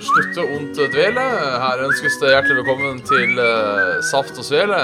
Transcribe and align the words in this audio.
slutte 0.00 0.44
ondt 0.56 0.78
dvele. 0.92 1.24
Her 1.60 1.82
ønskes 1.86 2.16
det 2.20 2.30
hjertelig 2.32 2.60
velkommen 2.62 3.00
til 3.08 3.38
eh, 3.40 3.98
Saft 4.10 4.38
og 4.40 4.46
Svele 4.46 4.80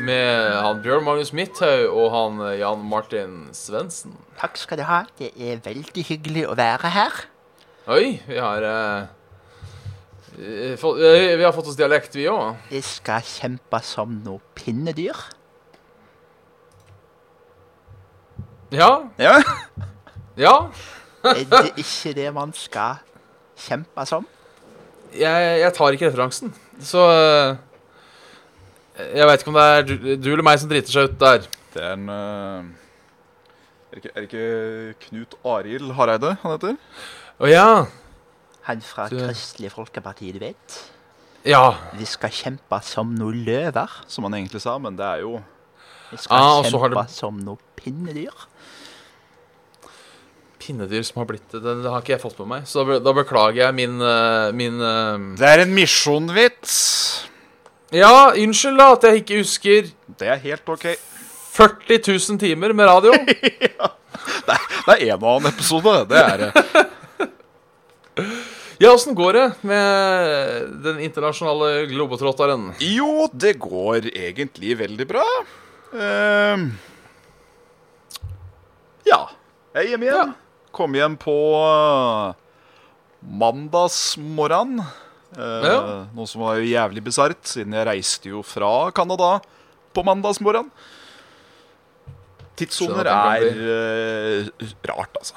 med 0.00 0.54
han 0.56 0.78
Bjørn 0.84 1.04
Magnus 1.04 1.32
Midthaug 1.36 1.90
og 1.92 2.06
han 2.14 2.38
eh, 2.48 2.58
Jan 2.62 2.84
Martin 2.88 3.34
Svendsen. 3.56 4.14
Takk 4.40 4.56
skal 4.60 4.80
du 4.80 4.84
ha. 4.88 5.02
Det 5.18 5.32
er 5.36 5.60
veldig 5.64 6.04
hyggelig 6.08 6.46
å 6.48 6.54
være 6.58 6.92
her. 6.94 7.18
Oi, 7.90 8.20
vi 8.28 8.38
har 8.40 8.64
eh, 8.68 9.10
eh, 10.38 10.78
fått- 10.80 11.02
eh, 11.04 11.34
Vi 11.40 11.44
har 11.44 11.52
fått 11.56 11.72
oss 11.72 11.78
dialekt, 11.80 12.14
vi 12.16 12.28
òg. 12.30 12.54
Jeg 12.72 12.86
skal 12.86 13.26
kjempe 13.26 13.82
som 13.84 14.14
noe 14.24 14.40
pinnedyr. 14.56 15.18
Ja. 18.70 18.90
Ja. 19.18 19.40
Ja. 20.38 20.54
Er 21.26 21.42
det 21.50 21.72
ikke 21.82 22.12
det 22.16 22.28
man 22.32 22.52
skal 22.56 23.00
kjempe 23.62 24.06
som? 24.08 24.26
Jeg, 25.12 25.46
jeg 25.64 25.72
tar 25.74 25.96
ikke 25.96 26.06
referansen, 26.10 26.52
så 26.86 27.04
eh, 27.10 27.56
Jeg 29.16 29.26
veit 29.26 29.40
ikke 29.42 29.50
om 29.52 29.56
det 29.58 29.64
er 29.74 29.82
du, 29.88 29.94
du 30.20 30.28
eller 30.32 30.44
meg 30.46 30.60
som 30.62 30.70
driter 30.70 30.92
seg 30.94 31.08
ut 31.10 31.16
der. 31.20 31.46
Det 31.74 31.82
er 31.82 31.96
en 31.96 32.08
eh, 32.14 32.68
er, 33.90 33.96
det 33.96 34.02
ikke, 34.02 34.12
er 34.14 34.20
det 34.20 34.28
ikke 34.28 35.08
Knut 35.08 35.34
Arild 35.56 35.92
Hareide 35.98 36.34
han 36.42 36.54
heter? 36.54 36.76
Å 37.40 37.48
ja. 37.50 37.66
Han 38.68 38.82
fra 38.84 39.08
Du- 39.10 39.16
Kristelig 39.18 39.72
Folkeparti, 39.74 40.30
du 40.36 40.40
vet. 40.42 40.76
Ja. 41.48 41.72
Vi 41.96 42.04
skal 42.06 42.30
kjempe 42.36 42.78
som 42.84 43.14
noen 43.16 43.40
løver. 43.46 43.94
Som 44.06 44.26
han 44.28 44.36
egentlig 44.36 44.60
sa, 44.62 44.76
men 44.78 44.98
det 45.00 45.06
er 45.08 45.22
jo 45.24 45.38
Vi 46.10 46.18
skal 46.20 46.36
Ah, 46.36 46.62
så 46.68 46.76
kjempe 46.84 47.00
det- 47.06 47.14
som 47.16 47.38
noen 47.40 47.58
pinnedyr. 47.80 48.46
Pinnedyr 50.70 51.02
som 51.02 51.18
har 51.18 51.26
blitt 51.26 51.48
det, 51.50 51.58
det, 51.64 51.80
det 51.82 51.90
har 51.90 52.04
ikke 52.04 52.14
jeg 52.14 52.22
fått 52.22 52.38
med 52.44 52.50
meg. 52.52 52.66
Så 52.70 52.84
da, 52.86 53.00
da 53.02 53.14
beklager 53.16 53.64
jeg 53.64 53.76
min, 53.76 53.98
eh, 53.98 54.50
min 54.54 54.78
eh, 54.78 55.24
Det 55.40 55.48
er 55.48 55.64
en 55.64 55.74
misjonvits! 55.74 56.74
Ja, 57.90 58.30
unnskyld 58.38 58.78
da 58.78 58.92
at 58.94 59.06
jeg 59.08 59.24
ikke 59.24 59.40
husker 59.40 59.88
Det 60.20 60.28
er 60.30 60.38
helt 60.44 60.68
OK. 60.70 60.86
40 61.50 61.98
000 62.06 62.38
timer 62.38 62.74
med 62.76 62.86
radio. 62.86 63.16
Det 64.46 64.94
er 64.94 65.02
en 65.10 65.18
og 65.18 65.26
annen 65.32 65.50
episode, 65.50 65.92
det 66.10 66.18
er 66.18 66.40
det. 66.42 66.50
Ja, 68.80 68.94
åssen 68.94 69.12
går 69.12 69.36
det 69.36 69.42
med 69.68 70.70
den 70.86 71.02
internasjonale 71.04 71.84
globetrotteren? 71.90 72.70
Jo, 72.80 73.26
det 73.28 73.58
går 73.60 74.08
egentlig 74.08 74.78
veldig 74.80 75.06
bra. 75.10 75.26
Uh, 75.92 76.64
ja. 79.04 79.20
Jeg 79.74 79.84
er 79.84 79.92
hjemme 79.92 80.08
igjen. 80.08 80.32
Kom 80.76 80.94
hjem 80.94 81.16
på 81.20 81.34
uh, 81.58 82.32
mandagsmorgen. 83.40 84.80
Uh, 85.36 85.64
Ja. 85.66 85.80
Noe 86.14 86.26
som 86.30 86.42
var 86.42 86.58
jo 86.58 86.66
jævlig 86.70 87.02
bisart, 87.06 87.42
siden 87.46 87.74
jeg 87.76 87.86
reiste 87.88 88.30
jo 88.32 88.42
fra 88.46 88.90
Canada 88.94 89.40
på 89.94 90.04
mandagsmorgen. 90.06 90.70
Tidssoner 92.60 93.08
er 93.08 93.44
uh, 93.56 94.70
rart, 94.90 95.14
altså. 95.16 95.34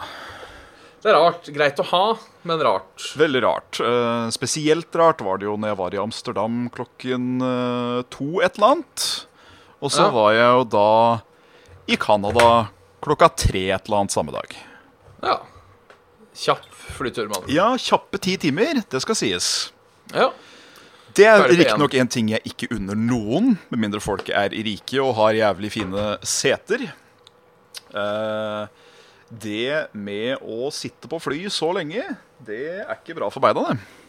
Det 1.04 1.12
er 1.12 1.18
rart. 1.20 1.48
Greit 1.52 1.80
å 1.84 1.86
ha, 1.90 2.04
men 2.48 2.62
rart. 2.64 3.06
Veldig 3.20 3.42
rart. 3.44 3.80
Uh, 3.84 4.30
spesielt 4.32 4.96
rart 5.00 5.22
var 5.26 5.40
det 5.42 5.50
jo 5.50 5.58
når 5.60 5.74
jeg 5.74 5.80
var 5.82 5.96
i 5.98 6.02
Amsterdam 6.04 6.62
klokken 6.74 7.26
uh, 7.44 8.02
to 8.14 8.40
et 8.44 8.56
eller 8.60 8.78
annet. 8.78 9.08
Og 9.84 9.92
så 9.92 10.06
Ja. 10.08 10.14
var 10.16 10.30
jeg 10.38 10.48
jo 10.48 10.64
da 10.78 10.88
i 11.92 11.98
Canada 12.00 12.70
klokka 13.04 13.28
tre 13.36 13.66
et 13.76 13.84
eller 13.90 14.04
annet 14.06 14.16
samme 14.16 14.32
dag. 14.32 14.56
Ja. 15.24 15.40
Kjapp 16.34 16.66
flytur, 16.98 17.30
mann. 17.32 17.46
Ja, 17.52 17.74
kjappe 17.80 18.20
ti 18.22 18.36
timer, 18.42 18.82
det 18.90 19.02
skal 19.04 19.18
sies. 19.18 19.48
Ja. 20.14 20.32
Det 21.14 21.28
er 21.30 21.44
riktignok 21.46 21.94
en 22.02 22.10
ting 22.10 22.32
jeg 22.32 22.42
ikke 22.50 22.72
unner 22.74 22.98
noen, 22.98 23.54
med 23.70 23.82
mindre 23.82 24.02
folk 24.02 24.32
er 24.34 24.54
rike 24.66 24.98
og 25.02 25.14
har 25.20 25.38
jævlig 25.38 25.70
fine 25.76 26.06
seter. 26.26 26.88
Uh, 27.94 28.66
det 29.30 29.94
med 29.94 30.42
å 30.42 30.72
sitte 30.74 31.10
på 31.10 31.22
fly 31.22 31.46
så 31.54 31.70
lenge, 31.78 32.02
det 32.42 32.64
er 32.82 32.96
ikke 32.98 33.20
bra 33.20 33.30
for 33.34 33.46
beina, 33.46 33.68
det. 33.70 34.00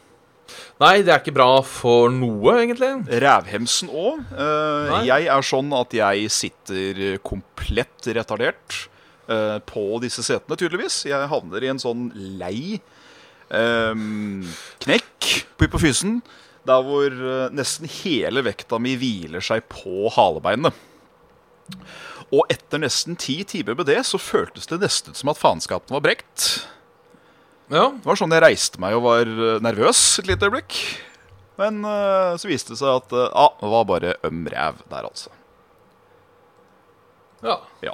Nei, 0.80 0.96
det 1.04 1.12
er 1.12 1.20
ikke 1.20 1.36
bra 1.36 1.50
for 1.64 2.10
noe, 2.12 2.56
egentlig. 2.62 2.90
Rævhemsen 3.24 3.92
òg. 3.92 4.24
Uh, 4.32 5.04
jeg 5.04 5.28
er 5.32 5.46
sånn 5.46 5.70
at 5.76 5.94
jeg 5.96 6.32
sitter 6.32 7.04
komplett 7.24 8.08
retardert 8.16 8.80
eh, 8.80 8.93
på 9.24 9.84
disse 10.02 10.20
setene, 10.26 10.56
tydeligvis. 10.60 11.02
Jeg 11.08 11.30
havner 11.30 11.64
i 11.64 11.70
en 11.72 11.80
sånn 11.80 12.10
lei 12.40 12.80
um, 13.48 14.42
knekk 14.84 15.30
på 15.56 15.68
hypofysen. 15.68 16.18
Der 16.64 16.80
hvor 16.84 17.12
eh, 17.12 17.52
nesten 17.52 17.88
hele 18.00 18.44
vekta 18.46 18.78
mi 18.80 18.94
hviler 18.96 19.44
seg 19.44 19.66
på 19.68 20.08
halebeinet. 20.14 20.72
Og 22.32 22.48
etter 22.52 22.80
nesten 22.80 23.18
ti 23.20 23.42
timer 23.48 23.76
med 23.76 23.88
det, 23.90 24.00
så 24.08 24.20
føltes 24.20 24.68
det 24.70 24.80
nesten 24.80 25.16
som 25.16 25.30
at 25.32 25.40
faenskapen 25.40 25.92
var 25.92 26.04
brekt. 26.04 26.64
Ja. 27.68 27.90
Det 27.92 28.08
var 28.08 28.18
sånn 28.20 28.32
jeg 28.32 28.44
reiste 28.44 28.80
meg 28.80 28.96
og 28.96 29.04
var 29.06 29.28
eh, 29.28 29.60
nervøs 29.64 30.00
et 30.22 30.30
lite 30.30 30.48
øyeblikk. 30.48 30.80
Men 31.60 31.84
uh, 31.86 32.34
så 32.40 32.48
viste 32.50 32.72
det 32.72 32.80
seg 32.80 32.90
at 32.90 33.12
uh, 33.14 33.28
ah, 33.30 33.52
det 33.60 33.68
var 33.70 33.84
bare 33.86 34.16
øm 34.26 34.40
ræv 34.50 34.80
der, 34.90 35.04
altså. 35.06 35.30
ja. 37.44 37.60
Ja. 37.84 37.92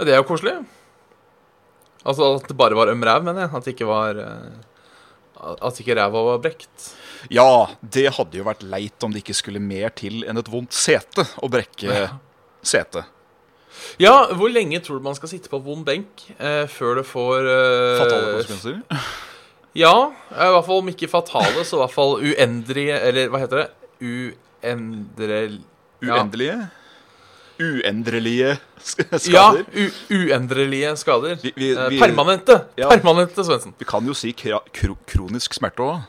Det 0.00 0.10
er 0.12 0.18
jo 0.20 0.26
koselig. 0.28 0.56
Altså 2.04 2.34
at 2.36 2.48
det 2.50 2.56
bare 2.58 2.76
var 2.76 2.90
øm 2.92 3.02
ræv, 3.06 3.22
mener 3.24 3.46
jeg. 3.46 3.50
At 3.56 3.64
det 3.64 3.74
ikke 3.76 3.86
var 3.88 4.18
eh, 4.20 5.54
At 5.64 5.80
ikke 5.80 5.96
ræva 5.96 6.22
var 6.32 6.38
brekt. 6.44 6.90
ja, 7.32 7.66
det 7.80 8.10
hadde 8.18 8.36
jo 8.38 8.44
vært 8.44 8.62
leit 8.68 9.04
om 9.06 9.12
det 9.14 9.22
ikke 9.22 9.34
skulle 9.38 9.60
mer 9.60 9.88
til 9.96 10.24
enn 10.28 10.36
et 10.40 10.50
vondt 10.52 10.72
sete 10.76 11.24
å 11.40 11.48
brekke 11.48 11.88
Ja. 11.88 12.08
setet. 12.64 13.04
Ja, 13.98 14.28
hvor 14.36 14.48
lenge 14.52 14.78
tror 14.84 14.98
du 15.00 15.04
man 15.04 15.16
skal 15.16 15.28
sitte 15.32 15.48
på 15.52 15.58
vond 15.64 15.84
benk 15.84 16.26
eh, 16.38 16.66
før 16.70 17.00
det 17.00 17.06
får 17.08 17.48
eh, 17.48 17.98
Fatale 18.02 18.34
konsekvenser. 18.38 18.82
Ja, 19.74 19.90
i 20.30 20.50
hvert 20.54 20.66
fall 20.68 20.78
om 20.84 20.88
ikke 20.92 21.08
fatale, 21.10 21.64
så 21.66 21.74
i 21.74 21.80
hvert 21.80 21.90
fall 21.96 22.12
uendrige 22.22 22.94
Eller 23.08 23.26
hva 23.32 23.40
heter 23.42 23.64
det? 23.64 23.70
Uendre... 24.62 25.38
Ja. 26.04 26.14
Uendelige. 26.20 26.54
Uendrelige 27.60 28.56
skader. 28.82 29.20
Ja, 29.30 29.86
uendrelige 30.10 30.96
skader. 30.98 31.36
Vi- 31.42 31.52
vi- 31.56 31.70
Eh, 31.76 31.88
vi- 31.92 32.00
permanente. 32.00 32.64
Ja. 32.76 32.88
Permanente, 32.90 33.44
Svendsen. 33.44 33.74
Vi 33.78 33.84
kan 33.84 34.04
jo 34.06 34.14
si 34.14 34.32
kro 34.32 34.96
kronisk 35.06 35.54
smerte 35.54 35.78
òg. 35.82 36.02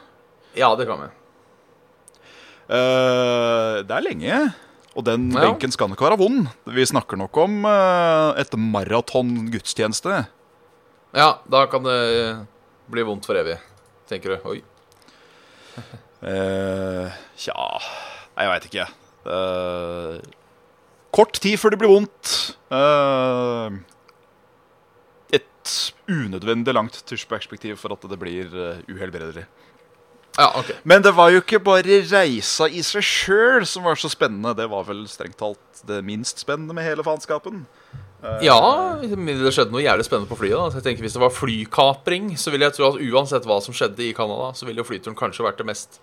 Ja, 0.56 0.74
det 0.76 0.88
kan 0.88 1.00
vi. 1.04 1.08
det 2.68 3.92
er 3.94 4.02
lenge. 4.02 4.54
Og 4.96 5.04
den 5.04 5.32
Ja. 5.32 5.42
benken 5.52 5.72
skal 5.72 5.90
nok 5.90 6.00
være 6.02 6.18
vond. 6.18 6.48
Vi 6.66 6.86
snakker 6.86 7.18
nok 7.18 7.36
om 7.38 7.66
uh, 7.66 8.34
et 8.40 8.50
maraton 8.58 9.52
gudstjeneste. 9.52 10.26
Ja, 11.14 11.38
da 11.52 11.66
kan 11.68 11.84
det 11.84 12.48
bli 12.90 13.04
vondt 13.04 13.26
for 13.26 13.36
evig, 13.36 13.60
tenker 14.10 14.36
du. 14.36 14.50
Oi. 14.50 14.62
Eh, 16.24 17.12
Tja 17.38 17.54
jeg 18.38 18.50
veit 18.50 18.66
ikke. 18.70 18.88
Eh, 19.26 20.20
kort 21.16 21.40
tid 21.42 21.60
før 21.62 21.74
det 21.74 21.82
blir 21.82 21.92
vondt. 21.92 22.32
Uh, 22.74 23.78
et 25.36 25.76
unødvendig 26.12 26.76
langt 26.76 27.00
tusjperspektiv 27.08 27.80
for 27.82 27.96
at 27.96 28.04
det 28.12 28.20
blir 28.22 28.52
uh, 28.52 28.82
uhelbredelig. 28.92 29.46
Ja, 30.36 30.50
okay. 30.60 30.76
Men 30.84 31.04
det 31.04 31.14
var 31.16 31.32
jo 31.32 31.40
ikke 31.40 31.62
bare 31.64 32.02
reisa 32.10 32.68
i 32.68 32.82
seg 32.84 33.06
sjøl 33.08 33.64
som 33.70 33.88
var 33.88 33.96
så 34.00 34.12
spennende. 34.12 34.52
Det 34.58 34.68
var 34.68 34.84
vel 34.88 35.06
strengt 35.08 35.40
talt 35.40 35.86
det 35.88 36.02
minst 36.04 36.44
spennende 36.44 36.76
med 36.76 36.84
hele 36.84 37.06
faenskapen. 37.08 37.64
Ja, 38.42 38.58
men 39.06 39.28
det 39.38 39.52
skjedde 39.54 39.74
noe 39.74 39.84
jævlig 39.84 40.06
spennende 40.08 40.30
på 40.30 40.38
flyet. 40.40 40.58
da 40.58 40.70
Så 40.72 40.80
jeg 40.80 40.88
tenker 40.88 41.06
Hvis 41.06 41.14
det 41.14 41.22
var 41.22 41.34
flykapring, 41.34 42.32
så 42.42 42.52
ville 42.52 42.66
jeg 42.66 42.78
tro 42.78 42.88
at 42.90 43.02
uansett 43.02 43.46
hva 43.46 43.60
som 43.62 43.76
skjedde 43.76 44.02
i 44.02 44.16
Canada, 44.18 44.52
så 44.58 44.66
ville 44.66 44.82
jo 44.82 44.88
flyturen 44.88 45.18
kanskje 45.18 45.46
vært 45.46 45.62
det 45.62 45.68
mest 45.70 46.00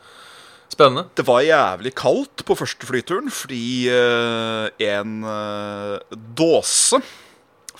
spennende. 0.73 1.07
Det 1.17 1.25
var 1.29 1.45
jævlig 1.45 1.93
kaldt 1.99 2.45
på 2.49 2.57
første 2.59 2.89
flyturen 2.89 3.31
fordi 3.33 3.91
uh, 3.93 4.69
en 4.83 5.19
uh, 5.27 5.99
dåse 6.39 7.03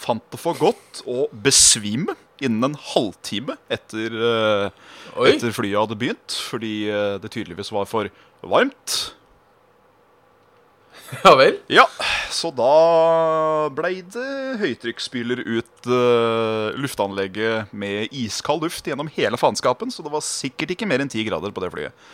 fant 0.03 0.25
det 0.33 0.41
for 0.41 0.59
godt 0.59 1.03
å 1.07 1.27
besvime 1.45 2.17
innen 2.43 2.73
en 2.73 2.79
halvtime 2.93 3.57
etter, 3.71 4.15
uh, 4.19 5.27
etter 5.29 5.55
flyet 5.55 5.79
hadde 5.79 5.99
begynt, 5.99 6.39
fordi 6.51 6.75
det 7.23 7.31
tydeligvis 7.31 7.71
var 7.75 7.87
for 7.87 8.11
varmt. 8.43 8.97
Ja 11.21 11.35
vel. 11.37 11.59
Ja, 11.71 11.85
så 12.33 12.49
da 12.57 13.69
blei 13.77 14.01
det 14.15 14.59
høytrykksspyler 14.63 15.43
ut 15.45 15.89
uh, 15.91 16.73
luftanlegget 16.81 17.73
med 17.77 18.13
iskald 18.17 18.65
luft 18.65 18.89
gjennom 18.89 19.11
hele 19.13 19.39
faenskapen, 19.41 19.93
så 19.93 20.05
det 20.05 20.13
var 20.13 20.25
sikkert 20.25 20.73
ikke 20.75 20.89
mer 20.89 21.05
enn 21.05 21.13
ti 21.13 21.25
grader 21.29 21.53
på 21.53 21.65
det 21.65 21.73
flyet. 21.75 22.07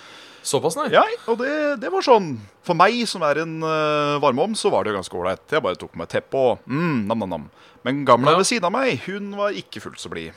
Såpass, 0.47 0.77
nei? 0.79 0.87
Ja, 0.95 1.03
og 1.29 1.41
det, 1.43 1.51
det 1.83 1.91
var 1.93 2.05
sånn 2.07 2.29
For 2.65 2.77
meg 2.79 2.95
som 3.11 3.25
er 3.27 3.41
en 3.43 3.57
uh, 3.65 4.19
varmeovn, 4.23 4.55
så 4.57 4.71
var 4.73 4.85
det 4.87 4.93
jo 4.93 4.99
ganske 5.01 5.19
ålreit. 5.19 5.43
Jeg 5.51 5.65
bare 5.65 5.77
tok 5.81 5.97
meg 5.99 6.09
teppet 6.13 6.39
og 6.39 6.63
mm, 6.71 7.03
nam-nam-nam. 7.11 7.49
Men 7.85 8.05
gamla 8.09 8.33
Ja. 8.37 8.39
ved 8.41 8.49
siden 8.49 8.69
av 8.71 8.73
meg, 8.75 9.03
hun 9.09 9.33
var 9.39 9.57
ikke 9.57 9.83
fullt 9.83 10.01
så 10.03 10.11
blid. 10.13 10.33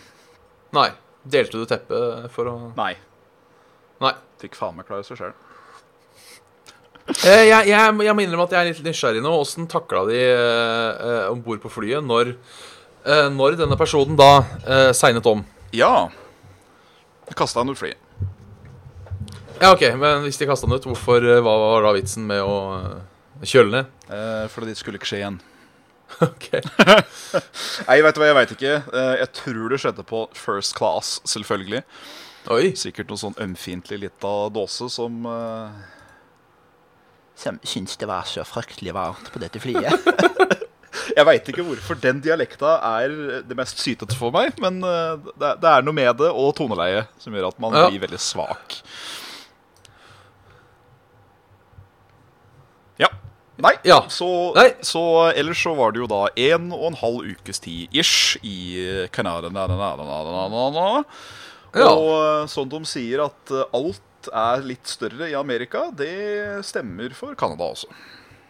Nei. 0.76 0.90
Delte 1.22 1.60
du 1.62 1.68
teppet 1.70 2.28
for 2.34 2.50
å 2.50 2.56
Nei. 2.80 2.96
Nei. 4.02 4.14
Fikk 4.42 4.56
faen 4.58 4.74
meg 4.80 4.88
klare 4.90 5.06
seg 5.06 5.20
sjøl. 5.20 5.34
Eh, 7.28 7.44
jeg, 7.50 7.68
jeg, 7.70 7.94
jeg 8.08 8.16
må 8.16 8.24
innrømme 8.24 8.46
at 8.48 8.54
jeg 8.56 8.62
er 8.62 8.70
litt 8.72 8.84
nysgjerrig 8.86 9.22
nå. 9.26 9.32
Åssen 9.44 9.68
takla 9.70 10.06
de 10.10 10.18
eh, 10.26 11.28
om 11.30 11.42
bord 11.46 11.62
på 11.62 11.70
flyet 11.74 12.02
når, 12.08 12.34
eh, 13.06 13.28
når 13.34 13.60
denne 13.60 13.78
personen 13.78 14.18
da 14.18 14.32
eh, 14.66 14.90
segnet 14.98 15.28
om? 15.30 15.44
Ja. 15.76 16.08
Kasta 17.38 17.62
han 17.62 17.70
ut 17.74 17.80
flyet. 17.80 18.01
Ja, 19.62 19.76
OK, 19.76 19.84
men 19.94 20.24
hvis 20.26 20.40
de 20.42 20.48
kasta 20.50 20.66
den 20.66 20.80
ut, 20.80 20.88
hvorfor 20.90 21.22
eh, 21.22 21.40
hva 21.46 21.52
var 21.62 21.84
da 21.86 21.94
vitsen 21.94 22.26
med 22.26 22.42
å 22.42 22.56
eh, 22.80 23.44
kjøle 23.46 23.76
ned? 23.76 23.92
Eh, 24.10 24.48
fordi 24.50 24.72
det 24.72 24.80
skulle 24.80 24.98
ikke 24.98 25.12
skje 25.12 25.20
igjen. 25.20 25.38
OK. 26.32 26.48
Nei, 27.88 28.00
vet 28.02 28.18
du 28.18 28.22
hva, 28.24 28.32
jeg 28.32 28.38
veit 28.40 28.56
ikke. 28.58 28.74
Eh, 28.90 29.14
jeg 29.22 29.30
tror 29.38 29.70
det 29.70 29.80
skjedde 29.84 30.08
på 30.10 30.24
first 30.34 30.74
class, 30.80 31.14
selvfølgelig. 31.30 31.84
Oi. 32.50 32.74
Sikkert 32.74 33.14
noe 33.14 33.22
sånn 33.22 33.38
ømfintlig 33.44 34.02
lita 34.02 34.34
dåse 34.50 34.90
som 34.90 35.30
uh... 35.30 35.70
Som 37.38 37.62
syns 37.66 37.94
det 38.02 38.10
var 38.10 38.26
så 38.30 38.42
fryktelig 38.46 38.94
varmt 38.98 39.30
på 39.34 39.40
dette 39.42 39.62
flyet. 39.62 40.10
Jeg 41.18 41.26
veit 41.26 41.48
ikke 41.54 41.64
hvorfor 41.66 41.98
den 42.02 42.20
dialekta 42.22 42.76
er 42.98 43.14
det 43.46 43.56
mest 43.58 43.80
sytete 43.82 44.18
for 44.18 44.34
meg, 44.34 44.58
men 44.62 44.78
det, 44.82 45.56
er 45.58 45.86
noe 45.86 45.96
med 45.96 46.12
det 46.20 46.30
og 46.30 46.52
toneleie 46.58 47.06
som 47.22 47.34
gjør 47.34 47.50
at 47.50 47.62
man 47.64 47.74
Ja. 47.78 47.88
blir 47.90 48.04
veldig 48.04 48.20
svak. 48.22 48.78
Ja. 53.02 53.10
Nei, 53.62 53.76
Ja. 53.86 54.00
Så, 54.10 54.28
Nei. 54.56 54.72
så 54.86 55.02
ellers 55.36 55.60
så 55.62 55.74
var 55.78 55.94
det 55.94 56.02
jo 56.02 56.08
da 56.10 56.24
en 56.50 56.72
og 56.74 56.88
en 56.92 56.98
halv 57.02 57.28
ukes 57.36 57.62
tid 57.62 57.94
ish 57.94 58.38
i 58.42 59.08
Canada. 59.14 59.52
Na, 59.54 59.68
na, 59.70 59.76
na, 59.78 59.92
na, 60.00 60.22
na, 60.26 60.48
na, 60.50 60.70
na. 60.78 61.04
Ja. 61.78 61.92
Og 61.92 62.08
eh, 62.16 62.48
sånn 62.52 62.72
de 62.72 62.82
sier 62.90 63.22
at 63.28 63.52
eh, 63.54 63.68
alt 63.78 64.32
er 64.38 64.66
litt 64.66 64.90
større 64.90 65.30
i 65.32 65.38
Amerika, 65.38 65.88
det 65.98 66.12
stemmer 66.68 67.14
for 67.18 67.34
Canada 67.40 67.72
også. 67.72 67.88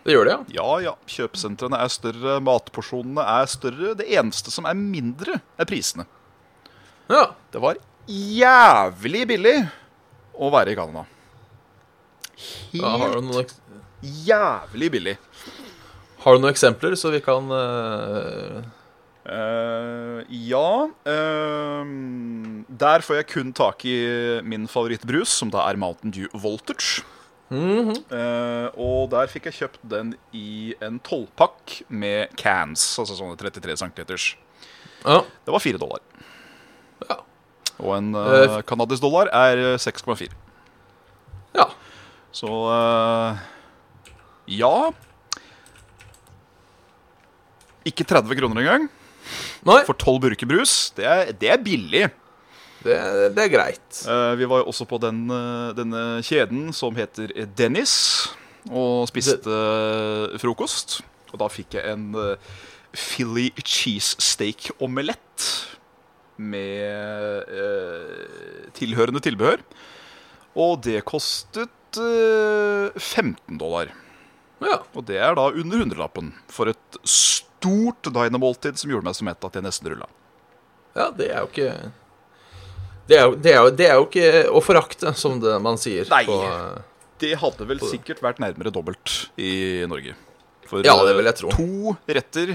Det 0.02 0.16
gjør 0.16 0.26
det, 0.26 0.34
ja. 0.34 0.64
Ja, 0.64 0.72
ja. 0.90 0.94
Kjøpesentrene 1.06 1.78
er 1.78 1.92
større, 1.94 2.40
matporsjonene 2.42 3.22
er 3.38 3.52
større. 3.52 3.94
Det 4.00 4.08
eneste 4.10 4.52
som 4.54 4.66
er 4.66 4.78
mindre, 4.80 5.38
er 5.62 5.70
prisene. 5.70 6.08
Ja. 7.12 7.28
Det 7.54 7.62
var 7.62 7.78
jævlig 8.10 9.28
billig 9.30 9.58
å 10.34 10.50
være 10.54 10.74
i 10.74 10.80
Canada. 10.80 11.06
ja 12.74 12.96
Jævlig 14.02 14.92
billig. 14.92 15.18
har 16.24 16.36
du 16.36 16.42
noen 16.42 16.54
eksempler, 16.54 16.96
så 16.98 17.12
vi 17.14 17.22
kan 17.24 17.50
uh... 17.52 18.62
Uh, 19.22 20.26
ja 20.34 20.90
Uh, 21.06 21.86
Der 22.82 23.04
får 23.06 23.20
jeg 23.20 23.28
kun 23.30 23.52
tak 23.54 23.86
i 23.86 23.96
min 24.42 24.66
favorittbrus, 24.68 25.30
som 25.30 25.52
da 25.54 25.68
er 25.70 25.78
Mountain 25.78 26.14
Dew 26.14 26.28
Voltage. 26.34 27.04
Eh, 27.52 28.68
og 28.80 29.10
der 29.12 29.28
fikk 29.28 29.50
jeg 29.50 29.58
kjøpt 29.58 29.82
den 29.92 30.14
i 30.32 30.72
en 30.80 31.02
tolvpakk 31.04 31.82
med 31.92 32.32
cans, 32.40 32.86
altså 33.02 33.18
sånne 33.18 33.36
33 33.36 33.76
cm. 33.82 34.00
Ja. 35.04 35.18
Det 35.20 35.52
var 35.52 35.60
fire 35.60 35.82
dollar. 35.82 36.00
Ja. 37.10 37.18
Og 37.82 37.92
en 37.98 38.16
canadisk 38.70 39.04
dollar 39.04 39.28
er 39.36 39.74
eh, 39.74 39.78
6,4. 39.84 40.32
ja. 41.60 41.68
Så 42.32 42.48
ja 44.52 44.92
Ikke 47.88 48.06
30 48.08 48.38
kroner 48.40 48.64
engang 48.64 48.90
Nei, 49.66 49.84
for 49.86 49.94
12 49.94 50.18
burker 50.24 50.50
brus. 50.50 50.74
Det 50.98 51.06
er, 51.06 51.30
det 51.38 51.50
er 51.54 51.60
billig. 51.62 52.08
det, 52.82 52.96
det 53.38 53.44
er 53.44 53.52
greit. 53.54 54.00
Eh, 54.10 54.32
vi 54.40 54.48
var 54.50 54.64
jo 54.64 54.72
også 54.72 54.88
på 54.90 54.98
den, 55.04 55.20
eh, 55.30 55.68
denne 55.78 56.02
kjeden 56.26 56.72
som 56.74 56.98
heter 56.98 57.30
Dennis, 57.54 57.94
og 58.66 59.06
spiste 59.12 59.60
frokost. 60.42 60.98
Og 61.30 61.38
da 61.44 61.48
fikk 61.54 61.78
jeg 61.78 61.94
en 61.94 62.10
Philly 62.98 63.52
cheesesteak-omelett 63.62 65.46
med 66.42 67.46
eh, 67.48 68.68
tilhørende 68.76 69.22
tilbehør. 69.24 69.62
Og 70.60 70.82
det 70.84 71.04
kostet 71.08 72.00
eh, 72.02 72.92
15 72.98 73.60
dollar. 73.62 73.92
Ja. 74.62 74.78
Og 74.94 75.06
det 75.08 75.18
er 75.18 75.36
da 75.38 75.48
under 75.50 75.82
hundrelappen 75.82 76.32
for 76.52 76.70
et 76.72 77.00
stort 77.08 78.10
diner-måltid 78.10 78.78
som 78.80 78.92
gjorde 78.94 79.08
meg 79.10 79.18
så 79.18 79.26
mett 79.28 79.48
at 79.48 79.58
jeg 79.58 79.66
nesten 79.66 79.90
rulla. 79.94 80.08
ja, 80.96 81.10
det 81.16 81.32
er 81.32 81.40
jo 81.42 81.50
ikke 81.50 81.92
det 83.12 83.18
er 83.18 83.26
jo, 83.28 83.36
det, 83.36 83.52
er 83.52 83.60
jo, 83.60 83.72
det 83.76 83.88
er 83.90 83.96
jo 83.98 84.04
ikke 84.08 84.28
å 84.56 84.60
forakte, 84.64 85.12
som 85.20 85.40
det 85.42 85.58
man 85.64 85.80
sier. 85.82 86.06
Nei. 86.14 86.24
På, 86.30 86.38
Det 87.20 87.34
hadde 87.42 87.66
vel 87.68 87.82
sikkert 87.84 88.22
vært 88.24 88.40
nærmere 88.40 88.72
dobbelt 88.74 89.16
i 89.42 89.84
Norge. 89.90 90.14
For 90.70 90.86
Ja, 90.86 90.96
det 91.04 91.18
vil 91.18 91.28
jeg 91.28 91.40
tro. 91.42 91.50
eh, 91.52 91.58
to 91.58 91.96
retter 92.08 92.54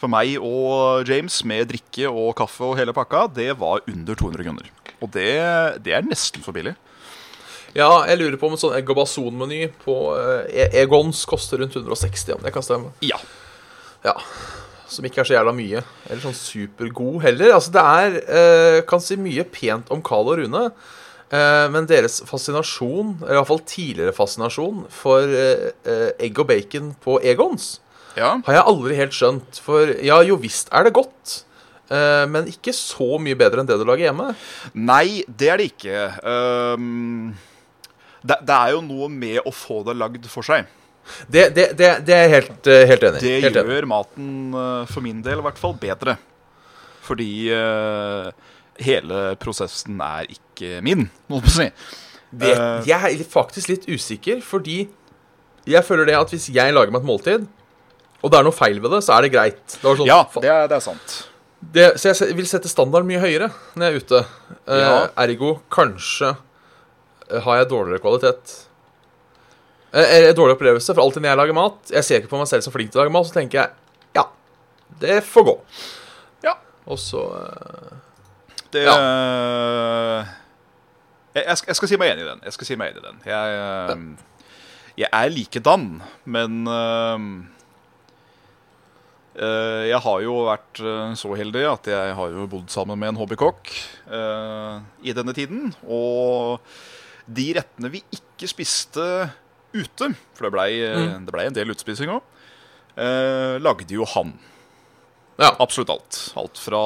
for 0.00 0.08
meg 0.10 0.38
og 0.40 1.04
James 1.08 1.36
med 1.44 1.68
drikke 1.68 2.08
og 2.08 2.32
kaffe 2.38 2.64
og 2.64 2.78
hele 2.78 2.94
pakka, 2.96 3.26
det 3.34 3.50
var 3.60 3.84
under 3.90 4.16
200 4.16 4.46
kroner. 4.46 4.70
Og 5.02 5.10
det, 5.12 5.28
det 5.84 5.94
er 5.98 6.06
nesten 6.06 6.42
for 6.44 6.56
billig. 6.56 6.74
Ja, 7.74 7.90
jeg 8.08 8.20
lurer 8.20 8.36
på 8.38 8.46
om 8.50 8.54
en 8.56 8.60
sånn 8.60 8.76
egg 8.78 8.90
og 8.92 9.00
bason-meny 9.02 9.62
på 9.84 9.94
eh, 10.18 10.76
Egons 10.84 11.24
koster 11.30 11.58
rundt 11.62 11.74
160, 11.76 12.36
om 12.36 12.44
det 12.44 12.52
kan 12.54 12.62
stemme. 12.66 12.92
Ja. 13.02 13.18
Ja. 14.06 14.14
Som 14.90 15.06
ikke 15.08 15.22
er 15.22 15.26
så 15.26 15.34
jævla 15.34 15.54
mye. 15.56 15.80
Eller 16.06 16.20
sånn 16.22 16.36
supergod 16.36 17.22
heller. 17.24 17.54
Altså, 17.56 17.72
det 17.74 17.82
er 17.82 18.18
eh, 18.22 18.80
Kan 18.86 19.00
si 19.02 19.16
mye 19.18 19.42
pent 19.50 19.88
om 19.94 20.02
Carl 20.04 20.28
og 20.34 20.38
Rune. 20.42 20.66
eh, 21.34 21.64
men 21.72 21.88
deres 21.90 22.20
fascinasjon, 22.28 23.16
eller 23.24 23.40
iallfall 23.40 23.62
tidligere 23.66 24.14
fascinasjon, 24.14 24.84
for 24.92 25.24
eh, 25.34 26.12
egg 26.22 26.38
og 26.38 26.46
bacon 26.52 26.92
på 27.02 27.16
Egons 27.26 27.78
ja. 28.14 28.36
har 28.46 28.54
jeg 28.60 28.68
aldri 28.70 29.00
helt 29.00 29.16
skjønt. 29.16 29.58
For 29.64 29.90
ja, 30.04 30.20
jo 30.22 30.36
visst 30.38 30.70
er 30.70 30.86
det 30.86 30.94
godt. 30.94 31.40
eh, 31.90 32.22
men 32.30 32.46
ikke 32.52 32.72
så 32.76 33.16
mye 33.18 33.34
bedre 33.40 33.64
enn 33.64 33.66
det 33.72 33.80
du 33.80 33.84
lager 33.88 34.06
hjemme. 34.12 34.28
Nei, 34.78 35.24
det 35.26 35.48
er 35.50 35.58
det 35.58 35.72
ikke. 35.72 36.04
Ehm, 36.22 37.34
det, 38.24 38.38
det 38.48 38.56
er 38.56 38.72
jo 38.74 38.80
noe 38.86 39.08
med 39.12 39.42
å 39.46 39.52
få 39.52 39.82
det 39.86 39.94
lagd 40.00 40.24
for 40.32 40.46
seg. 40.46 40.64
Det, 41.28 41.50
det, 41.52 41.66
det, 41.76 41.88
det 42.08 42.14
er 42.16 42.22
jeg 42.24 42.32
helt, 42.38 42.68
eh, 42.72 42.84
helt 42.88 43.02
enig 43.10 43.18
i. 43.20 43.24
Det 43.26 43.40
Helt 43.44 43.58
enig. 43.60 43.74
gjør 43.76 43.86
maten, 43.90 44.28
eh, 44.56 44.86
for 44.88 45.04
min 45.04 45.18
del 45.26 45.42
i 45.42 45.44
hvert 45.44 45.60
fall, 45.60 45.74
bedre. 45.76 46.14
Fordi 47.04 47.28
uh, 47.52 48.30
hele 48.80 49.18
prosessen 49.36 49.98
er 50.00 50.30
ikke 50.32 50.78
min, 50.86 51.02
må 51.28 51.42
man 51.44 51.52
si. 51.52 51.66
Det, 52.34 52.54
Eh, 52.54 52.86
jeg 52.88 53.18
er 53.20 53.26
faktisk 53.30 53.68
litt 53.70 53.84
usikker, 53.86 54.40
fordi 54.42 54.78
jeg 55.68 55.84
føler 55.86 56.08
det 56.08 56.16
at 56.18 56.32
hvis 56.32 56.48
jeg 56.50 56.72
lager 56.74 56.90
meg 56.90 57.04
et 57.04 57.06
måltid, 57.06 57.44
og 58.24 58.32
det 58.32 58.40
er 58.40 58.46
noe 58.48 58.56
feil 58.56 58.80
ved 58.80 58.90
det, 58.96 59.02
så 59.04 59.14
er 59.18 59.26
det 59.26 59.30
greit. 59.36 59.60
Det 59.76 59.84
sånn, 60.00 60.08
Ja, 60.08 60.22
det 60.40 60.48
er, 60.50 60.64
det 60.72 60.78
er 60.80 60.82
sant. 60.82 61.14
det, 61.76 61.86
så 62.00 62.10
jeg 62.16 62.34
vil 62.40 62.48
sette 62.48 62.72
standarden 62.72 63.06
mye 63.12 63.20
høyere 63.22 63.50
når 63.76 63.84
jeg 63.86 63.92
er 63.94 64.00
ute. 64.08 64.22
Uh, 64.64 64.80
Ja. 64.80 64.96
Ergo 65.26 65.52
kanskje 65.70 66.32
har 67.42 67.60
jeg 67.60 67.70
dårligere 67.70 68.02
kvalitet. 68.04 68.54
Eh, 69.94 70.16
Eller 70.16 70.36
dårlig 70.36 70.56
opplevelse, 70.56 70.94
for 70.94 71.02
alltid 71.02 71.22
når 71.22 71.30
jeg 71.30 71.40
lager 71.42 71.56
mat 71.56 71.92
Jeg 71.94 72.04
ser 72.04 72.22
ikke 72.22 72.32
på 72.32 72.40
meg 72.40 72.48
selv 72.50 72.64
som 72.66 72.74
flink 72.74 72.90
til 72.90 73.00
å 73.00 73.04
lage 73.04 73.14
mat, 73.14 73.28
så 73.28 73.38
tenker 73.38 73.60
jeg 73.60 73.70
ja, 74.14 74.24
det 75.00 75.20
får 75.26 75.46
gå. 75.48 75.54
Ja. 76.46 76.54
Og 76.86 76.98
så 77.02 77.22
eh, 77.40 77.96
Det 78.74 78.84
Ja. 78.86 78.94
jeg, 81.34 81.44
jeg, 81.44 81.56
skal, 81.58 81.68
jeg 81.70 81.76
skal 81.80 81.90
si 81.90 81.98
meg 81.98 82.14
enig 82.14 82.26
i 82.26 82.30
den. 82.30 82.44
Jeg 82.46 82.56
skal 82.56 82.70
si 82.70 82.78
meg 82.78 82.92
enig 82.92 83.02
i 83.02 83.08
den. 83.08 83.20
Jeg, 83.26 83.58
eh, 83.58 84.30
jeg 84.94 85.10
er 85.10 85.32
likedan, 85.34 85.88
men 86.30 86.68
uh, 86.70 87.18
eh, 89.34 89.82
jeg 89.90 89.98
har 90.04 90.20
jo 90.22 90.36
vært 90.46 90.78
eh, 90.78 91.14
så 91.18 91.32
heldig 91.34 91.64
at 91.66 91.90
jeg 91.90 92.14
har 92.14 92.36
jo 92.36 92.46
bodd 92.50 92.70
sammen 92.70 93.00
med 93.00 93.10
en 93.10 93.18
hobbykokk 93.18 93.72
uh, 94.06 94.78
i 95.02 95.14
denne 95.16 95.34
tiden. 95.34 95.72
Og 95.82 96.62
de 97.26 97.46
rettene 97.56 97.90
vi 97.90 98.02
ikke 98.12 98.48
spiste 98.50 99.04
ute, 99.74 100.10
for 100.34 100.46
det 100.46 100.52
blei 100.54 100.70
Mm. 100.84 101.26
ble 101.30 101.46
en 101.48 101.54
del 101.56 101.70
utspising 101.72 102.10
òg, 102.14 102.22
lagde 103.64 103.90
jo 103.96 104.04
han. 104.14 104.34
Ja. 105.38 105.50
Absolutt 105.58 105.90
alt. 105.90 106.18
Alt 106.38 106.58
fra 106.62 106.80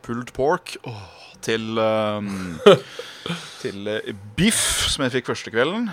pulled 0.00 0.30
pork 0.32 0.76
åh, 0.88 1.02
til 1.44 1.76
um, 1.78 2.58
Til 3.60 3.88
uh, 3.88 4.12
biff, 4.36 4.88
som 4.92 5.04
jeg 5.04 5.12
fikk 5.18 5.28
første 5.28 5.52
kvelden. 5.52 5.90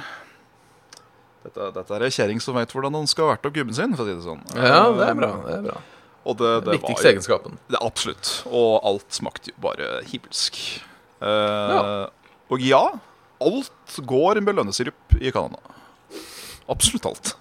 Dette, 1.44 1.68
dette 1.76 1.96
er 1.98 2.06
ei 2.06 2.12
kjerring 2.14 2.40
som 2.44 2.56
veit 2.56 2.72
hvordan 2.72 2.94
hun 2.96 3.08
skal 3.10 3.28
verte 3.32 3.50
opp 3.50 3.56
gubben 3.56 3.74
sin. 3.76 3.96
for 3.98 4.06
å 4.06 4.08
si 4.08 4.14
det 4.16 4.24
sånn 4.28 4.44
Ja, 4.56 4.86
det 4.94 5.08
er 5.10 5.16
bra. 5.18 5.32
det 5.48 5.56
er 5.58 5.64
bra 5.66 5.78
Og 6.30 6.38
det, 6.38 6.52
det 6.68 6.76
Viktigste 6.78 7.04
var, 7.08 7.12
egenskapen. 7.16 7.56
det, 7.72 7.80
Absolutt. 7.82 8.32
Og 8.52 8.76
alt 8.86 9.08
smakte 9.18 9.50
jo 9.52 9.58
bare 9.64 9.88
himmelsk. 10.12 10.60
Eh, 11.20 12.06
Og 12.52 12.62
ja, 12.62 12.84
alt 13.42 14.00
går 14.08 14.42
med 14.46 14.58
lønnesirup 14.60 15.18
i 15.20 15.32
Canada. 15.34 15.60
Absolutt 16.72 17.08
alt. 17.10 17.34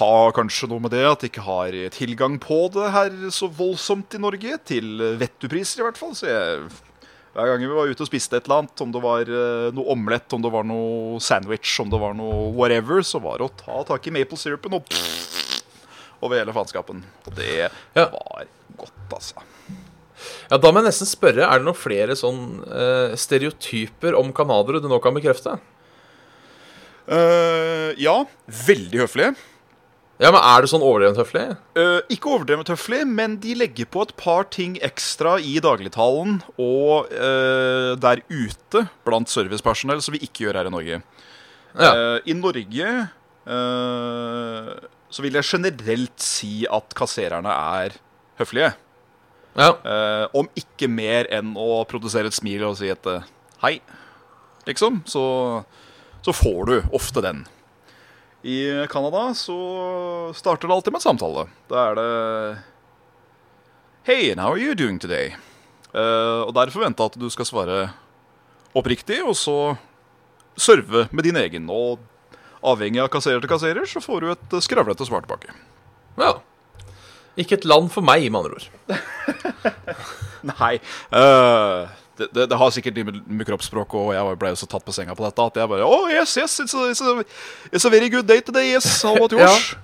Har 0.00 0.32
kanskje 0.32 0.68
noe 0.70 0.80
med 0.80 0.94
det 0.94 1.02
at 1.04 1.20
de 1.20 1.28
ikke 1.28 1.44
har 1.44 1.74
tilgang 1.92 2.38
på 2.40 2.62
det 2.72 2.86
her 2.94 3.16
så 3.34 3.50
voldsomt 3.52 4.16
i 4.16 4.22
Norge. 4.22 4.56
Til 4.70 5.02
vettupriser, 5.20 5.82
i 5.82 5.86
hvert 5.88 6.00
fall. 6.00 6.14
Så 6.16 6.30
jeg, 6.30 6.70
hver 7.34 7.50
gang 7.50 7.66
vi 7.66 7.74
var 7.74 7.90
ute 7.90 8.06
og 8.06 8.08
spiste 8.08 8.38
et 8.38 8.48
eller 8.48 8.62
annet, 8.62 8.84
om 8.86 8.94
det 8.94 9.04
var 9.04 9.28
eh, 9.28 9.68
noe 9.76 9.92
omelett, 9.92 10.32
om 10.32 10.42
det 10.46 10.54
var 10.54 10.64
noe 10.66 11.20
sandwich, 11.22 11.76
om 11.82 11.92
det 11.92 12.00
var 12.00 12.16
noe 12.16 12.48
whatever, 12.56 13.04
så 13.06 13.20
var 13.22 13.42
det 13.42 13.50
å 13.50 13.54
ta 13.60 13.82
tak 13.92 14.08
i 14.08 14.14
maple 14.16 14.40
syrupen 14.40 14.80
og 14.80 14.96
over 16.20 16.40
hele 16.40 16.56
faenskapen. 16.56 17.04
Og 17.26 17.36
det 17.36 17.68
var 17.96 18.48
godt, 18.80 19.06
altså. 19.12 19.49
Ja, 20.50 20.58
Da 20.60 20.70
må 20.70 20.82
jeg 20.82 20.90
nesten 20.90 21.08
spørre, 21.08 21.46
er 21.46 21.60
det 21.60 21.68
noen 21.68 21.78
flere 21.78 22.16
sånn 22.18 22.60
uh, 22.66 23.16
stereotyper 23.18 24.16
om 24.18 24.32
canadiere 24.36 24.82
du 24.82 24.88
nå 24.90 24.98
kan 25.02 25.16
bekrefte? 25.16 25.58
Uh, 27.10 27.90
ja, 27.98 28.20
veldig 28.68 29.04
høflig. 29.04 29.32
Ja, 30.20 30.28
men 30.28 30.42
Er 30.44 30.60
det 30.60 30.68
sånn 30.68 30.84
overdrevent 30.84 31.16
høflig? 31.16 31.46
Uh, 31.78 32.02
ikke 32.12 32.28
overdrevet 32.34 32.68
høflig, 32.74 33.00
men 33.08 33.38
de 33.40 33.54
legger 33.56 33.88
på 33.88 34.04
et 34.04 34.12
par 34.20 34.44
ting 34.52 34.76
ekstra 34.84 35.38
i 35.40 35.54
dagligtalen 35.64 36.42
og 36.60 37.08
uh, 37.08 37.96
der 37.96 38.20
ute 38.28 38.84
blant 39.08 39.32
servicepersonell 39.32 40.02
som 40.04 40.12
vi 40.12 40.20
ikke 40.26 40.44
gjør 40.44 40.60
her 40.60 40.68
i 40.68 40.74
Norge. 40.74 41.00
Ja. 41.72 41.90
Uh, 41.94 42.18
I 42.28 42.36
Norge 42.36 42.92
så 43.50 45.22
vil 45.24 45.34
jeg 45.34 45.46
generelt 45.48 46.22
si 46.22 46.60
at 46.70 46.92
kassererne 46.94 47.50
er 47.50 47.96
høflige. 48.38 48.68
Ja. 49.58 49.74
Eh, 49.82 50.26
om 50.36 50.48
ikke 50.58 50.88
mer 50.90 51.28
enn 51.32 51.54
å 51.58 51.82
produsere 51.90 52.30
et 52.30 52.36
smil 52.36 52.62
og 52.68 52.76
si 52.78 52.90
et 52.92 53.06
eh, 53.10 53.26
hei, 53.64 53.74
liksom, 54.68 55.02
så, 55.10 55.24
så 56.22 56.34
får 56.36 56.60
du 56.70 56.76
ofte 56.96 57.24
den. 57.24 57.44
I 58.46 58.86
Canada 58.88 59.34
så 59.36 59.58
starter 60.36 60.68
det 60.68 60.74
alltid 60.74 60.94
med 60.94 61.02
en 61.02 61.08
samtale. 61.10 61.46
Da 61.68 61.82
er 61.90 61.98
det 61.98 62.10
Hey, 64.08 64.34
how 64.34 64.54
are 64.54 64.58
you 64.58 64.74
doing 64.74 64.96
today? 64.98 65.34
Uh, 65.92 66.46
og 66.46 66.54
der 66.56 66.70
forventa 66.72 67.10
at 67.10 67.18
du 67.20 67.26
skal 67.28 67.44
svare 67.44 67.78
oppriktig, 68.72 69.18
og 69.26 69.34
så 69.36 69.76
serve 70.56 71.04
med 71.12 71.26
din 71.28 71.36
egen. 71.36 71.66
Og 71.68 72.00
avhengig 72.64 73.02
av 73.02 73.10
kasserer 73.12 73.42
til 73.42 73.50
kasserer, 73.50 73.84
så 73.84 74.00
får 74.00 74.24
du 74.24 74.30
et 74.32 74.56
skravlete 74.64 75.04
svar 75.08 75.26
tilbake. 75.26 75.52
ja. 76.16 76.38
Ikke 77.38 77.58
et 77.58 77.66
land 77.68 77.90
for 77.94 78.04
meg, 78.04 78.26
med 78.30 78.40
andre 78.40 78.58
ord. 78.58 78.68
Nei. 80.50 80.74
Uh, 81.12 81.86
det, 82.18 82.28
det, 82.34 82.46
det 82.50 82.58
har 82.58 82.72
sikkert 82.74 82.98
med, 83.06 83.20
med 83.26 83.48
kroppsspråk, 83.48 83.94
og 83.96 84.12
jeg 84.16 84.38
ble 84.40 84.52
jo 84.52 84.60
så 84.60 84.68
tatt 84.68 84.84
på 84.84 84.94
senga 84.94 85.14
på 85.16 85.24
dette 85.24 85.46
at 85.46 85.60
jeg 85.62 85.70
bare 85.70 85.86
Oh, 85.86 86.10
yes, 86.10 86.36
yes, 86.36 86.58
it's 86.60 86.76
a, 86.76 86.90
it's 86.90 87.00
a, 87.00 87.24
it's 87.70 87.86
a 87.86 87.92
very 87.92 88.10
good 88.12 88.26
day 88.28 88.40
today, 88.44 88.72
yes. 88.74 88.88
How 89.02 89.14
about 89.16 89.32
yours? 89.36 89.74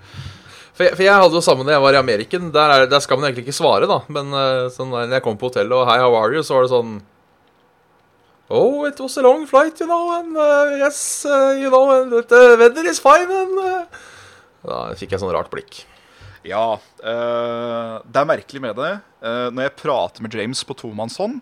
For 0.76 0.84
jeg, 0.84 0.96
for 0.98 1.06
jeg 1.06 1.16
hadde 1.22 1.38
jo 1.38 1.44
samme 1.44 1.64
da 1.64 1.72
jeg 1.72 1.84
var 1.86 1.96
i 1.96 2.02
Ameriken. 2.02 2.50
Der, 2.52 2.72
er, 2.74 2.88
der 2.90 3.00
skal 3.00 3.16
man 3.16 3.30
egentlig 3.30 3.46
ikke 3.46 3.56
svare, 3.56 3.88
da. 3.88 4.02
Men 4.12 4.34
eh, 4.36 4.66
sånn, 4.74 4.90
når 4.92 5.14
jeg 5.16 5.24
kom 5.24 5.38
på 5.40 5.48
hotellet 5.48 5.72
og 5.72 5.86
Hei, 5.88 5.96
how 6.02 6.16
are 6.18 6.36
you? 6.36 6.44
Så 6.44 6.58
var 6.58 6.66
det 6.66 6.74
sånn 6.74 6.98
Oh, 8.52 8.84
it 8.86 9.00
was 9.00 9.16
a 9.16 9.22
long 9.24 9.46
flight, 9.48 9.80
you 9.80 9.88
know, 9.88 10.12
and 10.14 10.36
uh, 10.38 10.76
yes, 10.78 11.24
uh, 11.26 11.56
you 11.58 11.66
know, 11.66 11.90
and 11.90 12.12
the 12.12 12.42
weather 12.60 12.84
is 12.86 13.00
fine, 13.02 13.26
and. 13.26 13.88
Da 14.62 14.84
fikk 14.94 15.16
jeg 15.16 15.22
sånn 15.24 15.32
rart 15.34 15.50
blikk. 15.50 15.80
Ja. 16.46 16.78
Uh, 17.02 17.98
det 18.06 18.22
er 18.22 18.28
merkelig 18.28 18.62
med 18.62 18.78
det. 18.78 18.92
Uh, 19.20 19.48
når 19.50 19.68
jeg 19.68 19.76
prater 19.82 20.24
med 20.24 20.34
James 20.38 20.62
på 20.66 20.76
tomannshånd, 20.78 21.40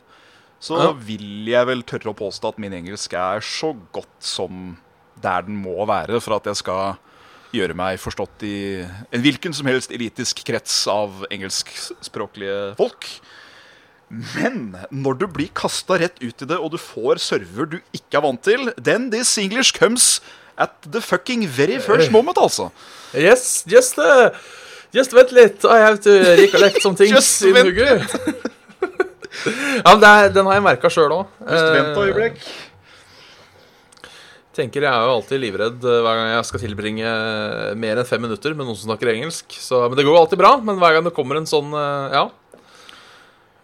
så 0.65 0.79
Ja. 0.81 0.93
vil 0.97 1.45
jeg 1.51 1.67
vel 1.69 1.83
tørre 1.85 2.15
å 2.15 2.17
påstå 2.17 2.55
at 2.55 2.59
min 2.63 2.73
engelsk 2.73 3.13
er 3.13 3.41
så 3.45 3.75
godt 3.93 4.21
som 4.25 4.79
der 5.21 5.43
den 5.45 5.57
må 5.61 5.85
være 5.87 6.21
for 6.25 6.37
at 6.39 6.49
jeg 6.49 6.57
skal 6.63 6.97
gjøre 7.55 7.77
meg 7.77 8.01
forstått 8.03 8.43
i 8.43 8.57
en 8.83 9.23
hvilken 9.23 9.55
som 9.55 9.69
helst 9.71 9.93
elitisk 9.95 10.41
krets 10.49 10.87
av 10.91 11.25
engelskspråklige 11.31 12.75
folk. 12.81 13.07
Men 14.09 14.77
når 14.91 15.19
du 15.21 15.27
blir 15.31 15.53
kasta 15.55 15.99
rett 16.01 16.19
ut 16.23 16.43
i 16.43 16.49
det, 16.49 16.59
og 16.59 16.73
du 16.75 16.79
får 16.81 17.21
server 17.23 17.71
du 17.77 17.79
ikke 17.95 18.19
er 18.19 18.25
vant 18.27 18.43
til, 18.43 18.73
then 18.77 19.11
this 19.11 19.37
English 19.39 19.75
comes 19.77 20.21
at 20.57 20.75
the 20.87 21.01
fucking 21.01 21.47
very 21.49 21.81
first 21.83 22.13
moment, 22.15 22.39
altså. 22.39 22.71
Yes, 23.15 23.65
just 23.67 23.99
uh, 23.99 24.31
Just 24.95 25.15
vent 25.17 25.33
litt, 25.35 25.65
I 25.67 25.81
have 25.83 25.99
to 26.05 26.13
recollect 26.39 26.83
some 26.83 26.95
things 26.95 27.15
Just 27.15 27.43
in 27.43 27.57
hugget. 27.59 28.05
ja, 29.83 29.91
men 29.91 30.07
er, 30.07 30.31
den 30.35 30.47
har 30.47 30.61
jeg 30.61 30.65
merka 30.69 30.91
sjøl 30.93 31.11
òg. 31.17 31.35
Just 31.43 31.67
vent 31.75 31.91
et 31.91 31.99
øyeblikk. 32.05 32.47
tenker 34.55 34.87
Jeg 34.87 34.93
er 34.93 35.09
jo 35.09 35.17
alltid 35.17 35.43
livredd 35.43 35.83
eh, 35.83 36.01
hver 36.05 36.21
gang 36.21 36.29
jeg 36.31 36.47
skal 36.47 36.63
tilbringe 36.63 37.13
mer 37.75 37.99
enn 37.99 38.07
fem 38.07 38.23
minutter 38.23 38.55
med 38.55 38.69
noen 38.69 38.79
som 38.79 38.93
snakker 38.93 39.11
engelsk. 39.17 39.51
Så, 39.59 39.83
men 39.89 39.99
Det 39.99 40.07
går 40.07 40.15
jo 40.15 40.23
alltid 40.23 40.41
bra, 40.41 40.55
men 40.63 40.79
hver 40.79 40.95
gang 40.95 41.09
det 41.09 41.15
kommer 41.17 41.41
en 41.41 41.51
sånn 41.51 41.75
eh, 41.75 42.15
ja 42.15 42.29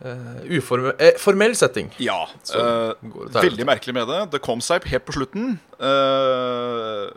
eh, 0.05 0.59
uforme, 0.59 0.95
eh, 0.99 1.15
formell 1.19 1.57
setting 1.57 1.91
Ja. 1.99 2.25
Eh, 2.55 2.93
til 3.01 3.39
veldig 3.39 3.67
merkelig 3.69 3.95
med 3.95 4.09
det. 4.09 4.21
Det 4.35 4.43
kom 4.43 4.63
seg 4.65 4.87
helt 4.91 5.07
på 5.07 5.17
slutten. 5.17 5.59
Uh, 5.81 7.11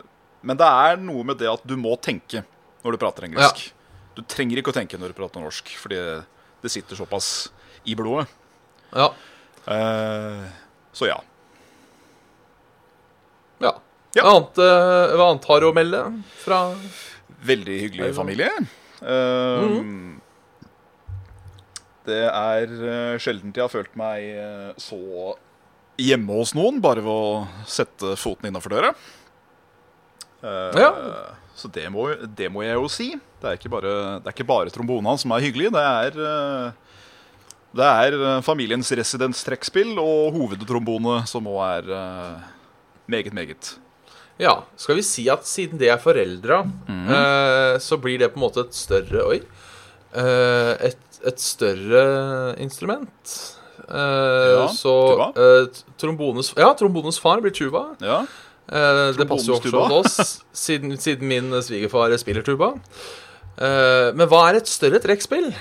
men 0.44 0.58
det 0.60 0.68
er 0.68 1.00
noe 1.00 1.24
med 1.24 1.40
det 1.40 1.48
at 1.50 1.64
du 1.64 1.76
må 1.80 1.96
tenke 1.96 2.44
når 2.84 2.94
du 2.94 3.00
prater 3.00 3.26
engelsk. 3.28 3.70
Du 4.14 4.22
trenger 4.30 4.60
ikke 4.60 4.70
å 4.72 4.76
tenke 4.76 4.98
når 5.00 5.12
du 5.12 5.18
prater 5.18 5.42
norsk, 5.42 5.72
fordi 5.80 5.98
det 6.64 6.70
sitter 6.72 6.96
såpass 6.98 7.30
i 7.84 7.96
blodet. 7.98 8.28
Ja. 8.94 9.08
Eh, 9.66 10.44
så 10.94 11.08
ja. 11.10 11.18
ja. 13.64 13.72
Ja. 14.14 14.22
Hva, 14.22 14.30
annet, 14.36 14.60
eh, 14.62 15.14
hva 15.18 15.30
annet 15.32 15.48
har 15.50 15.60
du 15.64 15.66
å 15.70 15.74
melde 15.74 16.04
fra 16.44 16.60
Veldig 17.44 17.78
hyggelig 17.82 18.14
familie. 18.16 18.50
Eh, 19.02 19.80
Det 22.04 22.20
er 22.28 22.68
uh, 22.68 23.16
sjelden 23.20 23.52
jeg 23.54 23.64
har 23.64 23.72
følt 23.72 23.94
meg 23.96 24.26
eh, 24.36 24.70
så 24.80 24.98
hjemme 25.96 26.36
hos 26.36 26.52
noen 26.56 26.80
bare 26.84 27.00
ved 27.04 27.08
å 27.08 27.66
sette 27.70 28.12
foten 28.20 28.50
innafor 28.50 28.74
døra. 28.76 28.90
Eh, 30.44 30.80
Ja. 30.82 30.90
Så 31.54 31.68
det 31.70 31.86
må, 31.94 32.08
det 32.34 32.48
må 32.50 32.64
jeg 32.64 32.74
jo 32.74 32.88
si. 32.90 33.06
Det 33.44 33.50
er 33.52 33.60
ikke 33.60 33.72
bare, 33.76 33.94
det 34.24 34.30
er 34.30 34.34
ikke 34.38 34.48
bare 34.48 34.72
trombona 34.72 35.14
som 35.20 35.34
er 35.36 35.44
hyggelig. 35.44 35.70
Det 35.74 35.84
er, 35.84 36.18
eh, 36.24 36.98
det 37.76 37.88
er 37.92 38.16
familiens 38.16 38.46
familiens 38.46 38.92
residenstrekkspill 38.96 39.98
og 40.00 40.32
hovedtrombone 40.38 41.20
som 41.28 41.48
òg 41.52 41.62
er 41.68 41.90
eh, 41.92 42.52
meget, 43.12 43.34
meget. 43.36 43.74
Ja, 44.40 44.62
skal 44.80 44.96
vi 44.98 45.04
si 45.06 45.28
at 45.30 45.44
siden 45.46 45.78
det 45.78 45.92
er 45.92 46.00
foreldra, 46.02 46.62
mm. 46.88 47.04
eh, 47.06 47.74
så 47.84 47.98
blir 48.02 48.18
det 48.18 48.32
på 48.32 48.40
en 48.40 48.46
måte 48.48 48.64
et 48.64 48.74
større 48.74 49.26
Oi. 49.28 49.42
Eh, 50.14 50.72
et, 50.88 51.20
et 51.26 51.40
større 51.42 52.54
instrument. 52.62 53.36
Eh, 53.84 54.54
Ja, 54.54 54.64
så 54.72 54.94
tuba. 55.12 55.28
eh, 55.36 55.84
trombones, 56.00 56.54
ja, 56.56 56.72
trombones 56.78 57.20
far 57.20 57.44
blir 57.44 57.54
tuba. 57.54 57.90
Ja. 58.00 58.24
Eh, 58.64 59.12
det 59.18 59.28
passer 59.28 59.52
jo 59.52 59.58
også 59.58 59.74
hos 59.76 59.92
oss, 60.16 60.44
siden, 60.56 60.96
siden 60.98 61.28
min 61.28 61.52
svigerfar 61.62 62.14
spiller 62.18 62.42
tuba. 62.46 62.72
Eh, 63.58 64.10
men 64.18 64.26
hva 64.30 64.40
er 64.50 64.58
et 64.60 64.68
større 64.70 64.98
trekkspill? 65.02 65.52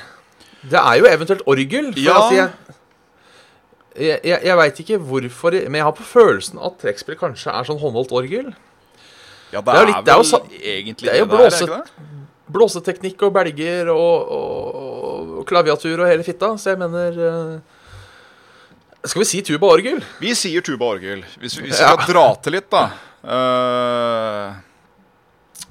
Det 0.63 0.79
er 0.79 0.95
jo 1.01 1.05
eventuelt 1.09 1.43
orgel. 1.47 1.91
Ja. 1.99 2.15
altså, 2.15 2.35
jeg 2.35 2.49
jeg, 3.93 4.19
jeg, 4.25 4.39
jeg 4.47 4.57
veit 4.57 4.79
ikke 4.81 4.97
hvorfor, 4.97 5.51
men 5.69 5.75
jeg 5.77 5.83
har 5.85 5.93
på 5.93 6.03
følelsen 6.07 6.57
at 6.65 6.79
trekkspill 6.81 7.17
kanskje 7.19 7.51
er 7.53 7.67
sånn 7.67 7.77
håndholdt 7.77 8.11
orgel. 8.17 8.47
ja, 9.53 9.61
det, 9.61 9.65
Det 9.67 9.75
er 9.75 9.83
jo 9.83 9.85
litt- 9.91 10.05
det 10.05 10.13
er 10.13 10.17
jo 10.17 10.23
egentlig 10.73 11.05
det 11.05 11.13
er 11.13 11.19
jo 11.19 11.29
blåse- 11.29 11.83
Blåseteknikk 12.53 13.21
og 13.23 13.31
belger 13.33 13.87
og, 13.93 14.31
og, 14.33 15.29
og 15.39 15.45
klaviatur 15.47 16.01
og 16.03 16.09
hele 16.09 16.23
fitta. 16.25 16.49
Så 16.59 16.73
jeg 16.73 16.79
mener 16.81 17.15
uh, 17.17 17.59
Skal 19.05 19.21
vi 19.23 19.25
si 19.29 19.41
tuba-orgel? 19.41 20.01
Vi 20.19 20.33
sier 20.35 20.61
tuba-orgel. 20.61 21.23
Hvis 21.39 21.55
vi, 21.57 21.63
vi 21.63 21.69
Ja. 21.69 21.93
skal 21.93 22.03
dra 22.09 22.25
til 22.43 22.51
litt, 22.57 22.67
da 22.69 22.83
uh, 23.23 24.53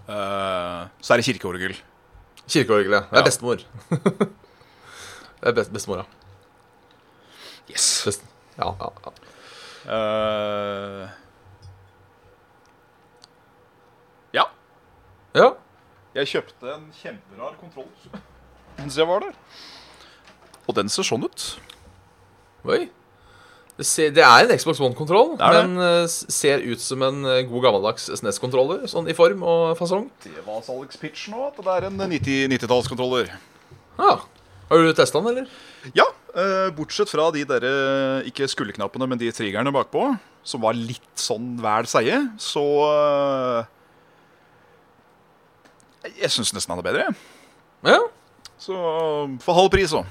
uh, 0.09 0.81
Så 1.03 1.13
er 1.13 1.21
det 1.21 1.27
kirkeorgel. 1.29 1.77
Kirkeorgel, 2.53 2.93
ja. 2.93 3.01
Det 3.09 3.17
er 3.17 3.23
Ja. 3.23 3.25
bestemor. 3.29 3.57
det 5.41 5.49
er 5.51 5.55
best, 5.57 5.73
bestemora. 5.73 6.05
Yes. 7.71 7.87
Best, 8.07 8.25
ja, 8.59 8.69
ja, 8.81 8.89
ja. 9.07 9.13
Eh, 9.93 11.09
ja. 14.39 14.45
ja. 15.35 15.49
Jeg 16.15 16.29
kjøpte 16.35 16.75
en 16.75 16.89
kjemperar 16.95 17.57
kontroll. 17.61 17.89
mens 18.79 18.97
jeg 19.01 19.09
var 19.09 19.25
der. 19.25 19.37
Og 20.69 20.77
den 20.77 20.89
ser 20.93 21.07
sånn 21.09 21.25
ut. 21.27 21.47
Oi. 22.69 22.85
Det, 23.81 24.21
er 24.21 24.45
en 24.45 24.53
Xbox 24.53 24.79
One-kontroll, 24.85 25.33
men 25.41 25.79
eh, 25.81 26.05
ser 26.11 26.61
ut 26.61 26.81
som 26.85 27.01
en 27.07 27.23
eh, 27.25 27.41
god 27.49 27.65
gammeldags 27.65 28.11
SNES-kontroller, 28.19 28.85
sånn 28.91 29.09
i 29.09 29.15
form 29.17 29.41
og 29.49 29.73
fasong. 29.79 30.11
Det 30.23 30.45
var 30.45 30.61
salgspitch 30.67 31.31
nå, 31.33 31.47
at 31.49 31.57
det 31.57 31.73
er 31.79 31.87
en 31.89 31.97
90 32.05 32.53
90-tallskontroller. 32.53 33.33
Ah. 33.97 34.21
Har 34.69 34.85
du 34.85 34.93
testa 34.97 35.21
den, 35.25 35.33
eller? 35.33 35.49
Ja, 35.97 36.05
eh, 36.37 36.69
bortsett 36.77 37.11
fra 37.11 37.31
de 37.35 37.43
der, 37.49 37.65
eh, 37.67 38.29
ikke 38.31 38.47
skulderknappene, 38.53 39.09
men 39.09 39.19
de 39.21 39.33
triggerne 39.35 39.73
bakpå, 39.75 40.05
som 40.45 40.63
var 40.63 40.77
litt 40.77 41.17
sånn 41.19 41.55
vel 41.63 41.89
seie, 41.91 42.21
så 42.41 42.65
eh, 42.93 43.71
Jeg 46.21 46.33
syns 46.35 46.53
nesten 46.55 46.75
han 46.75 46.81
er 46.83 46.87
bedre. 46.87 47.03
jeg. 47.09 47.95
Ja. 47.95 48.01
Så 48.59 48.75
for 49.43 49.55
halv 49.59 49.71
pris, 49.71 49.91
så. 49.91 50.05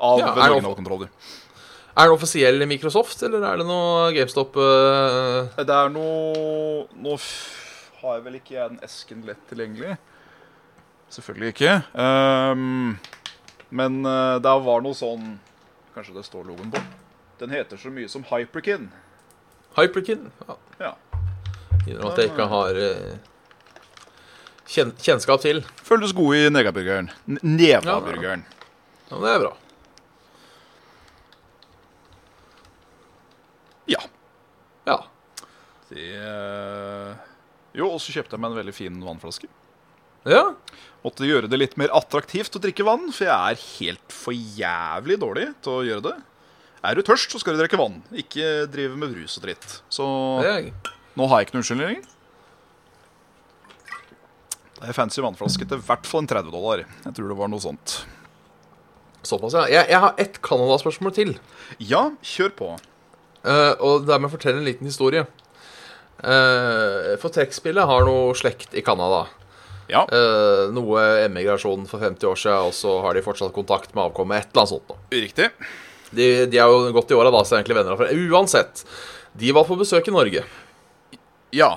Av 0.00 0.18
Ja, 0.18 0.30
en 0.32 0.38
er 0.42 0.54
originalkontroller. 0.56 1.10
Er 2.00 2.08
det 2.08 2.14
offisiell 2.14 2.64
Microsoft, 2.64 3.20
eller 3.26 3.42
er 3.44 3.60
det 3.60 3.66
noe 3.68 4.06
GameStop 4.16 4.54
uh... 4.56 5.50
Det 5.58 5.74
er 5.74 5.90
noe 5.92 6.86
Nå 6.96 7.16
har 8.00 8.16
jeg 8.16 8.24
vel 8.24 8.38
ikke 8.38 8.54
jeg 8.54 8.70
den 8.72 8.80
esken 8.86 9.20
lett 9.28 9.42
tilgjengelig. 9.50 9.98
Selvfølgelig 11.12 11.52
ikke. 11.52 11.74
Um, 11.92 12.94
men 13.76 14.00
uh, 14.06 14.38
det 14.40 14.56
var 14.64 14.80
noe 14.86 14.96
sånn 14.96 15.34
Kanskje 15.92 16.16
det 16.16 16.24
står 16.24 16.46
logoen 16.48 16.72
på. 16.72 16.80
Den 17.42 17.52
heter 17.52 17.76
så 17.80 17.92
mye 17.92 18.08
som 18.08 18.24
Hyperkin. 18.30 18.88
Hyperkin? 19.76 20.30
Ja. 20.46 20.56
Ja. 20.80 20.92
Innrømmer 21.86 22.12
at 22.12 22.20
jeg 22.22 22.30
ikke 22.30 22.46
har 22.50 22.78
eh, 22.78 23.16
kjen 24.70 24.92
kjennskap 25.00 25.42
til. 25.42 25.62
Føles 25.86 26.14
god 26.16 26.36
i 26.36 26.44
negaburgeren. 26.52 27.10
Nevaburgeren. 27.26 28.44
Ja, 29.08 29.16
men 29.16 29.26
det 29.26 29.32
er 29.34 29.42
bra. 29.44 29.52
Ja. 33.90 34.02
Ja. 34.86 34.98
Det 35.90 36.10
eh, 36.16 37.26
Jo, 37.78 37.90
og 37.90 37.98
så 38.02 38.14
kjøpte 38.14 38.36
jeg 38.36 38.42
meg 38.42 38.52
en 38.52 38.60
veldig 38.60 38.74
fin 38.76 39.02
vannflaske. 39.04 39.50
Ja. 40.28 40.42
Måtte 41.04 41.28
gjøre 41.28 41.48
det 41.48 41.58
litt 41.58 41.76
mer 41.80 41.92
attraktivt 41.96 42.56
å 42.56 42.62
drikke 42.62 42.84
vann, 42.86 43.08
for 43.14 43.26
jeg 43.26 43.32
er 43.32 43.64
helt 43.78 44.12
for 44.14 44.36
jævlig 44.36 45.16
dårlig 45.22 45.46
til 45.64 45.78
å 45.78 45.86
gjøre 45.86 46.06
det. 46.10 46.16
Er 46.84 46.96
du 46.96 47.04
tørst, 47.04 47.32
så 47.32 47.40
skal 47.40 47.56
du 47.56 47.60
drikke 47.60 47.80
vann. 47.80 48.00
Ikke 48.16 48.66
drive 48.72 48.96
med 49.00 49.12
brus 49.14 49.36
og 49.36 49.44
dritt. 49.44 49.80
Så 49.92 50.04
nå 50.04 51.28
har 51.28 51.40
jeg 51.40 51.48
ikke 51.48 51.56
noen 51.56 51.62
unnskyldning 51.62 51.90
lenger. 51.90 52.16
Det 54.80 54.88
er 54.88 54.96
fancy 54.96 55.20
vannflaske 55.20 55.66
til 55.68 55.76
i 55.76 55.84
hvert 55.84 56.06
fall 56.08 56.24
en 56.24 56.30
30 56.30 56.54
dollar. 56.54 56.86
Jeg 57.04 57.16
tror 57.16 57.28
det 57.28 57.36
var 57.36 57.50
noe 57.52 57.60
sånt. 57.60 57.98
såpass, 59.22 59.52
ja. 59.58 59.66
Jeg, 59.68 59.90
jeg 59.92 60.00
har 60.00 60.22
ett 60.24 60.40
Canada-spørsmål 60.40 61.12
til. 61.16 61.34
Ja, 61.84 62.06
kjør 62.24 62.54
på. 62.56 62.70
Uh, 63.44 63.74
og 63.84 64.06
dermed 64.08 64.32
fortelle 64.32 64.62
en 64.62 64.68
liten 64.68 64.88
historie. 64.88 65.26
Eh, 66.20 67.12
for 67.20 67.32
trekkspillet 67.34 67.86
har 67.88 68.06
noe 68.06 68.34
slekt 68.38 68.74
i 68.76 68.82
Canada. 68.86 69.26
Ja. 69.90 70.04
Eh, 70.06 70.68
noe 70.74 71.04
emigrasjon 71.26 71.86
for 71.90 72.02
50 72.02 72.28
år 72.30 72.38
siden, 72.38 72.68
og 72.70 72.74
så 72.76 72.98
har 73.04 73.16
de 73.16 73.24
fortsatt 73.24 73.54
kontakt 73.56 73.94
med 73.96 74.04
avkommet. 74.08 74.44
Et 74.44 74.50
eller 74.52 74.62
annet 74.64 74.74
sånt. 74.74 74.90
Da. 74.90 74.98
Riktig. 75.16 75.48
De, 76.10 76.28
de 76.50 76.58
er 76.58 76.70
jo 76.70 76.90
godt 76.94 77.10
i 77.12 77.18
åra, 77.18 77.32
da, 77.34 77.42
så 77.46 77.56
er 77.56 77.62
egentlig 77.62 77.78
venner 77.80 77.96
av. 77.96 78.04
Uansett. 78.34 78.84
De 79.40 79.52
var 79.54 79.66
på 79.68 79.78
besøk 79.78 80.08
i 80.10 80.14
Norge. 80.14 80.44
Ja. 81.54 81.72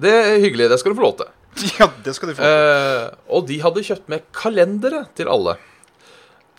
Det 0.00 0.12
er 0.12 0.42
hyggelig. 0.42 0.68
Det 0.72 0.80
skal 0.82 0.92
du 0.94 1.00
få 1.00 1.08
lov 1.08 1.18
til. 1.22 1.32
Ja, 1.80 1.86
det 2.04 2.12
skal 2.12 2.28
de 2.30 2.34
få. 2.36 2.44
Eh, 2.44 3.06
og 3.32 3.46
de 3.48 3.56
hadde 3.62 3.84
kjøpt 3.86 4.10
med 4.12 4.26
kalendere 4.36 5.06
til 5.16 5.30
alle. 5.32 5.54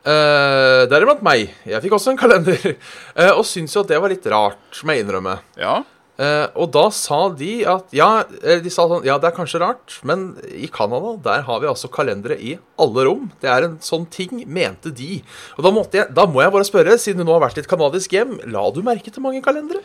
Eh, 0.07 0.85
Deriblant 0.89 1.21
meg. 1.25 1.51
Jeg 1.67 1.83
fikk 1.83 1.97
også 1.99 2.13
en 2.15 2.19
kalender. 2.21 2.57
Eh, 3.17 3.31
og 3.33 3.45
syntes 3.49 3.73
jo 3.75 3.81
at 3.81 3.89
det 3.91 3.97
var 4.01 4.11
litt 4.13 4.25
rart, 4.29 4.81
må 4.85 4.93
jeg 4.93 5.05
innrømme. 5.05 5.39
Ja. 5.57 5.79
Eh, 6.17 6.47
og 6.57 6.71
da 6.73 6.87
sa 6.97 7.27
de 7.37 7.59
at 7.69 7.91
ja, 7.93 8.23
de 8.25 8.71
sa 8.73 8.87
sånn, 8.89 9.03
ja, 9.05 9.19
det 9.21 9.29
er 9.29 9.35
kanskje 9.37 9.59
rart, 9.61 9.99
men 10.07 10.31
i 10.49 10.65
Canada 10.73 11.11
der 11.27 11.43
har 11.45 11.59
vi 11.61 11.69
altså 11.69 11.91
kalendere 11.93 12.39
i 12.41 12.55
alle 12.81 13.03
rom. 13.05 13.27
Det 13.43 13.51
er 13.53 13.67
en 13.67 13.75
sånn 13.85 14.07
ting, 14.09 14.41
mente 14.49 14.89
de. 14.97 15.19
Og 15.59 15.67
da, 15.67 15.71
måtte 15.75 15.99
jeg, 16.01 16.09
da 16.17 16.25
må 16.25 16.41
jeg 16.41 16.55
bare 16.55 16.65
spørre, 16.65 16.97
siden 16.97 17.21
du 17.21 17.27
nå 17.27 17.35
har 17.37 17.43
vært 17.45 17.59
i 17.61 17.61
et 17.61 17.69
canadisk 17.69 18.15
hjem, 18.17 18.33
la 18.49 18.65
du 18.73 18.81
merke 18.85 19.13
til 19.13 19.21
mange 19.21 19.43
kalendere? 19.45 19.83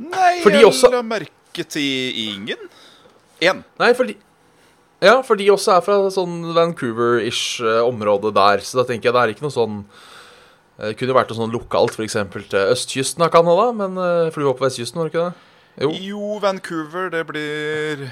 Nei, 0.00 0.40
Fordi 0.42 0.58
jeg 0.62 0.66
også- 0.72 0.90
la 0.90 1.02
merke 1.06 1.64
til 1.68 2.18
ingen. 2.26 2.58
Én. 3.40 3.62
Nei, 3.78 3.92
fordi 3.94 4.16
Ja, 5.00 5.22
for 5.22 5.34
de 5.34 5.46
også 5.48 5.78
er 5.78 5.80
fra 5.80 5.94
sånn 6.12 6.52
Vancouver-ish 6.52 7.62
eh, 7.64 7.80
område 7.88 8.34
der, 8.34 8.58
så 8.60 8.82
da 8.82 8.84
tenker 8.84 9.08
jeg 9.08 9.14
det 9.14 9.22
er 9.22 9.32
ikke 9.32 9.46
noe 9.46 9.54
sånn 9.54 9.84
Det 10.80 10.96
kunne 10.96 11.12
jo 11.12 11.16
vært 11.18 11.32
noe 11.32 11.40
sånn 11.42 11.52
lokalt, 11.52 11.96
f.eks. 11.98 12.16
til 12.48 12.58
østkysten 12.72 13.24
av 13.26 13.32
Canada, 13.34 13.68
men 13.76 14.00
eh, 14.00 14.30
for 14.32 14.40
du 14.40 14.48
var 14.48 14.58
på 14.58 14.64
vestkysten, 14.64 15.00
var 15.00 15.08
du 15.08 15.12
ikke 15.12 15.28
det? 15.28 15.46
Jo. 15.80 15.90
Jo, 16.00 16.38
Vancouver, 16.42 17.10
det 17.12 17.22
blir 17.28 18.06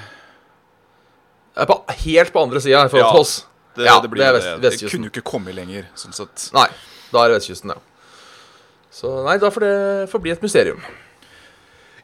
på, 1.67 1.77
helt 2.05 2.33
på 2.33 2.43
andre 2.45 2.61
sida 2.63 2.85
i 2.85 2.91
forhold 2.91 3.11
til 3.11 3.25
oss. 3.25 3.35
Det, 3.75 3.85
Ja, 3.85 3.99
det 4.01 4.09
blir 4.11 4.23
det 4.23 4.29
er 4.29 4.37
vest, 4.37 4.49
vestkysten. 4.63 4.85
Det 4.85 4.93
kunne 4.93 5.09
jo 5.09 5.13
ikke 5.15 5.25
komme 5.31 5.53
lenger, 5.55 5.89
sånn 5.97 6.15
sett. 6.15 6.49
Nei, 6.55 6.67
da 7.13 7.23
er 7.23 7.31
det 7.31 7.39
vestkysten, 7.39 7.73
ja. 7.73 7.81
Så 8.93 9.11
nei, 9.25 9.37
da 9.41 9.51
får 9.53 9.65
det 9.65 9.75
forbli 10.11 10.29
bli 10.29 10.35
et 10.37 10.45
mysterium. 10.45 10.81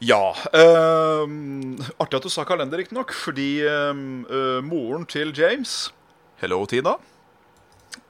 Ja. 0.03 0.35
ehm, 0.53 1.77
artig 2.01 2.19
at 2.19 2.25
du 2.25 2.29
sa 2.29 2.45
kalender, 2.45 2.81
riktignok, 2.81 3.13
fordi 3.15 3.63
eh, 3.65 4.61
moren 4.65 5.05
til 5.09 5.33
James 5.35 5.93
Hello, 6.41 6.65
Tina. 6.67 6.97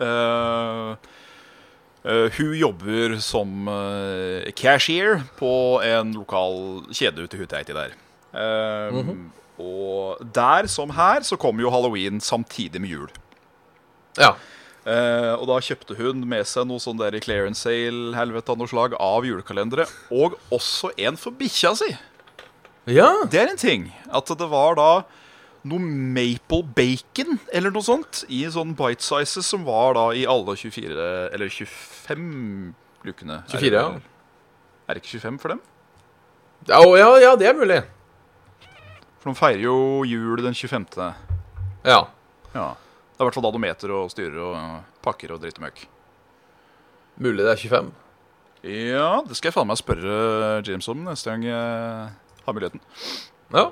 Uh, 0.01 0.05
eh, 0.05 1.11
hun 2.37 2.53
jobber 2.59 3.15
som 3.23 3.67
eh, 3.71 4.51
cashier 4.53 5.23
på 5.39 5.51
en 5.83 6.11
lokal 6.13 6.83
kjede 6.93 7.25
ute 7.25 7.37
i 7.37 7.41
Huteiti 7.41 7.73
der. 7.73 7.95
Ehm, 8.35 9.31
Og 9.57 10.19
der 10.35 10.67
som 10.67 10.89
her 10.91 11.23
så 11.23 11.37
kommer 11.39 11.63
jo 11.63 11.69
halloween 11.71 12.19
samtidig 12.19 12.81
med 12.83 12.91
jul. 12.91 13.09
Ja. 14.19 14.33
Eh, 14.85 15.31
og 15.33 15.47
da 15.49 15.55
kjøpte 15.63 15.95
hun 15.97 16.25
med 16.29 16.45
seg 16.45 16.67
noe 16.67 16.83
sånn 16.83 16.99
der 16.99 17.15
clearance 17.23 17.63
sale 17.63 18.13
helvete 18.17 18.51
av 18.51 18.59
noe 18.59 18.67
slag 18.69 18.93
av 18.99 19.25
julekalendere. 19.25 19.87
Og 20.11 20.35
også 20.53 20.91
en 21.07 21.15
for 21.17 21.31
bikkja 21.33 21.71
si. 21.79 21.89
Ja. 22.91 23.09
Det 23.31 23.39
er 23.41 23.53
en 23.53 23.57
ting. 23.57 23.87
At 24.13 24.27
det 24.27 24.49
var 24.51 24.75
da 24.77 24.89
noe 25.65 25.82
maple 25.82 26.62
bacon 26.78 27.39
eller 27.51 27.73
noe 27.73 27.86
sånt 27.86 28.23
i 28.30 28.43
sånn 28.54 28.75
bite 28.78 29.01
sizes 29.06 29.47
som 29.49 29.63
var 29.65 29.95
da 29.97 30.04
i 30.13 30.25
alle 30.30 30.54
24 30.60 31.08
eller 31.34 31.49
25 31.49 32.73
lukene. 33.08 33.39
Er 33.45 33.56
24, 33.58 33.71
det- 33.71 33.82
ja. 33.82 33.99
Er 34.88 34.93
det 34.93 35.01
ikke 35.04 35.17
25 35.19 35.39
for 35.41 35.49
dem? 35.56 35.62
Ja, 36.69 36.80
ja, 36.97 37.10
ja, 37.21 37.36
det 37.36 37.47
er 37.49 37.58
mulig. 37.58 37.84
For 39.19 39.32
de 39.34 39.39
feirer 39.39 39.62
jo 39.65 40.04
jul 40.06 40.38
den 40.45 40.54
25. 40.54 41.13
Ja. 41.86 42.08
Ja. 42.54 42.67
Det 42.75 43.21
er 43.21 43.23
i 43.23 43.28
hvert 43.30 43.34
fall 43.34 43.43
da 43.47 43.51
du 43.51 43.60
meter 43.62 43.91
og 43.95 44.12
styrer 44.12 44.38
og 44.43 44.54
uh, 44.56 44.80
pakker 45.01 45.32
og 45.34 45.41
dritter 45.41 45.62
møkk. 45.63 45.86
Mulig 47.17 47.41
det 47.45 47.54
er 47.54 47.62
25. 47.62 47.91
Ja, 48.65 49.21
det 49.25 49.38
skal 49.38 49.49
jeg 49.51 49.56
faen 49.56 49.67
meg 49.69 49.78
spørre 49.78 50.62
James 50.65 50.88
om 50.89 51.04
neste 51.06 51.30
gang 51.32 51.43
jeg 51.45 52.10
har 52.45 52.54
muligheten. 52.58 52.82
Ja. 53.54 53.67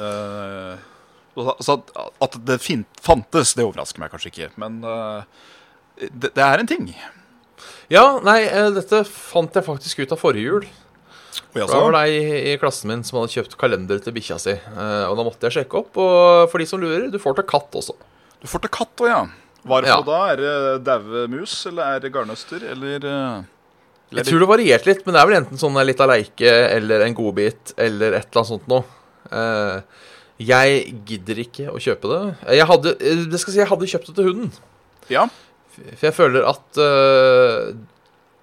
Eh, 0.00 0.78
og 1.38 1.60
så 1.62 1.76
at, 2.20 2.36
det 2.46 2.58
fantes, 2.62 3.54
det 3.54 3.64
overrasker 3.64 4.02
meg 4.02 4.10
kanskje 4.12 4.30
ikke. 4.32 4.50
Men 4.60 4.80
uh, 4.84 5.22
det, 6.00 6.32
det 6.34 6.42
er 6.44 6.62
en 6.62 6.70
ting. 6.70 6.88
Ja, 7.92 8.04
nei, 8.24 8.42
eh, 8.46 8.70
dette 8.74 9.02
fant 9.08 9.54
jeg 9.54 9.66
faktisk 9.66 10.00
ut 10.04 10.12
av 10.14 10.20
forrige 10.20 10.46
jul. 10.46 10.66
Da 11.54 11.66
var 11.66 11.94
det 11.94 12.00
ei 12.10 12.52
i 12.52 12.56
klassen 12.58 12.90
min 12.90 13.02
som 13.06 13.18
hadde 13.20 13.32
kjøpt 13.34 13.56
kalender 13.58 14.00
til 14.02 14.14
bikkja 14.14 14.38
si. 14.42 14.54
eh, 14.54 15.04
Og 15.10 15.16
da 15.18 15.26
måtte 15.26 15.46
jeg 15.48 15.60
sjekke 15.60 15.78
opp. 15.82 15.98
Og 15.98 16.50
for 16.50 16.62
de 16.62 16.66
som 16.70 16.82
lurer, 16.82 17.08
du 17.10 17.18
får 17.22 17.38
til 17.38 17.46
katt 17.50 17.78
også. 17.78 17.94
Du 18.40 18.46
får 18.50 18.64
til 18.66 18.72
katt 18.74 19.04
òg, 19.04 19.10
ja. 19.10 19.22
Hvorfor 19.60 19.86
Ja. 19.90 20.00
da? 20.06 20.20
Er 20.32 20.36
det 20.40 20.84
daue 20.86 21.26
mus, 21.28 21.54
eller 21.68 21.96
er 21.96 22.00
det 22.00 22.12
garnnøster, 22.14 22.62
eller 22.70 23.00
Jeg 24.10 24.26
tror 24.26 24.40
det 24.42 24.48
varierte 24.48 24.86
litt, 24.88 25.02
men 25.06 25.14
det 25.14 25.20
er 25.20 25.26
vel 25.28 25.36
enten 25.42 25.58
sånn 25.60 25.76
litt 25.86 26.00
av 26.00 26.08
leike 26.10 26.50
eller 26.76 27.04
en 27.06 27.14
godbit 27.14 27.74
eller 27.76 28.16
et 28.18 28.26
eller 28.26 28.40
annet 28.40 28.50
sånt 28.54 28.66
noe. 28.70 28.84
Eh, 29.30 29.82
jeg 30.40 30.82
gidder 31.08 31.40
ikke 31.42 31.68
å 31.68 31.78
kjøpe 31.82 32.10
det. 32.10 32.20
Jeg 32.56 32.68
hadde, 32.70 32.96
eh, 32.96 33.24
det 33.28 33.40
skal 33.42 33.52
si, 33.52 33.60
jeg 33.60 33.70
hadde 33.70 33.88
kjøpt 33.92 34.10
det 34.10 34.16
til 34.16 34.28
hunden. 34.30 34.52
Ja. 35.12 35.26
For 35.76 36.06
jeg 36.08 36.16
føler 36.16 36.46
at 36.48 36.80
uh, 36.80 37.72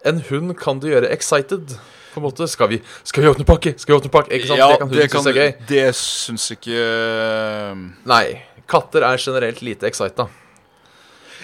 en 0.08 0.22
hund 0.30 0.54
kan 0.60 0.82
du 0.82 0.90
gjøre 0.92 1.10
excited. 1.14 1.78
På 2.14 2.22
en 2.22 2.26
måte, 2.26 2.48
Skal 2.50 2.70
vi, 2.72 2.82
skal 3.06 3.24
vi 3.24 3.30
åpne 3.30 3.46
pakke? 3.46 3.76
Skal 3.78 3.94
vi 3.94 3.98
åpne 4.00 4.10
pakke? 4.14 4.34
Ikke 4.34 4.50
sant? 4.50 4.58
ja, 4.58 4.72
det 4.72 4.80
kan 4.82 4.90
hunden 4.90 5.10
synes 5.12 5.30
er 5.30 5.38
gøy. 5.38 5.52
Det 5.70 5.86
syns 6.00 6.46
ikke 6.56 6.78
eh, 6.82 7.82
Nei. 8.10 8.26
Katter 8.68 9.06
er 9.06 9.22
generelt 9.22 9.62
lite 9.62 9.88
excita. 9.88 10.26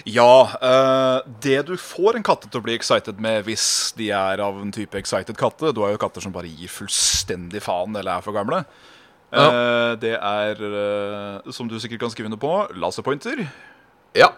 Ja, 0.09 0.49
eh, 0.57 1.29
det 1.45 1.59
du 1.69 1.75
får 1.77 2.17
en 2.17 2.25
katte 2.25 2.49
til 2.49 2.59
å 2.59 2.65
bli 2.65 2.73
excited 2.75 3.21
med 3.21 3.45
hvis 3.45 3.67
de 3.99 4.09
er 4.17 4.41
av 4.43 4.57
en 4.59 4.73
type 4.73 4.97
excited 4.97 5.37
katte 5.39 5.71
Du 5.75 5.83
har 5.85 5.93
jo 5.93 6.01
katter 6.01 6.25
som 6.25 6.33
bare 6.33 6.49
gir 6.49 6.71
fullstendig 6.73 7.61
faen 7.63 7.93
eller 7.93 8.17
er 8.17 8.25
for 8.25 8.35
gamle. 8.35 8.63
Eh, 9.33 9.91
det 9.97 10.13
er, 10.13 10.59
uh, 10.61 11.51
som 11.53 11.69
du 11.69 11.79
sikkert 11.81 12.03
kan 12.05 12.13
skrive 12.13 12.29
under 12.29 12.41
på, 12.41 12.53
laserpointer 12.77 13.47
Ja. 14.13 14.29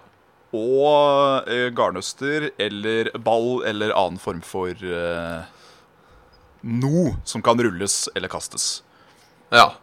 og 0.55 1.49
uh, 1.49 1.67
garnnøster 1.75 2.49
eller 2.55 3.11
ball 3.19 3.65
eller 3.67 3.91
annen 3.91 4.21
form 4.21 4.39
for 4.45 4.71
noe 6.65 7.09
som 7.27 7.43
kan 7.45 7.59
rulles 7.61 8.05
eller 8.15 8.31
kastes. 8.31 8.79
Ja. 9.53 9.73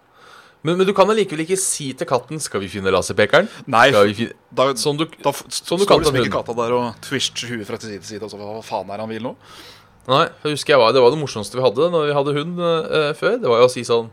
Men, 0.62 0.78
men 0.78 0.86
du 0.86 0.92
kan 0.94 1.10
allikevel 1.10 1.42
ikke 1.44 1.58
si 1.58 1.90
til 1.98 2.06
katten 2.06 2.38
'Skal 2.40 2.62
vi 2.62 2.70
finne 2.70 2.90
laserpekeren'? 2.94 3.50
Nei, 3.66 3.90
finne... 4.14 4.32
da, 4.54 4.70
Sånn 4.78 4.98
du, 4.98 5.04
da 5.06 5.34
sånn 5.34 5.78
du 5.78 5.84
står 5.84 6.02
liksom 6.02 6.18
ikke 6.22 6.36
katta 6.38 6.54
der 6.58 6.74
og 6.76 6.98
twister 7.02 7.50
huet 7.50 7.66
fra 7.66 7.78
side 7.82 7.98
til 7.98 8.08
side. 8.14 8.22
Altså, 8.22 8.38
hva 8.38 8.62
faen 8.62 8.90
er 8.90 9.02
han 9.02 9.10
vil 9.10 9.26
nå? 9.26 9.36
Nei, 10.10 10.24
jeg 10.42 10.56
husker 10.56 10.74
jeg 10.74 10.82
var, 10.82 10.94
Det 10.94 11.02
var 11.02 11.12
det 11.14 11.20
morsomste 11.20 11.58
vi 11.58 11.62
hadde 11.62 11.90
når 11.92 12.08
vi 12.08 12.14
hadde 12.16 12.36
hund 12.38 12.62
eh, 12.62 13.12
før. 13.18 13.38
Det 13.42 13.50
var 13.50 13.62
jo 13.62 13.68
å 13.68 13.74
si 13.74 13.84
sånn 13.86 14.10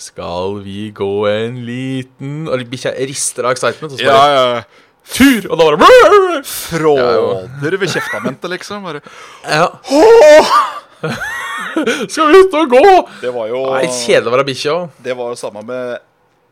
Skal 0.00 0.60
vi 0.64 0.90
gå 0.96 1.10
en 1.28 1.58
liten 1.66 2.46
Og 2.48 2.62
bikkja 2.72 2.94
rister 3.08 3.44
av 3.44 3.52
excitement. 3.56 3.92
Og 3.92 3.98
så 4.00 4.06
bare 4.08 4.30
Ja, 4.32 4.44
ja. 4.54 4.62
tur! 5.12 5.50
Og 5.50 5.60
da 5.60 5.66
var 5.66 5.76
det 5.76 6.44
Fråder 6.48 7.76
ved 7.82 7.92
kjeftamentet, 7.92 8.48
liksom. 8.54 8.86
Bare. 8.88 9.02
ja. 9.44 9.68
Skal 12.08 12.30
vi 12.32 12.40
ut 12.40 12.56
og 12.56 12.72
gå? 12.72 12.84
Det 13.20 13.32
var 13.34 13.50
jo 13.52 13.60
Nei, 13.74 13.84
Kjedelig 13.92 14.30
å 14.30 14.34
være 14.34 14.48
bikkje 14.48 14.72
òg. 14.74 14.96
Det 15.04 15.16
var 15.20 15.32
jo 15.32 15.38
samme 15.38 15.62
med 15.68 16.00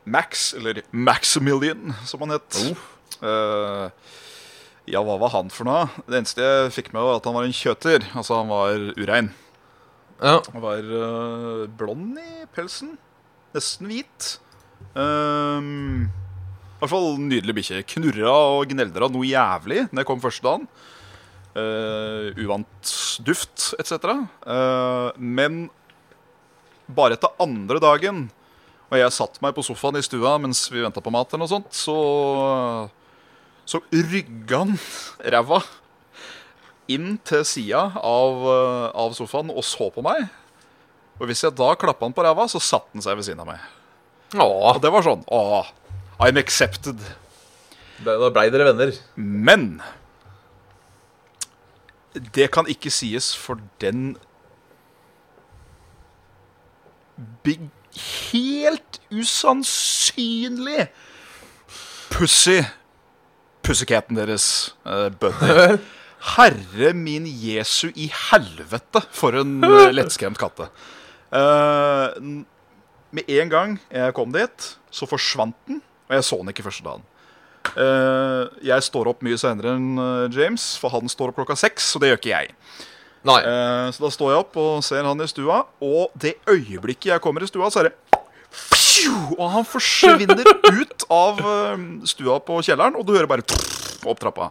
Max, 0.08 0.52
eller 0.56 0.82
Maximilian, 0.92 1.92
som 2.08 2.22
han 2.24 2.36
het. 2.38 2.60
Eh, 3.20 4.14
ja, 4.88 5.02
hva 5.04 5.18
var 5.20 5.34
han 5.34 5.50
for 5.52 5.68
noe? 5.68 5.88
Det 6.08 6.22
eneste 6.22 6.44
jeg 6.44 6.70
fikk 6.78 6.94
med, 6.94 7.02
var 7.04 7.18
at 7.18 7.28
han 7.28 7.36
var 7.36 7.44
en 7.48 7.52
kjøter. 7.56 8.06
Altså, 8.14 8.38
han 8.40 8.48
var 8.48 8.78
urein. 8.96 9.28
Ja. 10.22 10.38
Han 10.54 10.64
var 10.64 10.80
uh, 10.80 11.66
blond 11.78 12.16
i 12.22 12.46
pelsen. 12.56 12.96
Nesten 13.56 13.88
hvit. 13.90 14.28
Um, 14.94 16.08
I 16.08 16.80
hvert 16.82 16.92
fall 16.92 17.18
nydelig 17.22 17.56
bikkje. 17.60 17.82
Knurra 17.94 18.34
og 18.58 18.68
gneldra 18.72 19.10
noe 19.12 19.28
jævlig 19.28 19.86
når 19.88 20.02
jeg 20.02 20.10
kom 20.10 20.22
første 20.22 20.46
dagen. 20.46 20.68
Uh, 21.58 22.30
uvant 22.38 22.94
duft 23.26 23.72
etc. 23.80 24.12
Uh, 24.44 25.10
men 25.16 25.66
bare 26.88 27.18
etter 27.18 27.34
andre 27.42 27.80
dagen, 27.82 28.28
og 28.88 28.96
jeg 28.96 29.12
satt 29.12 29.36
meg 29.44 29.52
på 29.56 29.64
sofaen 29.66 29.98
i 30.00 30.04
stua 30.04 30.36
mens 30.40 30.64
vi 30.72 30.80
venta 30.80 31.02
på 31.04 31.12
mat, 31.12 31.34
eller 31.36 31.50
sånt, 31.50 31.68
så, 31.76 31.96
så 33.68 33.82
rygga 33.92 34.62
han 34.62 34.78
ræva 35.34 35.60
inn 36.88 37.18
til 37.28 37.44
sida 37.44 37.82
av, 38.00 38.44
eh, 38.48 38.86
av 38.96 39.16
sofaen 39.16 39.52
og 39.52 39.64
så 39.66 39.90
på 39.92 40.04
meg. 40.04 40.24
Og 41.18 41.26
hvis 41.26 41.42
jeg 41.42 41.56
da 41.58 41.72
klappa 41.78 42.06
han 42.06 42.14
på 42.14 42.24
ræva, 42.24 42.46
så 42.50 42.60
satte 42.62 42.94
han 42.94 43.04
seg 43.04 43.18
ved 43.18 43.26
siden 43.26 43.42
av 43.42 43.50
meg. 43.50 43.62
Åh, 44.36 44.74
Og 44.76 44.82
det 44.84 44.90
var 44.92 45.06
sånn 45.06 45.24
Åh, 45.32 45.70
I'm 46.20 46.38
accepted. 46.40 47.00
da 48.04 48.30
blei 48.30 48.48
dere 48.52 48.68
venner. 48.72 48.92
Men 49.16 49.80
det 52.34 52.50
kan 52.54 52.68
ikke 52.70 52.90
sies 52.92 53.32
for 53.36 53.60
den 53.82 54.16
big, 57.42 57.68
helt 58.30 59.00
usannsynlig 59.10 60.88
pussy 62.12 62.60
pussycaten 63.68 64.16
deres, 64.16 64.74
uh, 64.88 65.08
Buddy. 65.20 65.78
Herre 66.34 66.92
min 66.96 67.26
Jesu 67.28 67.90
i 67.94 68.08
helvete, 68.10 69.02
for 69.14 69.36
en 69.38 69.58
eh, 69.64 69.90
lettskremt 69.98 70.38
katte. 70.40 70.70
Eh, 71.28 72.08
med 73.10 73.30
en 73.40 73.52
gang 73.52 73.76
jeg 73.92 74.16
kom 74.16 74.32
dit, 74.32 74.72
så 74.90 75.08
forsvant 75.08 75.56
den, 75.68 75.80
og 76.08 76.16
jeg 76.16 76.26
så 76.28 76.40
den 76.40 76.52
ikke 76.52 76.66
første 76.66 76.84
dagen. 76.84 77.06
Uh, 77.76 78.48
jeg 78.64 78.84
står 78.86 79.10
opp 79.10 79.20
mye 79.26 79.36
senere 79.38 79.74
enn 79.76 79.98
eh, 80.00 80.30
James, 80.32 80.70
for 80.80 80.90
han 80.94 81.10
står 81.10 81.30
opp 81.30 81.40
klokka 81.40 81.56
seks, 81.58 81.90
og 81.94 82.02
det 82.02 82.10
gjør 82.10 82.20
ikke 82.20 82.32
jeg. 82.32 82.54
Eh, 83.28 83.88
så 83.92 84.04
da 84.04 84.10
står 84.14 84.32
jeg 84.32 84.40
opp 84.40 84.56
og 84.62 84.78
ser 84.86 85.04
han 85.04 85.20
i 85.20 85.28
stua, 85.28 85.60
og 85.84 86.14
det 86.16 86.38
øyeblikket 86.48 87.10
jeg 87.12 87.22
kommer 87.24 87.44
i 87.44 87.50
stua, 87.50 87.68
så 87.70 87.82
er 87.82 87.90
det! 87.90 87.96
Og 89.36 89.44
han 89.52 89.66
forsvinner 89.68 90.48
ut 90.80 91.04
av 91.12 91.42
stua 92.08 92.38
på 92.42 92.62
kjelleren, 92.64 92.96
og 92.96 93.04
du 93.06 93.12
hører 93.14 93.28
bare 93.30 93.44
opp 94.08 94.22
trappa. 94.22 94.48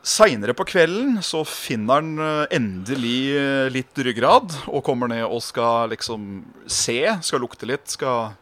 Seinere 0.00 0.54
på 0.56 0.64
kvelden 0.64 1.18
så 1.24 1.42
finner 1.44 2.00
han 2.00 2.14
eh, 2.24 2.56
endelig 2.56 3.18
eh, 3.36 3.66
litt 3.72 3.98
ryggrad 4.00 4.54
og 4.70 4.84
kommer 4.86 5.10
ned 5.12 5.26
og 5.26 5.42
skal 5.44 5.92
liksom 5.92 6.42
se, 6.64 7.02
skal 7.20 7.44
lukte 7.44 7.68
litt, 7.68 7.84
skal 7.92 8.32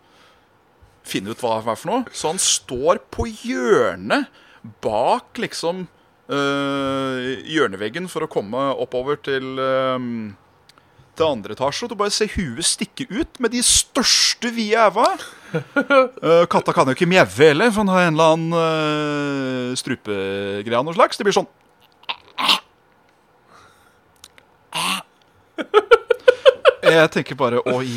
finne 1.09 1.33
ut 1.33 1.43
hva 1.43 1.57
det 1.59 1.73
er 1.73 1.81
for 1.81 1.91
noe. 1.91 2.05
Så 2.15 2.31
han 2.31 2.39
står 2.43 3.03
på 3.11 3.27
hjørnet 3.27 4.31
bak 4.85 5.41
liksom 5.43 5.87
øh, 6.31 7.31
hjørneveggen 7.49 8.07
for 8.13 8.23
å 8.27 8.31
komme 8.31 8.69
oppover 8.79 9.19
til 9.27 9.59
øh, 9.59 10.07
til 11.19 11.27
andre 11.27 11.57
etasje. 11.57 11.87
Og 11.87 11.93
du 11.93 11.99
bare 11.99 12.15
ser 12.15 12.31
huet 12.37 12.67
stikke 12.67 13.09
ut 13.11 13.41
med 13.43 13.55
de 13.55 13.63
største 13.67 14.53
vide. 14.55 14.87
Uh, 15.49 16.45
katta 16.51 16.75
kan 16.77 16.89
jo 16.91 16.97
ikke 16.97 17.09
mjaue 17.09 17.31
heller, 17.41 17.71
for 17.73 17.85
han 17.85 17.93
har 17.93 18.09
en 18.09 18.17
eller 18.19 18.35
annen 18.35 18.53
uh, 18.59 19.77
strupegreie 19.79 20.77
av 20.77 20.85
noe 20.85 20.97
slags. 20.97 21.17
Det 21.17 21.25
blir 21.27 21.37
sånn 21.37 21.49
Jeg 26.89 27.11
tenker 27.13 27.37
bare 27.37 27.61
oi, 27.69 27.91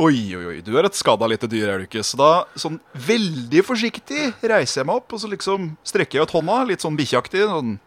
oi, 0.00 0.18
oi. 0.36 0.56
Du 0.64 0.74
er 0.76 0.88
et 0.88 0.96
skada 0.98 1.28
lite 1.30 1.48
dyr, 1.50 1.70
er 1.70 1.80
du 1.80 1.86
ikke? 1.86 2.02
Så 2.04 2.18
da, 2.20 2.44
sånn 2.58 2.76
veldig 2.92 3.62
forsiktig, 3.64 4.32
reiser 4.42 4.82
jeg 4.82 4.88
meg 4.88 5.00
opp, 5.00 5.14
og 5.14 5.22
så 5.22 5.30
liksom 5.30 5.70
strekker 5.86 6.18
jeg 6.18 6.28
ut 6.28 6.34
hånda, 6.36 6.58
litt 6.68 6.84
sånn 6.84 6.98
bikkjeaktig. 6.98 7.46
Sånn, 7.48 7.78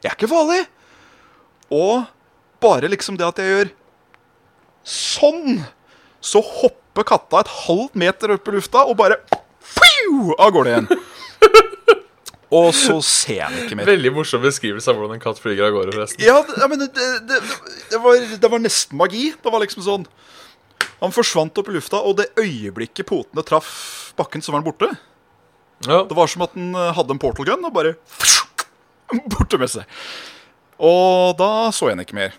jeg 0.00 0.12
er 0.12 0.16
ikke 0.16 0.30
farlig. 0.30 0.62
Og 1.74 2.08
bare 2.64 2.90
liksom 2.92 3.18
det 3.20 3.28
at 3.28 3.42
jeg 3.42 3.52
gjør 3.52 3.72
sånn, 4.88 5.60
så 6.20 6.40
hopper 6.44 6.79
katta 7.08 7.42
et 7.42 7.52
halvt 7.66 7.96
meter 7.98 8.34
opp 8.36 8.48
i 8.50 8.54
lufta 8.56 8.84
og 8.88 8.96
bare 9.00 9.20
fiu, 9.60 10.34
av 10.36 10.52
gårde 10.54 10.74
igjen. 10.74 10.90
Og 12.50 12.72
så 12.74 12.96
ser 13.06 13.44
han 13.44 13.54
ikke 13.62 13.76
mer. 13.78 13.86
Veldig 13.86 14.10
morsom 14.16 14.42
beskrivelse 14.42 14.90
av 14.90 14.98
hvordan 14.98 15.20
en 15.20 15.22
katt 15.22 15.38
flyger 15.38 15.68
av 15.68 15.76
gårde, 15.76 15.92
forresten. 15.94 16.24
Ja, 16.26 16.40
men 16.66 16.80
det, 16.82 16.88
det, 16.96 17.38
det, 17.92 18.00
var, 18.02 18.24
det 18.42 18.50
var 18.50 18.62
nesten 18.62 18.98
magi. 18.98 19.28
Det 19.38 19.52
var 19.54 19.62
liksom 19.62 19.84
sånn 19.86 20.06
Han 20.98 21.14
forsvant 21.14 21.56
opp 21.62 21.70
i 21.70 21.76
lufta, 21.76 22.00
og 22.02 22.18
det 22.18 22.26
øyeblikket 22.42 23.06
potene 23.08 23.44
traff 23.46 23.70
bakken, 24.18 24.42
så 24.42 24.50
var 24.50 24.60
han 24.60 24.66
borte. 24.66 24.90
Ja. 25.86 26.02
Det 26.10 26.16
var 26.18 26.28
som 26.28 26.42
at 26.44 26.58
den 26.58 26.74
eh, 26.74 26.90
hadde 26.96 27.14
en 27.14 27.22
portal 27.22 27.46
gun 27.48 27.64
og 27.64 27.72
bare 27.72 27.94
borte 29.32 29.60
med 29.62 29.70
seg. 29.72 29.86
Og 30.82 31.38
da 31.38 31.70
så 31.72 31.88
jeg 31.88 31.94
henne 31.94 32.04
ikke 32.08 32.18
mer. 32.18 32.34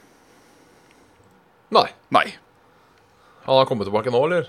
Nei. 1.71 1.88
Nei. 2.13 2.28
Han 3.52 3.60
har 3.60 3.68
kommet 3.68 3.90
tilbake 3.90 4.12
nå, 4.14 4.20
eller? 4.30 4.46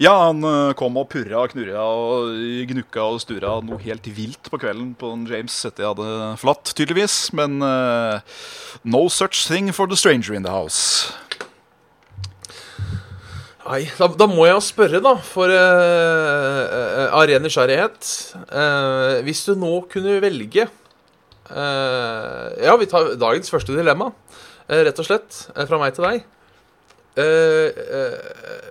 Ja, 0.00 0.14
han 0.30 0.40
eh, 0.48 0.72
kom 0.80 0.94
og 0.96 1.10
purra 1.12 1.42
og 1.42 1.52
knurra 1.52 1.82
og 1.84 2.30
gnukka 2.70 3.02
og 3.04 3.18
stura 3.20 3.58
noe 3.60 3.76
helt 3.82 4.06
vilt 4.16 4.48
på 4.48 4.60
kvelden 4.62 4.94
på 4.96 5.10
en 5.12 5.26
James 5.28 5.58
etter 5.68 5.84
jeg 5.84 5.90
hadde 5.92 6.30
flatt, 6.40 6.72
tydeligvis. 6.72 7.18
Men 7.36 7.60
uh, 7.60 8.24
no 8.80 9.10
such 9.12 9.44
thing 9.44 9.68
for 9.76 9.90
the 9.90 9.98
stranger 10.00 10.32
in 10.32 10.46
the 10.46 10.54
house. 10.54 11.12
Nei, 13.66 13.82
da, 13.98 14.08
da 14.08 14.28
må 14.30 14.46
jeg 14.48 14.62
spørre, 14.64 15.02
da, 15.04 15.12
for 15.20 15.52
uh, 15.52 17.10
av 17.10 17.26
ren 17.28 17.42
nysgjerrighet 17.44 18.10
uh, 18.54 19.18
Hvis 19.26 19.42
du 19.48 19.56
nå 19.58 19.72
kunne 19.90 20.20
velge 20.22 20.68
uh, 21.50 22.46
Ja, 22.62 22.76
vi 22.78 22.88
tar 22.88 23.16
dagens 23.20 23.52
første 23.52 23.74
dilemma, 23.76 24.12
rett 24.70 25.02
og 25.02 25.10
slett, 25.10 25.42
fra 25.68 25.82
meg 25.82 25.98
til 25.98 26.08
deg. 26.08 26.24
Eh, 27.16 27.72
eh, 27.96 28.70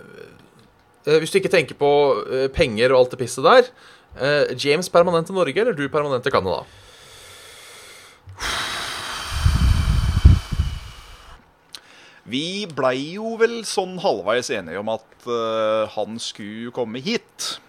eh, 1.08 1.20
hvis 1.22 1.34
du 1.34 1.40
ikke 1.42 1.54
tenker 1.54 1.78
på 1.80 1.92
penger 2.54 2.94
og 2.94 3.00
alt 3.00 3.16
det 3.16 3.22
pisset 3.24 3.46
der 3.46 3.70
eh, 4.22 4.56
James 4.58 4.90
permanent 4.90 5.28
til 5.30 5.38
Norge, 5.38 5.62
eller 5.62 5.74
du 5.74 5.88
permanent 5.90 6.24
til 6.24 6.34
Canada? 6.34 6.64
Vi 12.26 12.66
blei 12.74 13.14
jo 13.20 13.36
vel 13.38 13.60
sånn 13.70 14.00
halvveis 14.02 14.50
enige 14.50 14.82
om 14.82 14.90
at 14.96 15.28
uh, 15.30 15.86
han 15.94 16.18
skulle 16.22 16.74
komme 16.74 16.98
hit. 17.06 17.60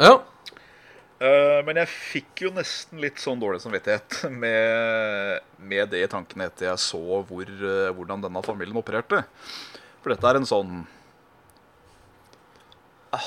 Ja. 0.00 0.14
Uh, 1.20 1.60
men 1.66 1.76
jeg 1.82 1.90
fikk 1.92 2.44
jo 2.46 2.52
nesten 2.56 3.02
litt 3.02 3.20
sånn 3.20 3.40
dårlig 3.42 3.60
samvittighet 3.60 4.22
med, 4.42 5.44
med 5.60 5.92
det 5.92 6.06
i 6.06 6.08
tankene 6.08 6.48
etter 6.48 6.70
jeg 6.70 6.80
så 6.86 7.02
hvor, 7.28 7.52
uh, 7.60 7.90
hvordan 7.98 8.24
denne 8.24 8.44
familien 8.46 8.80
opererte. 8.80 9.26
For 10.02 10.12
dette 10.14 10.28
er 10.30 10.38
en 10.40 10.46
sånn 10.48 10.72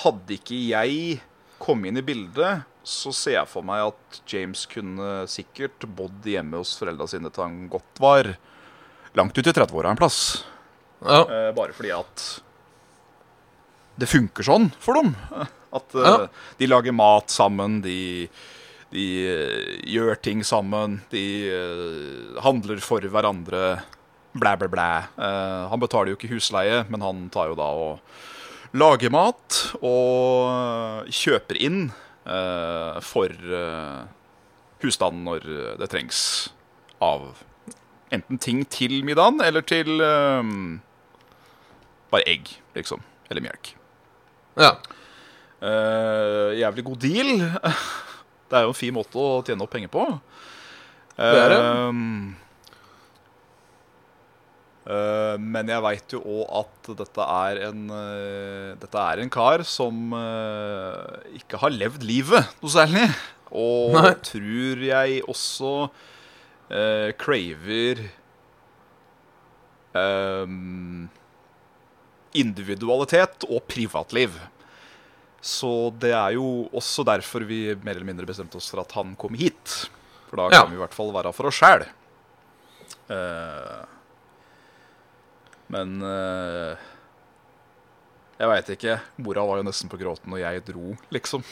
Hadde 0.02 0.36
ikke 0.38 0.58
jeg 0.72 1.22
kommet 1.62 1.90
inn 1.92 2.00
i 2.02 2.06
bildet, 2.06 2.64
så 2.86 3.12
ser 3.14 3.36
jeg 3.40 3.50
for 3.50 3.66
meg 3.66 3.84
at 3.92 4.20
James 4.30 4.64
kunne 4.70 5.24
sikkert 5.30 5.84
bodd 5.98 6.26
hjemme 6.26 6.58
hos 6.62 6.74
foreldra 6.80 7.08
sine 7.10 7.30
til 7.34 7.44
han 7.46 7.58
godt 7.70 8.02
var 8.02 8.30
langt 9.18 9.38
ut 9.38 9.46
i 9.50 9.54
30-åra 9.54 9.92
en 9.94 10.00
plass. 10.00 10.20
ja. 11.06 11.22
Eh, 11.26 11.50
bare 11.58 11.74
fordi 11.78 11.92
at 11.98 12.26
det 14.02 14.10
funker 14.10 14.46
sånn 14.48 14.70
for 14.82 14.98
dem. 14.98 15.12
At 15.74 15.94
eh, 15.98 16.08
Ja. 16.08 16.28
de 16.58 16.68
lager 16.70 16.94
mat 16.96 17.30
sammen, 17.34 17.82
de, 17.86 18.30
De 18.92 19.06
eh, 19.24 19.82
gjør 19.88 20.18
ting 20.22 20.42
sammen. 20.44 21.02
De 21.12 21.26
eh, 21.50 22.42
handler 22.44 22.82
for 22.84 23.00
hverandre. 23.02 23.82
Blæ, 24.32 24.54
blæ, 24.56 24.68
blæ. 24.72 24.90
Eh, 25.20 25.64
han 25.72 25.82
betaler 25.82 26.14
jo 26.14 26.18
ikke 26.20 26.32
husleie, 26.32 26.86
men 26.90 27.04
han 27.04 27.26
tar 27.34 27.52
jo 27.52 27.58
da 27.60 27.68
og 27.76 28.00
lager 28.78 29.12
mat 29.12 29.58
og 29.82 30.48
eh, 30.48 31.12
kjøper 31.12 31.60
inn 31.60 31.82
eh, 32.24 33.00
for 33.04 33.28
eh, 33.28 34.06
husstanden 34.86 35.28
når 35.28 35.48
det 35.82 35.90
trengs 35.92 36.22
av 37.04 37.34
enten 38.12 38.40
ting 38.40 38.64
til 38.72 39.02
middagen 39.08 39.42
eller 39.44 39.66
til 39.68 40.00
eh, 40.04 40.54
bare 42.12 42.28
egg, 42.28 42.56
liksom. 42.76 43.04
Eller 43.32 43.44
melk. 43.46 43.74
Ja. 44.60 44.74
Eh, 45.64 46.60
jævlig 46.60 46.84
god 46.88 47.04
deal. 47.04 47.36
Det 48.52 48.60
er 48.60 48.66
jo 48.66 48.74
en 48.74 48.76
fin 48.76 48.92
måte 48.92 49.16
å 49.16 49.40
tjene 49.48 49.64
opp 49.64 49.72
penger 49.72 49.88
på. 49.94 50.02
Det 51.16 51.38
er 51.40 51.54
det. 51.54 51.60
Eh, 54.82 55.36
men 55.38 55.68
jeg 55.70 55.84
veit 55.86 56.14
jo 56.16 56.22
òg 56.26 56.48
at 56.62 56.88
dette 57.04 57.26
er 57.30 57.60
en 57.68 57.84
eh, 57.94 58.72
Dette 58.82 58.98
er 59.12 59.20
en 59.22 59.30
kar 59.30 59.62
som 59.70 60.16
eh, 60.18 61.36
ikke 61.38 61.60
har 61.62 61.70
levd 61.76 62.02
livet 62.08 62.56
noe 62.64 62.74
særlig. 62.74 63.06
Og 63.52 63.94
Nei. 64.00 64.14
tror 64.26 64.82
jeg 64.88 65.22
også 65.30 65.74
eh, 66.72 67.12
craver 67.20 68.02
ehm, 69.94 71.10
individualitet 72.42 73.46
og 73.50 73.66
privatliv. 73.70 74.38
Så 75.42 75.72
det 76.02 76.14
er 76.14 76.36
jo 76.38 76.70
også 76.78 77.04
derfor 77.08 77.44
vi 77.50 77.64
mer 77.82 77.98
eller 77.98 78.08
mindre 78.08 78.28
bestemte 78.30 78.58
oss 78.60 78.70
for 78.72 78.82
at 78.84 78.94
han 78.98 79.16
kom 79.20 79.34
hit. 79.38 79.90
For 80.30 80.38
da 80.38 80.50
Ja. 80.56 80.62
kan 80.64 80.72
vi 80.72 80.78
i 80.78 80.84
hvert 80.84 80.94
fall 80.96 81.12
være 81.14 81.34
for 81.34 81.50
oss 81.50 81.60
sjæl. 81.62 81.86
Men 85.72 86.02
uh, 86.04 86.76
Jeg 88.42 88.52
veit 88.52 88.70
ikke. 88.76 89.00
Mora 89.24 89.46
var 89.48 89.62
jo 89.62 89.68
nesten 89.70 89.92
på 89.92 90.00
gråten 90.02 90.32
når 90.34 90.44
jeg 90.44 90.64
dro, 90.72 90.96
liksom. 91.14 91.46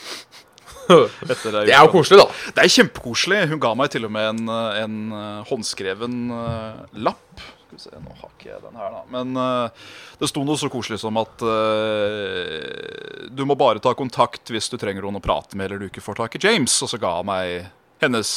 Etter 1.29 1.59
Det 1.65 1.73
er 1.73 1.83
jo 1.85 1.91
koselig, 1.93 2.19
da. 2.21 2.27
det 2.55 2.63
er 2.63 2.73
kjempekoselig. 2.73 3.39
Hun 3.51 3.61
ga 3.61 3.71
meg 3.77 3.91
til 3.93 4.07
og 4.07 4.13
med 4.13 4.27
en, 4.31 4.51
eh, 4.53 4.81
en 4.83 4.97
eh, 5.13 5.47
håndskreven 5.49 6.17
uh, 6.33 6.81
lapp. 7.05 7.43
Skal 7.69 7.77
vi 7.77 7.83
se, 7.83 8.01
Nå 8.01 8.15
har 8.17 8.31
ikke 8.33 8.49
jeg 8.49 8.63
den 8.63 8.79
her, 8.81 8.95
da. 8.95 9.03
Men 9.13 9.37
uh, 9.37 9.91
det 10.21 10.31
sto 10.31 10.43
noe 10.45 10.57
så 10.61 10.71
koselig 10.73 11.01
som 11.03 11.19
at 11.21 11.45
uh, 11.45 13.27
du 13.29 13.45
må 13.45 13.57
bare 13.59 13.81
ta 13.83 13.93
kontakt 13.97 14.49
hvis 14.49 14.71
du 14.71 14.79
trenger 14.81 15.05
noen 15.05 15.21
å 15.21 15.23
prate 15.23 15.57
med 15.57 15.69
eller 15.69 15.83
du 15.83 15.89
ikke 15.89 16.03
får 16.05 16.23
tak 16.23 16.39
i 16.39 16.43
James. 16.47 16.73
Og 16.85 16.91
så 16.91 17.01
ga 17.01 17.19
hun 17.19 17.29
meg 17.29 17.69
hennes 18.01 18.31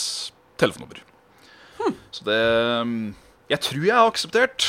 telefonnummer. 0.61 1.01
Så 2.13 2.25
det 2.29 2.41
um, 2.85 3.13
Jeg 3.51 3.65
tror 3.65 3.85
jeg 3.87 3.97
har 3.97 4.11
akseptert. 4.11 4.69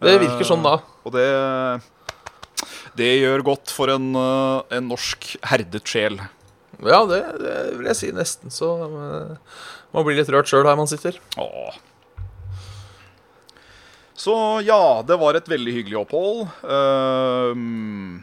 Det 0.00 0.18
virker 0.22 0.48
sånn 0.48 0.64
da. 0.64 0.78
Eh, 0.80 1.00
Og 1.06 1.14
det 1.16 1.26
det 2.98 3.10
gjør 3.20 3.44
godt 3.46 3.70
for 3.72 3.92
en, 3.92 4.10
eh, 4.18 4.76
en 4.76 4.88
norsk 4.90 5.36
herdet 5.46 5.86
sjel. 5.86 6.18
Ja, 6.80 7.04
det, 7.08 7.20
det 7.40 7.54
vil 7.78 7.86
jeg 7.90 7.98
si 7.98 8.10
nesten. 8.16 8.52
Så 8.52 8.72
eh, 8.88 9.36
man 9.94 10.06
blir 10.06 10.18
litt 10.18 10.32
rørt 10.32 10.50
sjøl 10.50 10.66
her 10.68 10.78
man 10.78 10.90
sitter. 10.90 11.16
Åh. 11.40 11.78
Så 14.20 14.34
ja, 14.66 15.00
det 15.06 15.16
var 15.20 15.38
et 15.38 15.48
veldig 15.48 15.72
hyggelig 15.78 15.96
opphold. 16.02 16.42
Ehm, 16.68 18.18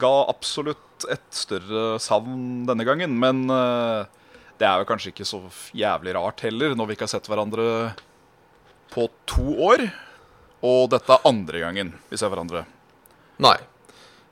ga 0.00 0.12
absolutt 0.32 1.04
et 1.12 1.26
større 1.36 1.98
savn 2.00 2.64
denne 2.64 2.86
gangen, 2.88 3.18
men 3.20 3.42
uh, 3.52 4.08
det 4.56 4.64
er 4.64 4.80
jo 4.80 4.88
kanskje 4.88 5.12
ikke 5.12 5.26
så 5.28 5.42
jævlig 5.76 6.14
rart 6.16 6.40
heller, 6.46 6.72
når 6.72 6.88
vi 6.88 6.96
ikke 6.96 7.04
har 7.04 7.12
sett 7.12 7.28
hverandre 7.28 7.66
på 8.94 9.08
to 9.28 9.44
år. 9.68 9.84
Og 10.64 10.88
dette 10.94 11.12
er 11.12 11.28
andre 11.28 11.60
gangen 11.66 11.92
vi 12.08 12.16
ser 12.20 12.30
hverandre. 12.32 12.64
Nei. 13.42 13.56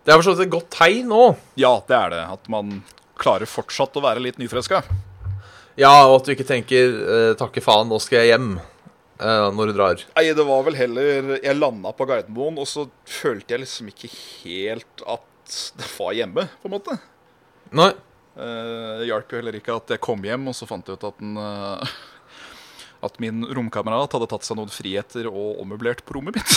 Det 0.02 0.10
er 0.10 0.18
for 0.18 0.26
så 0.26 0.32
vidt 0.34 0.46
et 0.48 0.54
godt 0.54 0.70
tegn 0.74 1.12
òg. 1.14 1.40
Ja, 1.60 1.76
det 1.86 1.96
er 1.98 2.12
det. 2.14 2.22
At 2.38 2.48
man 2.50 2.78
klarer 3.20 3.46
fortsatt 3.46 3.98
å 3.98 4.02
være 4.02 4.22
litt 4.24 4.38
nyfreska. 4.40 4.80
Ja, 5.78 5.92
og 6.08 6.18
at 6.20 6.26
du 6.28 6.32
ikke 6.34 6.48
tenker 6.48 6.96
eh, 7.00 7.34
'takke 7.38 7.62
faen, 7.64 7.88
nå 7.88 7.98
skal 8.02 8.22
jeg 8.22 8.32
hjem' 8.34 8.56
eh, 8.58 9.46
når 9.56 9.70
du 9.70 9.74
drar. 9.78 10.02
Nei, 10.16 10.24
det 10.36 10.44
var 10.44 10.64
vel 10.66 10.76
heller 10.76 11.36
Jeg 11.38 11.56
landa 11.56 11.92
på 11.96 12.04
Gardermoen, 12.08 12.58
og 12.60 12.68
så 12.68 12.88
følte 13.08 13.54
jeg 13.54 13.62
liksom 13.64 13.88
ikke 13.92 14.10
helt 14.42 15.04
at 15.06 15.28
det 15.78 15.88
var 15.98 16.12
hjemme, 16.16 16.44
på 16.62 16.68
en 16.68 16.74
måte. 16.76 16.98
Nei. 17.72 17.92
Eh, 18.36 18.98
Det 19.00 19.08
hjalp 19.08 19.32
jo 19.32 19.40
heller 19.40 19.56
ikke 19.58 19.76
at 19.76 19.94
jeg 19.94 20.00
kom 20.00 20.22
hjem, 20.24 20.48
og 20.48 20.54
så 20.56 20.68
fant 20.68 20.86
jeg 20.88 20.96
ut 21.00 21.08
at, 21.08 21.18
den, 21.20 21.36
eh, 21.36 21.94
at 23.02 23.18
min 23.22 23.42
romkamerat 23.54 24.12
hadde 24.14 24.28
tatt 24.30 24.46
seg 24.46 24.58
noen 24.60 24.70
friheter 24.72 25.26
og 25.30 25.60
ommøblert 25.62 26.04
på 26.06 26.16
rommet 26.18 26.38
mitt. 26.38 26.52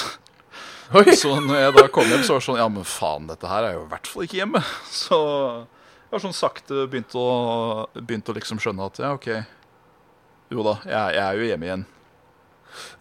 Oi. 0.95 1.05
Så 1.21 1.31
når 1.41 1.58
jeg 1.63 1.73
da 1.79 1.88
kom 1.89 2.05
hjem, 2.12 2.21
så 2.27 2.36
var 2.36 2.43
det 2.43 2.47
sånn 2.47 2.60
Ja, 2.62 2.67
men 2.69 2.86
faen, 2.86 3.25
dette 3.31 3.49
her 3.49 3.65
er 3.71 3.77
jo 3.79 3.86
i 3.88 3.89
hvert 3.95 4.08
fall 4.12 4.27
ikke 4.27 4.38
hjemme. 4.43 4.62
Så 4.93 5.17
jeg 6.05 6.13
har 6.13 6.23
sånn 6.27 6.38
sakte 6.38 6.86
begynt 6.91 7.15
å, 7.17 7.25
begynt 7.97 8.29
å 8.29 8.36
liksom 8.38 8.62
skjønne 8.62 8.86
at 8.91 9.01
ja, 9.01 9.10
OK. 9.17 9.29
Jo 10.53 10.62
da, 10.67 10.75
jeg, 10.86 11.15
jeg 11.17 11.23
er 11.25 11.39
jo 11.41 11.49
hjemme 11.49 11.65
igjen. 11.71 11.86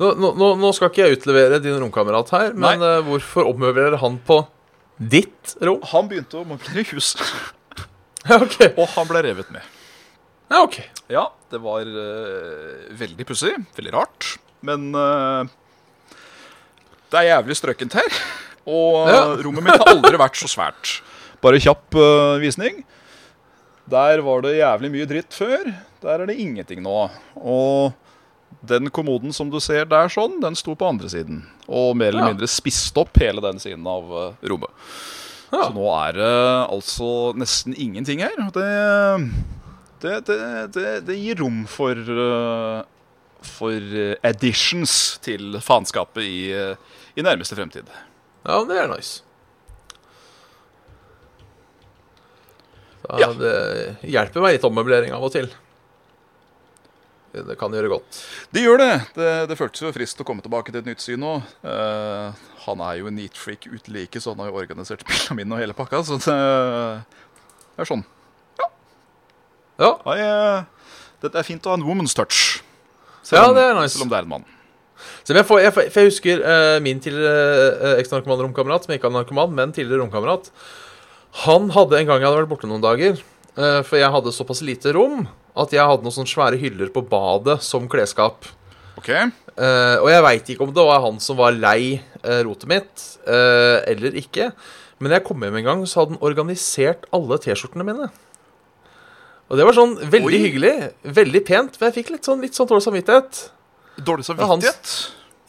Nå, 0.00 0.08
nå, 0.22 0.48
nå- 0.62 0.70
skal 0.74 0.88
ikke 0.90 1.04
jeg 1.04 1.18
utlevere 1.18 1.58
din 1.62 1.76
romkamerat 1.82 2.30
her, 2.32 2.52
men 2.54 2.78
Nei. 2.80 2.92
hvorfor 3.08 3.48
ommøblerer 3.50 3.98
han 4.00 4.16
på 4.24 4.40
ditt 4.96 5.56
rom? 5.66 5.80
Han 5.92 6.08
begynte 6.10 6.38
å 6.40 6.44
møblere 6.46 6.86
huset, 6.94 7.20
Ja, 8.30 8.38
OK. 8.40 8.56
og 8.78 8.86
han 8.94 9.08
ble 9.10 9.20
revet 9.26 9.50
med. 9.52 9.66
Ja, 10.54 10.60
ok. 10.62 10.76
Ja, 11.10 11.24
det 11.50 11.58
var 11.64 11.82
uh, 11.82 12.84
veldig 12.94 13.26
pussig. 13.26 13.52
Veldig 13.74 13.92
rart. 13.94 14.28
Men 14.64 14.92
uh, 14.94 15.42
det 17.10 17.20
er 17.24 17.28
jævlig 17.32 17.56
strøkent 17.58 17.96
her. 17.98 18.18
Og 18.70 19.08
Ja. 19.12 19.24
rommet 19.44 19.66
mitt 19.66 19.80
har 19.82 19.90
aldri 19.96 20.20
vært 20.20 20.38
så 20.40 20.46
svært. 20.50 21.00
Bare 21.44 21.58
kjapp 21.60 21.98
uh, 21.98 22.38
visning. 22.42 22.84
Der 23.90 24.22
var 24.24 24.40
det 24.46 24.54
jævlig 24.60 24.92
mye 24.94 25.08
dritt 25.10 25.34
før. 25.36 25.66
Der 26.04 26.22
er 26.22 26.30
det 26.30 26.38
ingenting 26.40 26.80
nå. 26.86 27.02
Og 27.36 27.92
den 28.64 28.88
kommoden 28.94 29.34
som 29.36 29.50
du 29.52 29.58
ser 29.60 29.84
der 29.90 30.08
sånn, 30.12 30.38
den 30.40 30.54
sto 30.56 30.72
på 30.78 30.86
andre 30.88 31.10
siden. 31.12 31.42
Og 31.68 31.92
mer 31.98 32.14
eller 32.14 32.28
Ja. 32.28 32.30
mindre 32.32 32.48
spiste 32.48 33.02
opp 33.02 33.18
hele 33.20 33.42
den 33.44 33.58
siden 33.60 33.84
av 33.90 34.06
rommet. 34.40 34.70
Ja. 35.52 35.66
Så 35.66 35.74
nå 35.76 35.84
er 35.98 36.16
det 36.16 36.30
altså 36.72 37.10
nesten 37.38 37.76
ingenting 37.76 38.22
her. 38.24 38.32
Det, 38.56 38.70
det, 40.04 40.14
det, 40.28 40.38
det, 40.76 40.88
det 41.08 41.16
gir 41.18 41.40
rom 41.40 41.62
for 41.70 41.96
eh, 41.96 42.80
For 43.44 43.76
eh, 44.04 44.14
additions 44.24 44.94
til 45.24 45.58
faenskapet 45.64 46.24
i, 46.24 46.38
eh, 46.52 47.00
i 47.16 47.24
nærmeste 47.24 47.56
fremtid. 47.58 47.88
Ja, 48.44 48.62
det 48.68 48.78
er 48.84 48.90
nice. 48.92 49.22
Da, 53.04 53.18
Ja. 53.20 53.28
Det 53.36 53.54
hjelper 54.08 54.40
meg 54.44 54.56
litt 54.56 54.64
ommøblering 54.64 55.12
av 55.12 55.26
og 55.26 55.32
til. 55.34 55.50
Det 57.34 57.56
kan 57.58 57.72
gjøre 57.74 57.90
godt. 57.90 58.18
Det 58.54 58.62
gjør 58.62 58.78
det. 58.78 58.92
Det, 59.16 59.30
det 59.50 59.56
føltes 59.58 59.82
jo 59.82 59.90
frist 59.92 60.20
å 60.22 60.26
komme 60.26 60.44
tilbake 60.44 60.70
til 60.70 60.80
et 60.80 60.88
nytt 60.88 61.02
syn 61.02 61.24
òg. 61.26 61.48
Eh, 61.66 62.42
han 62.64 62.82
er 62.86 63.00
jo 63.00 63.10
en 63.10 63.16
neat 63.18 63.36
freak 63.36 63.66
uten 63.66 63.92
like, 63.96 64.20
så 64.22 64.32
han 64.32 64.44
har 64.44 64.52
jo 64.52 64.60
organisert 64.62 65.02
bilene 65.08 65.40
mine 65.40 65.56
og 65.56 65.60
hele 65.64 65.76
pakka. 65.76 66.00
Så 66.06 66.20
det, 66.22 66.36
det 67.74 67.82
er 67.84 67.90
sånn. 67.90 68.06
Ja, 69.80 69.92
eh, 70.14 70.90
det 71.24 71.34
er 71.34 71.46
fint 71.46 71.64
å 71.66 71.72
ha 71.72 71.78
en 71.78 71.86
woman's 71.86 72.14
touch. 72.14 72.62
Ja, 73.30 73.48
om- 73.48 73.54
det 73.56 73.64
er 73.64 73.74
nice. 73.74 73.96
Selv 73.96 74.06
om 74.06 74.12
det 74.12 74.18
er 74.20 74.26
en 74.28 74.34
mann. 74.36 74.44
Så 75.24 75.34
jeg, 75.34 75.44
får, 75.48 75.60
jeg, 75.60 75.72
for 75.74 76.00
jeg 76.00 76.10
husker 76.10 76.42
uh, 76.44 76.78
min 76.84 77.00
tidligere 77.02 77.68
uh, 77.80 78.00
eks-narkoman-romkamerat, 78.00 78.84
som 78.84 78.92
ikke 78.94 79.08
er 79.08 79.14
narkoman, 79.16 79.54
men 79.56 79.72
tidligere 79.74 80.02
romkamerat. 80.04 80.50
Han 81.44 81.70
hadde 81.74 81.98
en 81.98 82.06
gang 82.08 82.20
jeg 82.22 82.28
hadde 82.28 82.42
vært 82.42 82.52
borte 82.52 82.68
noen 82.70 82.84
dager, 82.84 83.18
uh, 83.56 83.80
for 83.82 83.98
jeg 83.98 84.12
hadde 84.14 84.32
såpass 84.36 84.62
lite 84.64 84.92
rom 84.96 85.24
at 85.56 85.72
jeg 85.74 85.84
hadde 85.84 86.04
noen 86.06 86.14
sånne 86.14 86.30
svære 86.30 86.60
hyller 86.60 86.92
på 86.94 87.02
badet 87.08 87.58
som 87.64 87.88
klesskap. 87.90 88.46
Okay. 89.00 89.32
Uh, 89.58 89.98
og 90.04 90.08
jeg 90.12 90.24
veit 90.28 90.52
ikke 90.54 90.66
om 90.68 90.72
det 90.76 90.86
var 90.86 91.02
han 91.04 91.18
som 91.22 91.40
var 91.40 91.56
lei 91.56 91.98
uh, 92.22 92.40
rotet 92.46 92.68
mitt, 92.70 93.08
eller 93.26 94.20
ikke. 94.20 94.52
Men 95.02 95.16
jeg 95.16 95.24
kom 95.26 95.42
hjem 95.42 95.58
en 95.58 95.68
gang, 95.68 95.82
så 95.88 96.02
hadde 96.02 96.16
han 96.16 96.24
organisert 96.24 97.08
alle 97.16 97.40
T-skjortene 97.42 97.86
mine. 97.86 98.12
Og 99.50 99.58
det 99.60 99.66
var 99.68 99.76
sånn 99.76 99.96
veldig 100.00 100.38
Oi. 100.38 100.44
hyggelig. 100.46 100.74
Veldig 101.18 101.42
pent. 101.46 101.76
Men 101.80 101.90
jeg 101.90 101.98
fikk 102.04 102.14
litt 102.14 102.24
sånn, 102.30 102.40
litt 102.40 102.56
sånn 102.56 102.68
dårlig 102.70 102.86
samvittighet. 102.86 103.42
Dårlig 104.06 104.24
samvittighet. 104.26 104.94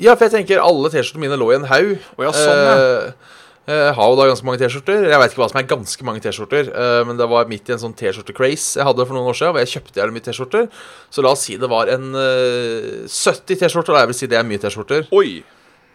Ja, 0.04 0.14
for 0.18 0.28
jeg 0.28 0.34
tenker 0.36 0.60
alle 0.60 0.90
T-skjortene 0.92 1.24
mine 1.24 1.38
lå 1.40 1.54
i 1.54 1.56
en 1.56 1.70
haug. 1.70 1.94
Å 2.20 2.26
ja, 2.28 2.32
sånn, 2.36 2.64
ja. 2.68 2.76
Eh, 2.76 3.34
Jeg 3.66 3.94
har 3.98 4.10
jo 4.12 4.18
da 4.20 4.26
ganske 4.30 4.46
mange 4.46 4.60
T-skjorter. 4.62 5.08
Jeg 5.10 5.18
vet 5.22 5.32
ikke 5.32 5.42
hva 5.42 5.48
som 5.50 5.58
er 5.58 5.66
ganske 5.72 6.06
mange 6.06 6.22
T-skjorter, 6.22 6.68
eh, 6.70 7.00
men 7.08 7.18
det 7.18 7.26
var 7.32 7.48
midt 7.50 7.72
i 7.72 7.74
en 7.74 7.80
sånn 7.82 7.96
T-skjorte-craze 7.98 8.76
jeg 8.78 8.86
hadde 8.86 9.08
for 9.08 9.16
noen 9.18 9.32
år 9.32 9.34
siden, 9.40 9.56
hvor 9.56 9.64
jeg 9.64 9.72
kjøpte 9.72 9.98
jævlig 10.04 10.14
mye 10.20 10.26
T-skjorter. 10.28 10.68
Så 11.10 11.24
la 11.26 11.32
oss 11.34 11.48
si 11.48 11.56
det 11.58 11.70
var 11.72 11.90
en 11.90 12.12
eh, 12.14 13.08
70 13.10 13.58
T-skjorter, 13.64 13.96
da. 13.96 14.04
Jeg 14.04 14.12
vil 14.12 14.20
si 14.20 14.28
det 14.30 14.38
er 14.38 14.46
mye 14.46 14.62
T-skjorter. 14.62 15.08
Oi. 15.18 15.40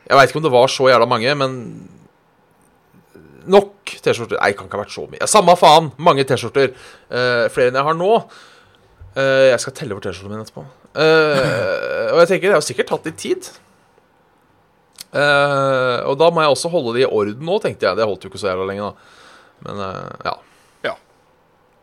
Jeg 0.09 0.19
veit 0.19 0.33
ikke 0.33 0.41
om 0.41 0.49
det 0.49 0.55
var 0.57 0.67
så 0.73 0.89
jævla 0.91 1.07
mange, 1.07 1.37
men 1.39 1.55
nok 3.51 3.95
T-skjorter. 4.05 4.39
Nei, 4.39 4.53
kan 4.57 4.69
ikke 4.69 4.79
ha 4.79 4.85
vært 4.85 4.95
så 4.95 5.07
mye. 5.11 5.29
Samme 5.31 5.57
faen, 5.59 5.91
mange 6.03 6.25
T-skjorter. 6.29 6.73
Uh, 7.11 7.47
flere 7.53 7.73
enn 7.73 7.79
jeg 7.81 7.89
har 7.89 7.97
nå. 7.99 8.13
Uh, 9.17 9.49
jeg 9.51 9.63
skal 9.65 9.75
telle 9.77 9.97
hvor 9.97 10.05
T-skjortene 10.05 10.37
mine 10.37 10.47
etterpå. 10.47 10.65
Uh, 10.91 12.15
og 12.15 12.23
jeg 12.23 12.31
tenker, 12.33 12.49
det 12.49 12.57
har 12.57 12.67
sikkert 12.67 12.91
tatt 12.93 13.11
litt 13.11 13.19
tid. 13.21 13.51
Og 15.11 16.15
da 16.21 16.29
må 16.31 16.43
jeg 16.45 16.55
også 16.55 16.71
holde 16.71 16.95
det 16.95 17.03
i 17.03 17.11
orden 17.11 17.43
nå, 17.43 17.57
tenkte 17.63 17.89
jeg. 17.89 17.99
Det 17.99 18.07
holdt 18.07 18.25
jo 18.25 18.31
ikke 18.31 18.41
så 18.43 18.53
jævla 18.53 18.69
lenge, 18.69 18.91
da. 18.91 19.17
Men 19.67 19.81
ja. 20.27 20.35
Ja. 20.87 20.93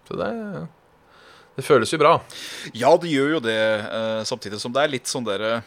Så 0.08 0.20
det 0.20 0.30
Det 1.58 1.66
føles 1.66 1.92
jo 1.92 2.00
bra. 2.00 2.14
Ja, 2.72 2.94
det 3.02 3.12
gjør 3.12 3.34
jo 3.36 3.42
det, 3.44 3.60
samtidig 4.30 4.62
som 4.62 4.72
det 4.72 4.86
er 4.86 4.94
litt 4.94 5.12
sånn 5.12 5.26
dere 5.28 5.58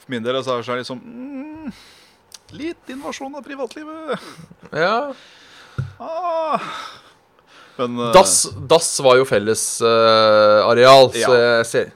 For 0.00 0.14
min 0.14 0.24
del 0.24 0.38
så 0.40 0.56
er 0.56 0.64
det 0.64 0.80
liksom 0.86 1.02
mm, 1.02 1.74
Litt 2.54 2.92
invasjon 2.92 3.34
av 3.34 3.42
privatlivet. 3.42 4.20
Ja. 4.70 5.12
Ah. 5.98 6.62
Men 7.76 7.98
uh, 7.98 8.12
Dass, 8.14 8.46
dass 8.70 8.92
var 9.04 9.18
jo 9.18 9.26
fellesareal, 9.28 10.62
uh, 10.62 10.70
areal, 10.70 11.10
så 11.12 11.34
jeg 11.36 11.66
ser 11.68 11.90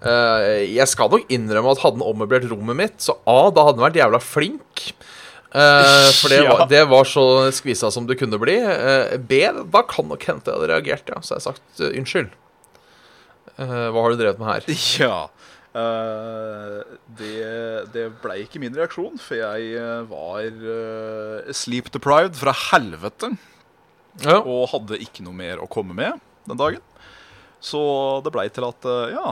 uh, 0.00 0.62
Jeg 0.64 0.86
skal 0.88 1.10
nok 1.12 1.26
innrømme 1.32 1.74
at 1.74 1.82
hadde 1.82 1.98
han 2.00 2.06
ommøblert 2.06 2.46
rommet 2.52 2.78
mitt, 2.78 2.96
så 3.04 3.18
A, 3.28 3.50
da 3.52 3.66
hadde 3.66 3.82
han 3.82 3.88
vært 3.90 4.00
jævla 4.00 4.22
flink. 4.22 4.86
Eh, 5.56 6.08
for 6.20 6.28
det, 6.32 6.40
Ja. 6.44 6.50
var, 6.52 6.66
det 6.68 6.82
var 6.90 7.04
så 7.08 7.22
skvisa 7.54 7.90
som 7.90 8.06
det 8.08 8.18
kunne 8.20 8.38
bli. 8.40 8.56
Eh, 8.60 9.16
B, 9.18 9.40
da 9.72 9.82
kan 9.88 10.08
nok 10.10 10.24
hende 10.28 10.44
jeg 10.44 10.52
hadde 10.58 10.68
reagert, 10.72 11.08
ja. 11.12 11.20
Så 11.24 11.36
jeg 11.36 11.40
har 11.40 11.46
sagt 11.54 11.80
eh, 11.80 11.94
unnskyld. 12.00 12.34
Eh, 13.56 13.86
hva 13.94 14.02
har 14.04 14.12
du 14.12 14.20
drevet 14.20 14.42
med 14.42 14.50
her? 14.52 14.66
Ja. 15.06 15.16
Eh, 15.76 16.96
det 17.18 17.36
det 17.94 18.06
blei 18.22 18.40
ikke 18.44 18.60
min 18.62 18.74
reaksjon, 18.76 19.18
for 19.20 19.38
jeg 19.38 19.74
eh, 19.78 20.06
var 20.10 20.46
uh, 20.46 21.52
sleep 21.54 21.90
deprived 21.94 22.38
fra 22.38 22.54
helvete. 22.70 23.34
Ja. 24.24 24.40
Og 24.40 24.70
hadde 24.72 25.00
ikke 25.04 25.24
noe 25.26 25.36
mer 25.36 25.60
å 25.60 25.68
komme 25.70 25.96
med 25.96 26.20
den 26.48 26.60
dagen. 26.60 26.82
Så 27.60 27.80
det 28.24 28.32
blei 28.34 28.48
til 28.52 28.66
at 28.68 28.84
uh, 28.84 29.08
ja 29.08 29.30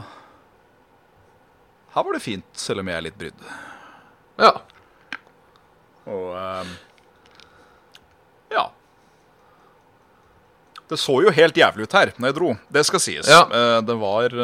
Her 1.95 2.07
var 2.07 2.17
det 2.17 2.25
fint, 2.25 2.47
selv 2.59 2.83
om 2.83 2.89
jeg 2.91 2.99
er 2.99 3.07
litt 3.09 3.21
brydd. 3.21 3.45
ja. 4.41 4.55
Og 6.05 6.35
ja. 8.53 8.65
Det 10.91 10.99
så 11.01 11.15
jo 11.25 11.33
helt 11.33 11.57
jævlig 11.57 11.87
ut 11.87 11.95
her 11.97 12.13
når 12.19 12.29
jeg 12.29 12.37
dro. 12.37 12.51
Det 12.77 12.83
skal 12.85 13.01
sies. 13.01 13.31
Ja. 13.31 13.47
Det 13.81 13.97
var 14.03 14.37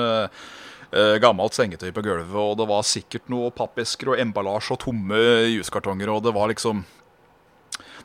gammelt 1.22 1.54
sengetøy 1.54 1.92
på 1.94 2.02
gulvet, 2.02 2.34
og 2.34 2.56
det 2.58 2.66
var 2.66 2.82
sikkert 2.82 3.28
noe 3.30 3.50
pappesker 3.54 4.08
og 4.10 4.18
emballasje 4.18 4.72
og 4.74 4.80
tomme 4.82 5.20
juskartonger, 5.54 6.10
og 6.10 6.24
det 6.24 6.32
var 6.34 6.48
liksom 6.50 6.84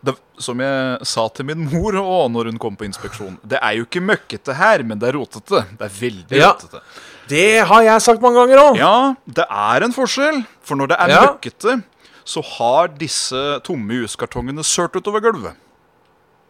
det, 0.06 0.14
Som 0.38 0.60
jeg 0.62 1.00
sa 1.08 1.24
til 1.34 1.46
min 1.48 1.64
mor 1.72 1.96
også, 1.98 2.30
når 2.30 2.50
hun 2.52 2.58
kom 2.62 2.76
på 2.78 2.86
inspeksjon 2.86 3.40
Det 3.42 3.58
er 3.58 3.78
jo 3.80 3.86
ikke 3.88 4.04
møkkete 4.04 4.54
her, 4.54 4.84
men 4.84 5.00
det 5.02 5.08
er 5.10 5.18
rotete. 5.18 5.64
Det 5.80 5.82
er 5.88 5.94
veldig 5.96 6.38
Ja. 6.38 6.52
rotete. 6.52 6.82
Det 7.28 7.66
har 7.66 7.82
jeg 7.82 8.02
sagt 8.06 8.22
mange 8.22 8.38
ganger 8.38 8.60
òg. 8.62 8.78
Ja, 8.78 9.16
det 9.26 9.46
er 9.50 9.84
en 9.84 9.94
forskjell. 9.96 10.44
For 10.62 10.76
når 10.76 10.88
det 10.90 10.98
er 11.00 11.10
Ja. 11.10 11.22
møkkete, 11.26 11.84
så 12.24 12.44
har 12.44 12.88
disse 12.90 13.62
tomme 13.64 13.94
juskartongene 14.04 14.62
sørt 14.64 14.94
utover 14.96 15.22
gulvet. 15.22 15.56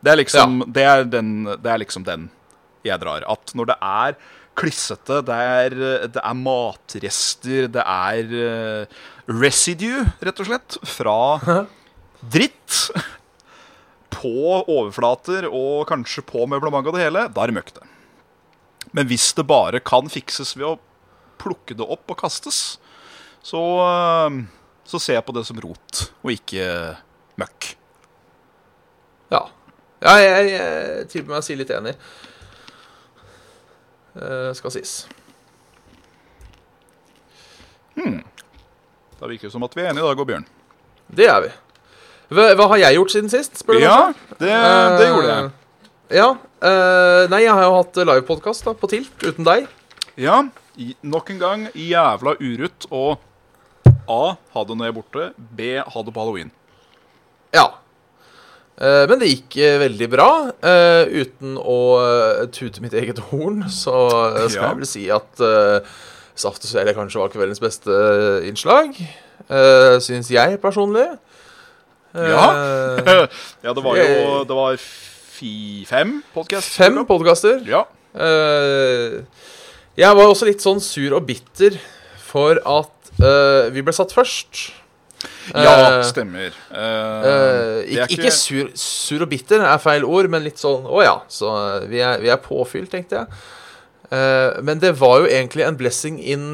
Det 0.03 0.11
er 0.11 0.17
liksom, 0.17 0.73
det 0.73 0.83
er 0.83 1.03
den, 1.05 1.45
det 1.45 1.65
er 1.71 1.77
liksom 1.79 2.03
den 2.03 2.29
jeg 2.83 2.99
drar. 2.99 3.23
At 3.29 3.53
når 3.55 3.65
det 3.67 3.75
er 3.81 4.15
klissete, 4.55 5.19
det 5.27 5.35
er, 5.35 5.75
det 6.11 6.21
er 6.21 6.37
matrester, 6.39 7.67
det 7.71 7.83
er 7.83 8.35
eh, 8.39 9.03
residue, 9.27 10.05
rett 10.23 10.41
og 10.41 10.49
slett, 10.49 10.77
fra 10.87 11.17
dritt 12.35 12.79
på 14.15 14.33
overflater 14.61 15.49
og 15.49 15.85
kanskje 15.89 16.23
på 16.25 16.45
møblement 16.49 16.87
og 16.87 16.95
det 16.95 17.05
hele, 17.05 17.27
da 17.31 17.43
er 17.43 17.51
det 17.51 17.57
møkkete. 17.59 17.87
Men 18.95 19.09
hvis 19.09 19.31
det 19.35 19.47
bare 19.49 19.81
kan 19.83 20.07
fikses 20.11 20.55
ved 20.55 20.69
å 20.69 20.75
plukke 21.41 21.75
det 21.75 21.83
opp 21.83 22.13
og 22.13 22.21
kastes, 22.21 22.77
så, 23.45 23.63
eh, 23.85 24.39
så 24.87 25.01
ser 25.01 25.19
jeg 25.19 25.27
på 25.27 25.35
det 25.35 25.43
som 25.47 25.59
rot, 25.61 26.05
og 26.23 26.31
ikke 26.31 26.69
møkk. 27.41 27.73
Ja. 29.33 29.43
ja 30.05 30.15
jeg, 30.21 30.47
jeg 30.53 31.11
tilbyr 31.11 31.35
meg 31.35 31.43
å 31.43 31.45
si 31.45 31.59
litt 31.59 31.73
enig. 31.75 31.95
Eh, 34.15 34.49
skal 34.55 34.71
sies. 34.71 34.95
Da 37.95 39.27
virker 39.27 39.47
det 39.47 39.53
som 39.53 39.63
at 39.65 39.75
vi 39.75 39.83
er 39.83 39.91
enige 39.91 40.03
i 40.03 40.07
dag, 40.07 40.25
Bjørn. 40.27 40.47
Det 41.15 41.27
er 41.31 41.39
vi. 41.45 41.51
Hva, 42.35 42.47
hva 42.57 42.67
har 42.73 42.81
jeg 42.81 42.97
gjort 42.97 43.13
siden 43.13 43.31
sist? 43.31 43.59
spør 43.61 43.77
du 43.77 43.85
Ja, 43.85 43.99
det, 44.39 44.51
det 44.99 45.07
gjorde 45.11 45.29
jeg. 45.29 45.45
Uh, 45.45 45.61
Ja. 46.15 46.27
Uh, 46.61 47.25
nei, 47.31 47.41
jeg 47.43 47.53
har 47.53 47.63
jo 47.65 47.77
hatt 47.79 47.97
livepodkast 47.97 48.67
på 48.79 48.89
Tilt 48.89 49.23
uten 49.25 49.45
deg. 49.45 49.65
Ja, 50.21 50.43
nok 51.01 51.31
en 51.33 51.39
gang 51.41 51.63
jævla 51.73 52.35
urutt 52.39 52.87
å 52.93 53.17
A. 54.05 54.35
Ha 54.53 54.63
det 54.69 54.77
når 54.77 54.85
jeg 54.85 54.93
er 54.93 54.97
borte. 54.99 55.27
B. 55.37 55.71
Ha 55.81 56.03
det 56.05 56.13
på 56.13 56.21
halloween. 56.21 56.51
Ja. 57.55 57.71
Eh, 58.75 59.05
men 59.07 59.21
det 59.21 59.29
gikk 59.29 59.55
eh, 59.63 59.77
veldig 59.79 60.07
bra. 60.11 60.29
Eh, 60.59 61.21
uten 61.23 61.55
å 61.61 61.77
tute 62.51 62.81
mitt 62.83 62.95
eget 62.97 63.21
horn, 63.29 63.63
så 63.71 63.95
skal 64.49 64.61
Ja. 64.61 64.67
jeg 64.73 64.81
vel 64.81 64.89
si 64.89 65.05
at 65.13 65.43
Saft 66.35 66.65
og 66.65 66.67
Svele 66.67 66.91
kanskje 66.97 67.21
var 67.21 67.29
kveldens 67.31 67.61
beste 67.63 67.95
innslag. 68.43 68.91
Syns 70.03 70.27
jeg 70.33 70.59
personlig. 70.63 71.07
Ja. 72.15 72.47
Ja, 73.63 73.73
det 73.75 73.83
var 73.83 73.97
jo 73.99 74.43
Det 74.47 74.55
var 74.55 74.77
fi, 74.79 75.83
fem 75.87 76.17
podkaster. 76.33 76.83
Fem 76.83 76.99
podkaster. 77.07 77.61
Ja. 77.67 77.85
Jeg 79.95 80.15
var 80.19 80.27
også 80.27 80.47
litt 80.47 80.63
sånn 80.63 80.81
sur 80.83 81.15
og 81.15 81.25
bitter 81.27 81.77
for 82.19 82.59
at 82.59 82.91
vi 83.71 83.83
ble 83.83 83.95
satt 83.95 84.11
først. 84.15 84.71
Ja, 85.53 85.73
Eh, 85.99 86.03
stemmer. 86.09 86.55
Uh, 86.71 86.77
uh, 86.77 87.79
ikke, 87.85 88.07
ikke 88.17 88.31
sur, 88.33 88.71
sur 88.79 89.25
og 89.25 89.29
bitter 89.31 89.63
er 89.65 89.81
feil 89.81 90.05
ord, 90.07 90.29
men 90.31 90.45
litt 90.45 90.61
sånn 90.61 90.87
Å 90.87 91.03
ja, 91.03 91.15
så 91.31 91.51
vi 91.89 92.01
er, 92.03 92.21
vi 92.23 92.31
er 92.33 92.41
påfylt, 92.41 92.91
tenkte 92.93 93.21
jeg. 93.21 93.43
Uh, 94.11 94.61
men 94.65 94.81
det 94.83 94.93
var 94.99 95.23
jo 95.23 95.29
egentlig 95.29 95.65
en 95.65 95.77
blessing 95.79 96.19
in, 96.21 96.47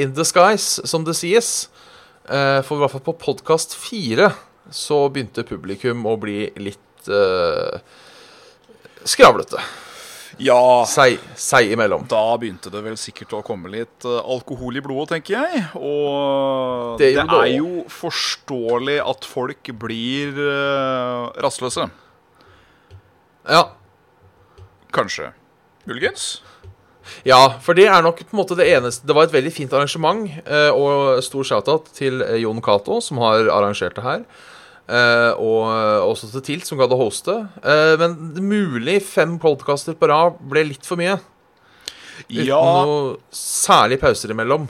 in 0.00 0.14
disguise, 0.16 0.84
som 0.88 1.06
det 1.06 1.16
sies. 1.18 1.54
For 2.24 2.78
i 2.78 2.80
hvert 2.80 2.94
fall 2.94 3.04
på 3.04 3.18
podkast 3.20 3.74
fire 3.76 4.30
så 4.72 5.02
begynte 5.12 5.44
publikum 5.44 6.06
å 6.08 6.14
bli 6.16 6.46
litt 6.56 7.10
skravlete. 9.04 9.60
Ja, 10.42 10.82
Seg, 10.88 11.20
seg 11.38 11.70
imellom. 11.74 12.06
da 12.10 12.22
begynte 12.40 12.72
det 12.72 12.82
vel 12.84 12.96
sikkert 12.98 13.36
å 13.38 13.42
komme 13.46 13.70
litt 13.72 14.06
eh, 14.08 14.20
alkohol 14.20 14.76
i 14.76 14.82
blodet, 14.84 15.14
tenker 15.14 15.36
jeg. 15.38 15.66
Og 15.78 16.98
Det 16.98 17.12
er 17.12 17.20
jo, 17.20 17.26
det 17.30 17.42
er 17.42 17.52
jo 17.54 17.84
forståelig 17.92 18.98
at 19.04 19.28
folk 19.28 19.70
blir 19.84 20.34
uh, 20.40 21.30
rastløse. 21.44 21.86
Ja. 23.46 23.62
Kanskje. 24.94 25.30
Muligens. 25.84 26.42
Ja, 27.28 27.58
for 27.60 27.76
det 27.76 27.86
er 27.90 28.02
nok 28.04 28.22
på 28.22 28.32
en 28.32 28.40
måte 28.40 28.56
det 28.56 28.66
eneste 28.72 29.04
Det 29.04 29.12
var 29.16 29.26
et 29.26 29.34
veldig 29.34 29.52
fint 29.52 29.72
arrangement, 29.76 30.24
eh, 30.46 30.70
og 30.72 31.20
stor 31.24 31.44
shout-out 31.44 31.90
til 31.96 32.22
eh, 32.24 32.38
Jon 32.40 32.62
Cato, 32.64 33.00
som 33.04 33.20
har 33.20 33.50
arrangert 33.52 33.96
det 33.98 34.04
her. 34.06 34.24
Eh, 34.84 35.32
og 35.40 35.70
eh, 35.72 36.02
også 36.04 36.28
til 36.28 36.44
Tilt, 36.44 36.68
som 36.68 36.80
gadd 36.80 36.92
å 36.92 37.00
hoste. 37.00 37.38
Eh, 37.64 37.94
men 38.00 38.18
mulig 38.44 38.98
fem 39.06 39.38
podkaster 39.40 39.96
på 39.96 40.10
rad 40.10 40.36
ble 40.50 40.66
litt 40.68 40.84
for 40.88 41.00
mye. 41.00 41.16
Uten 42.28 42.44
Ja, 42.46 42.60
noe 42.60 43.16
særlig 43.34 43.98
pauser 44.02 44.34
imellom. 44.34 44.68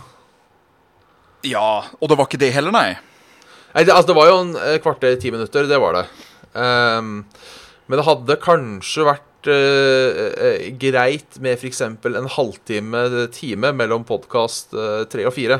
ja, 1.44 1.84
og 2.00 2.08
det 2.08 2.16
var 2.16 2.30
ikke 2.30 2.40
det 2.40 2.54
heller, 2.54 2.72
nei. 2.72 2.94
Nei, 3.74 3.82
det, 3.82 3.92
altså, 3.92 4.12
det 4.12 4.16
var 4.16 4.30
jo 4.30 4.38
en 4.38 4.54
kvarter, 4.80 5.18
ti 5.20 5.34
minutter. 5.34 5.66
Det 5.68 5.80
var 5.82 5.98
det. 5.98 6.04
Um, 6.54 7.24
men 7.90 7.98
det 7.98 8.06
hadde 8.06 8.36
kanskje 8.40 9.04
vært 9.08 9.50
uh, 9.50 10.70
greit 10.80 11.40
med 11.42 11.58
f.eks. 11.58 11.82
en 11.82 12.30
halvtime, 12.36 13.02
time 13.34 13.74
mellom 13.76 14.06
podkast 14.08 14.72
tre 15.10 15.26
og 15.26 15.34
fire. 15.34 15.58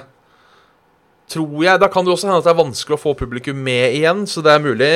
Tror 1.32 1.64
jeg. 1.64 1.80
Da 1.80 1.88
kan 1.88 2.04
det 2.04 2.12
også 2.12 2.28
hende 2.28 2.40
at 2.42 2.46
det 2.46 2.52
er 2.52 2.60
vanskelig 2.60 2.98
å 2.98 3.00
få 3.00 3.14
publikum 3.18 3.56
med 3.64 3.96
igjen, 3.96 4.26
så 4.28 4.42
det 4.44 4.52
er 4.52 4.64
mulig. 4.64 4.90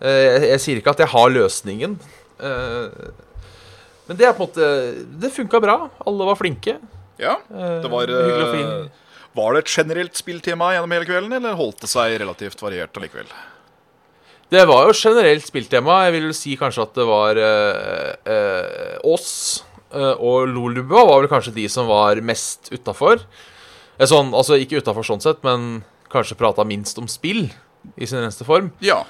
Eh, 0.00 0.20
jeg, 0.20 0.42
jeg 0.50 0.62
sier 0.64 0.82
ikke 0.82 0.92
at 0.92 1.00
jeg 1.04 1.12
har 1.14 1.32
løsningen. 1.32 1.96
Eh, 2.36 3.08
men 4.06 4.18
det 4.20 4.28
er 4.28 4.36
på 4.36 4.44
en 4.44 4.50
måte 4.50 4.66
Det 5.22 5.32
funka 5.34 5.58
bra. 5.64 5.78
Alle 6.06 6.28
var 6.28 6.38
flinke. 6.38 6.76
Ja, 7.18 7.38
Eh, 7.48 7.80
det 7.82 7.90
var 7.90 8.06
hyggelig 8.06 8.44
og 8.44 8.54
fin. 8.54 8.72
Var 9.36 9.52
det 9.52 9.60
et 9.64 9.72
generelt 9.72 10.16
spilltema 10.16 10.70
gjennom 10.72 10.92
hele 10.94 11.08
kvelden, 11.08 11.32
eller 11.36 11.56
holdt 11.58 11.82
det 11.84 11.90
seg 11.92 12.14
relativt 12.20 12.62
variert 12.64 12.96
allikevel? 12.96 13.28
Det 14.52 14.62
var 14.68 14.86
jo 14.86 14.94
generelt 14.94 15.44
spilltema. 15.44 16.04
Jeg 16.06 16.14
vil 16.14 16.28
si 16.36 16.54
kanskje 16.56 16.84
at 16.86 16.94
det 16.94 17.06
var 17.08 17.40
eh, 17.40 18.12
eh, 18.30 18.94
oss 19.04 19.64
eh, 19.90 20.14
og 20.14 20.46
Lolubua 20.52 21.02
var 21.08 21.24
vel 21.24 21.32
kanskje 21.32 21.56
de 21.56 21.66
som 21.72 21.88
var 21.90 22.20
mest 22.24 22.70
utafor. 22.70 23.24
Eh, 23.98 24.06
sånn, 24.08 24.32
altså 24.36 24.58
ikke 24.60 24.80
utafor 24.82 25.06
sånn 25.06 25.22
sett, 25.24 25.42
men 25.46 25.84
kanskje 26.12 26.38
prata 26.38 26.64
minst 26.64 26.98
om 27.00 27.08
spill 27.10 27.46
i 27.96 28.06
sin 28.06 28.20
reneste 28.20 28.46
form. 28.46 28.72
Ja. 28.84 29.02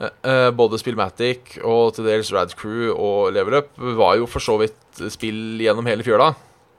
Eh, 0.00 0.10
eh, 0.26 0.50
både 0.50 0.78
Spillmatic 0.80 1.58
og 1.62 1.94
til 1.94 2.08
dels 2.08 2.32
Rad 2.34 2.54
Crew 2.58 2.92
og 2.92 3.32
Level 3.34 3.60
Up 3.60 3.74
var 3.78 4.16
jo 4.18 4.26
for 4.30 4.42
så 4.42 4.58
vidt 4.60 5.04
spill 5.14 5.60
gjennom 5.62 5.86
hele 5.86 6.06
fjøla. 6.06 6.32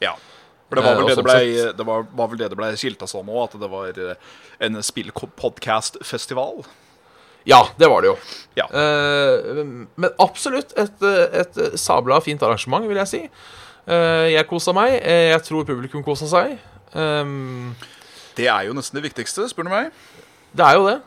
Ja. 0.04 0.16
For 0.70 0.80
det 0.80 0.84
var 0.84 0.92
Eh, 0.92 0.98
vel 0.98 1.04
og 1.04 1.10
det 1.10 1.16
det 1.16 1.22
sånn 1.22 1.30
ble, 1.30 1.74
det 1.78 1.86
var, 1.86 2.08
var 2.18 2.28
vel 2.32 2.42
det 2.42 2.50
det 2.50 2.58
ble 2.58 2.72
skilta 2.80 3.08
som 3.08 3.30
òg, 3.30 3.44
at 3.46 3.60
det 3.62 3.70
var 3.72 4.00
eh, 4.02 4.16
en 4.66 4.82
spillpodkast-festival. 4.82 6.66
Ja, 7.46 7.68
det 7.78 7.88
var 7.88 8.02
det 8.02 8.10
jo. 8.10 8.16
Ja. 8.58 8.66
Eh, 8.74 9.62
men 9.96 10.10
absolutt 10.20 10.74
et, 10.82 11.02
eh, 11.06 11.42
et 11.44 11.60
sabla 11.80 12.18
fint 12.26 12.42
arrangement, 12.42 12.88
vil 12.90 12.98
jeg 13.04 13.12
si. 13.12 13.22
Eh, 13.86 14.32
jeg 14.34 14.48
kosa 14.50 14.74
meg. 14.74 14.98
Eh, 15.04 15.30
jeg 15.30 15.44
tror 15.46 15.68
publikum 15.68 16.04
kosa 16.04 16.26
seg. 16.28 16.58
Um, 16.94 17.76
Det 18.36 18.48
er 18.52 18.68
jo 18.68 18.76
nesten 18.76 19.00
det 19.00 19.06
viktigste, 19.08 19.48
spør 19.50 19.68
du 19.68 19.74
meg. 19.74 19.92
Det 20.56 20.66
er 20.66 20.80
jo 20.80 20.88
det. 20.90 20.98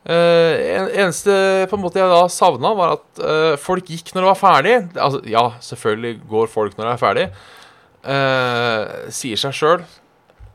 Uh, 0.00 0.54
en, 0.56 0.86
eneste 1.02 1.32
på 1.68 1.76
en 1.76 1.82
måte 1.82 2.00
jeg 2.00 2.08
da 2.08 2.22
savna, 2.32 2.72
var 2.78 2.94
at 2.96 3.20
uh, 3.20 3.54
folk 3.60 3.90
gikk 3.90 4.14
når 4.14 4.22
det 4.22 4.30
var 4.30 4.40
ferdig. 4.40 4.76
Altså, 4.94 5.20
ja, 5.28 5.44
selvfølgelig 5.64 6.20
går 6.30 6.52
folk 6.52 6.78
når 6.78 6.86
det 6.86 6.92
er 6.92 7.02
ferdig. 7.02 7.26
Uh, 8.00 9.10
sier 9.12 9.40
seg 9.40 9.56
sjøl. 9.56 9.82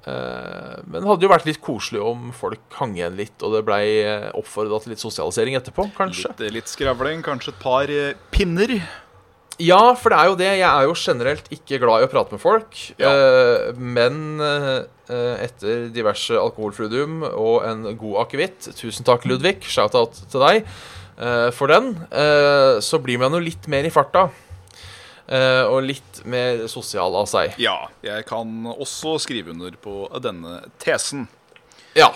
men 0.05 1.01
det 1.01 1.07
hadde 1.09 1.25
jo 1.25 1.29
vært 1.31 1.47
litt 1.47 1.57
koselig 1.65 2.01
om 2.01 2.27
folk 2.33 2.75
hang 2.77 2.91
igjen 2.93 3.15
litt, 3.17 3.33
og 3.41 3.55
det 3.55 3.63
blei 3.65 3.85
oppfordra 4.37 4.77
til 4.83 4.93
litt 4.93 5.01
sosialisering 5.01 5.57
etterpå, 5.57 5.87
kanskje. 5.97 6.29
Litt, 6.37 6.53
litt 6.59 6.69
skravling, 6.69 7.23
kanskje 7.25 7.55
et 7.55 7.63
par 7.63 7.93
pinner. 8.33 8.75
Ja, 9.61 9.93
for 9.95 10.11
det 10.11 10.17
er 10.19 10.29
jo 10.29 10.37
det. 10.39 10.49
Jeg 10.59 10.67
er 10.67 10.87
jo 10.87 10.95
generelt 10.99 11.45
ikke 11.53 11.79
glad 11.79 12.03
i 12.03 12.07
å 12.07 12.11
prate 12.11 12.35
med 12.35 12.41
folk. 12.43 12.79
Ja. 12.99 13.11
Eh, 13.11 13.77
men 13.79 14.41
eh, 14.43 14.81
etter 15.45 15.87
diverse 15.95 16.35
alkoholfrudium 16.39 17.23
og 17.29 17.63
en 17.67 17.85
god 17.95 18.25
akevitt 18.25 18.71
Tusen 18.75 19.07
takk, 19.07 19.27
Ludvig. 19.29 19.61
Shout-out 19.63 20.17
til 20.31 20.43
deg 20.43 20.65
eh, 20.65 21.49
for 21.55 21.71
den. 21.71 21.93
så 22.83 22.99
blir 23.03 23.21
man 23.21 23.37
jo 23.37 23.43
litt 23.43 23.69
mer 23.71 23.87
i 23.87 23.93
farta. 23.93 24.27
og 25.25 25.79
litt 25.81 26.19
mer 26.25 26.67
sosial 26.69 27.15
av 27.17 27.25
seg. 27.25 27.55
Ja, 27.57 27.87
jeg 28.05 28.27
kan 28.27 28.67
også 28.75 29.15
skrive 29.23 29.55
under 29.55 29.71
på 29.81 30.05
denne 30.21 30.59
tesen. 30.77 31.27
Ja. 31.95 32.11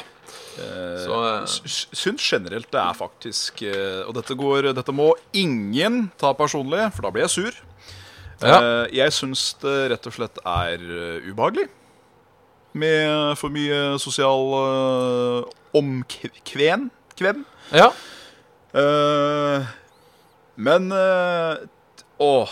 Eh, 0.60 1.00
Så, 1.06 1.18
eh, 1.24 1.74
Syns 1.96 2.26
generelt 2.28 2.70
det 2.74 2.80
er 2.82 2.94
faktisk 2.98 3.62
eh, 3.64 4.02
Og 4.08 4.14
dette, 4.18 4.36
går, 4.38 4.70
dette 4.76 4.92
må 4.96 5.14
ingen 5.34 6.12
ta 6.20 6.34
personlig, 6.38 6.86
for 6.96 7.08
da 7.08 7.12
blir 7.16 7.26
jeg 7.28 7.36
sur. 7.38 7.60
Ja. 8.44 8.60
Eh, 8.60 8.96
Jeg 9.00 9.16
syns 9.16 9.54
det 9.64 9.76
rett 9.94 10.08
og 10.12 10.16
slett 10.16 10.40
er 10.46 10.84
eh, 10.84 11.30
ubehagelig. 11.32 11.68
Med 12.80 13.34
for 13.40 13.50
mye 13.50 13.98
sosial 14.00 14.52
eh, 14.60 15.50
omkven. 15.80 16.90
Kven. 17.18 17.46
ja. 17.74 17.90
Eh, 18.78 19.66
men 20.60 20.92
uh, 20.92 21.56
Åh. 22.20 22.52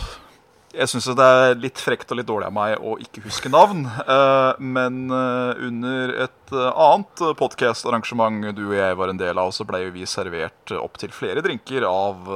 Jeg 0.77 0.91
syns 0.91 1.07
det 1.17 1.25
er 1.25 1.55
litt 1.57 1.79
frekt 1.81 2.11
og 2.13 2.19
litt 2.19 2.27
dårlig 2.29 2.47
av 2.51 2.53
meg 2.53 2.75
å 2.85 2.91
ikke 3.01 3.23
huske 3.25 3.49
navn. 3.49 3.79
Eh, 3.87 4.59
men 4.61 4.99
eh, 5.09 5.63
under 5.67 6.13
et 6.27 6.53
eh, 6.53 6.67
annet 6.85 7.23
podkast-arrangement 7.39 8.51
du 8.53 8.61
og 8.67 8.75
jeg 8.77 8.97
var 8.99 9.09
en 9.09 9.17
del 9.21 9.41
av, 9.41 9.49
så 9.55 9.65
ble 9.65 9.81
jo 9.87 9.93
vi 9.95 10.05
servert 10.09 10.73
opptil 10.77 11.09
flere 11.15 11.41
drinker 11.45 11.87
av 11.89 12.29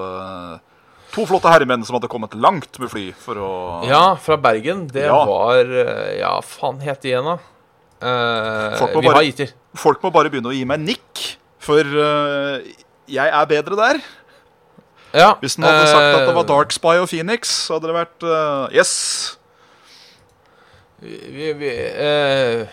to 1.11 1.25
flotte 1.27 1.51
herremenn 1.51 1.83
som 1.85 1.97
hadde 1.97 2.09
kommet 2.09 2.33
langt 2.39 2.79
med 2.79 2.89
fly 2.89 3.09
for 3.19 3.37
å 3.43 3.51
ja, 3.85 4.15
fra 4.17 4.37
Bergen. 4.41 4.87
Det 4.89 5.05
Ja. 5.05 5.19
var 5.27 5.65
Ja, 6.17 6.33
faen 6.41 6.79
het 6.81 7.01
de 7.03 7.11
igjen, 7.11 7.27
da? 7.27 7.37
Eh, 8.01 8.79
vi 8.87 9.01
bare- 9.05 9.15
har 9.19 9.27
gitt 9.27 9.37
til 9.43 9.51
Folk 9.77 10.01
må 10.01 10.09
bare 10.11 10.31
begynne 10.31 10.49
å 10.49 10.55
gi 10.55 10.65
meg 10.65 10.79
nikk, 10.81 11.37
for 11.61 11.83
jeg 11.83 13.27
er 13.29 13.45
bedre 13.45 13.75
der. 13.77 14.01
Ja, 15.13 15.31
Hvis 15.41 15.57
den 15.57 15.67
hadde 15.67 15.87
sagt 15.89 16.07
at 16.07 16.27
det 16.27 16.35
var 16.35 16.45
eh, 16.45 16.49
Dark 16.51 16.75
Spy 16.75 16.95
og 17.01 17.07
Phoenix, 17.11 17.53
så 17.67 17.77
hadde 17.77 17.91
det 17.91 17.97
vært 17.97 18.27
uh, 18.27 18.67
Yes! 18.75 18.93
Vi, 21.01 21.49
vi, 21.57 21.71
uh, 21.97 22.69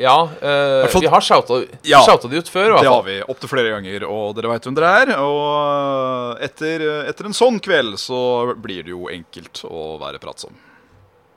ja, 0.00 0.16
Uh, 0.40 1.00
vi 1.00 1.10
har 1.12 1.20
shouta, 1.20 1.60
Ja, 1.84 2.00
shouta 2.06 2.28
de 2.28 2.40
ut 2.40 2.48
før, 2.48 2.78
Det 2.80 2.88
har 2.88 3.02
vi 3.06 3.18
opptil 3.28 3.50
flere 3.50 3.74
ganger, 3.74 4.06
og 4.08 4.34
dere 4.38 4.54
veit 4.54 4.66
hvem 4.66 4.78
dere 4.78 4.92
er. 5.02 5.12
Og 5.20 6.40
etter, 6.42 6.86
etter 7.10 7.28
en 7.28 7.36
sånn 7.36 7.60
kveld 7.62 7.98
så 8.00 8.54
blir 8.56 8.86
det 8.86 8.94
jo 8.94 9.10
enkelt 9.12 9.64
å 9.68 9.98
være 10.00 10.22
pratsom. 10.22 10.56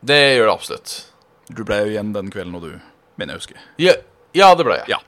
Det 0.06 0.22
gjør 0.38 0.48
det 0.48 0.54
absolutt. 0.56 0.96
Du 1.50 1.66
ble 1.68 1.84
jo 1.84 1.92
igjen 1.94 2.14
den 2.16 2.32
kvelden, 2.34 2.56
og 2.58 2.64
du 2.66 2.72
mener 3.20 3.36
jeg 3.36 3.44
husker. 3.44 3.68
Ja, 3.82 3.98
ja 4.38 4.54
det 4.58 4.66
ble 4.68 4.80
jeg. 4.82 4.96
Ja. 4.96 5.02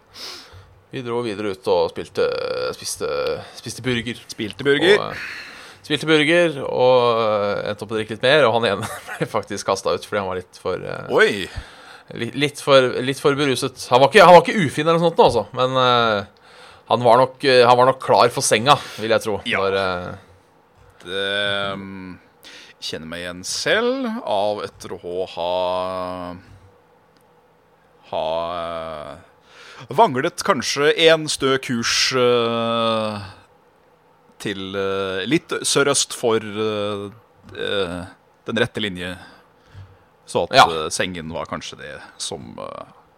Vi 0.93 1.03
dro 1.03 1.19
videre 1.25 1.51
ut 1.51 1.67
og 1.67 1.89
spilte, 1.91 2.25
spiste, 2.75 3.07
spiste 3.57 3.83
burger. 3.83 4.19
Spilte 4.31 4.63
burger. 4.63 5.01
Og, 5.01 5.17
eh, 5.17 5.81
spilte 5.83 6.07
burger 6.07 6.61
og 6.63 7.23
eh, 7.23 7.65
endte 7.71 7.83
opp 7.83 7.91
å 7.91 7.97
drikke 7.97 8.15
litt 8.15 8.23
mer, 8.23 8.45
og 8.47 8.55
han 8.57 8.69
ene 8.69 8.87
ble 9.09 9.27
faktisk 9.27 9.67
kasta 9.67 9.97
ut 9.97 10.07
fordi 10.07 10.21
han 10.21 10.29
var 10.29 10.39
litt 10.39 10.61
for, 10.63 10.79
eh, 10.79 11.11
Oi! 11.11 11.49
litt, 12.15 12.39
litt 12.39 12.63
for 12.63 12.87
Litt 13.03 13.19
for 13.19 13.35
beruset. 13.35 13.83
Han 13.91 14.03
var 14.03 14.13
ikke, 14.13 14.23
han 14.23 14.37
var 14.37 14.45
ikke 14.45 14.63
ufin 14.63 14.87
eller 14.87 15.01
noe 15.01 15.09
sånt, 15.09 15.19
nå, 15.19 15.27
altså, 15.27 15.43
men 15.59 15.75
uh, 15.75 16.55
han, 16.87 17.03
var 17.03 17.19
nok, 17.25 17.43
han 17.43 17.79
var 17.81 17.91
nok 17.91 18.01
klar 18.07 18.31
for 18.31 18.47
senga, 18.47 18.77
vil 18.95 19.11
jeg 19.11 19.27
tro. 19.27 19.41
Ja. 19.49 19.59
Når, 19.65 19.75
uh, 19.75 20.63
Det 21.03 21.29
um, 21.75 22.15
kjenner 22.79 23.11
meg 23.11 23.25
igjen 23.25 23.43
selv 23.47 24.21
av 24.23 24.63
etter 24.63 24.95
å 24.95 25.25
ha 25.35 25.53
Ha 28.07 28.27
vanglet 29.89 30.43
kanskje 30.45 30.91
en 31.07 31.27
stø 31.31 31.57
kurs 31.63 31.93
uh, 32.17 33.21
til 34.41 34.75
uh, 34.77 35.23
litt 35.29 35.53
sørøst 35.67 36.15
for 36.17 36.41
uh, 36.43 37.07
den 38.47 38.61
rette 38.61 38.83
linje. 38.83 39.13
Så 40.27 40.43
at 40.47 40.55
Ja. 40.57 40.65
sengen 40.91 41.31
var 41.31 41.47
kanskje 41.47 41.77
det 41.79 41.93
som 42.19 42.57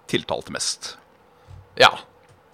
tiltalte 0.09 0.51
mest. 0.53 0.95
ja. 1.79 1.89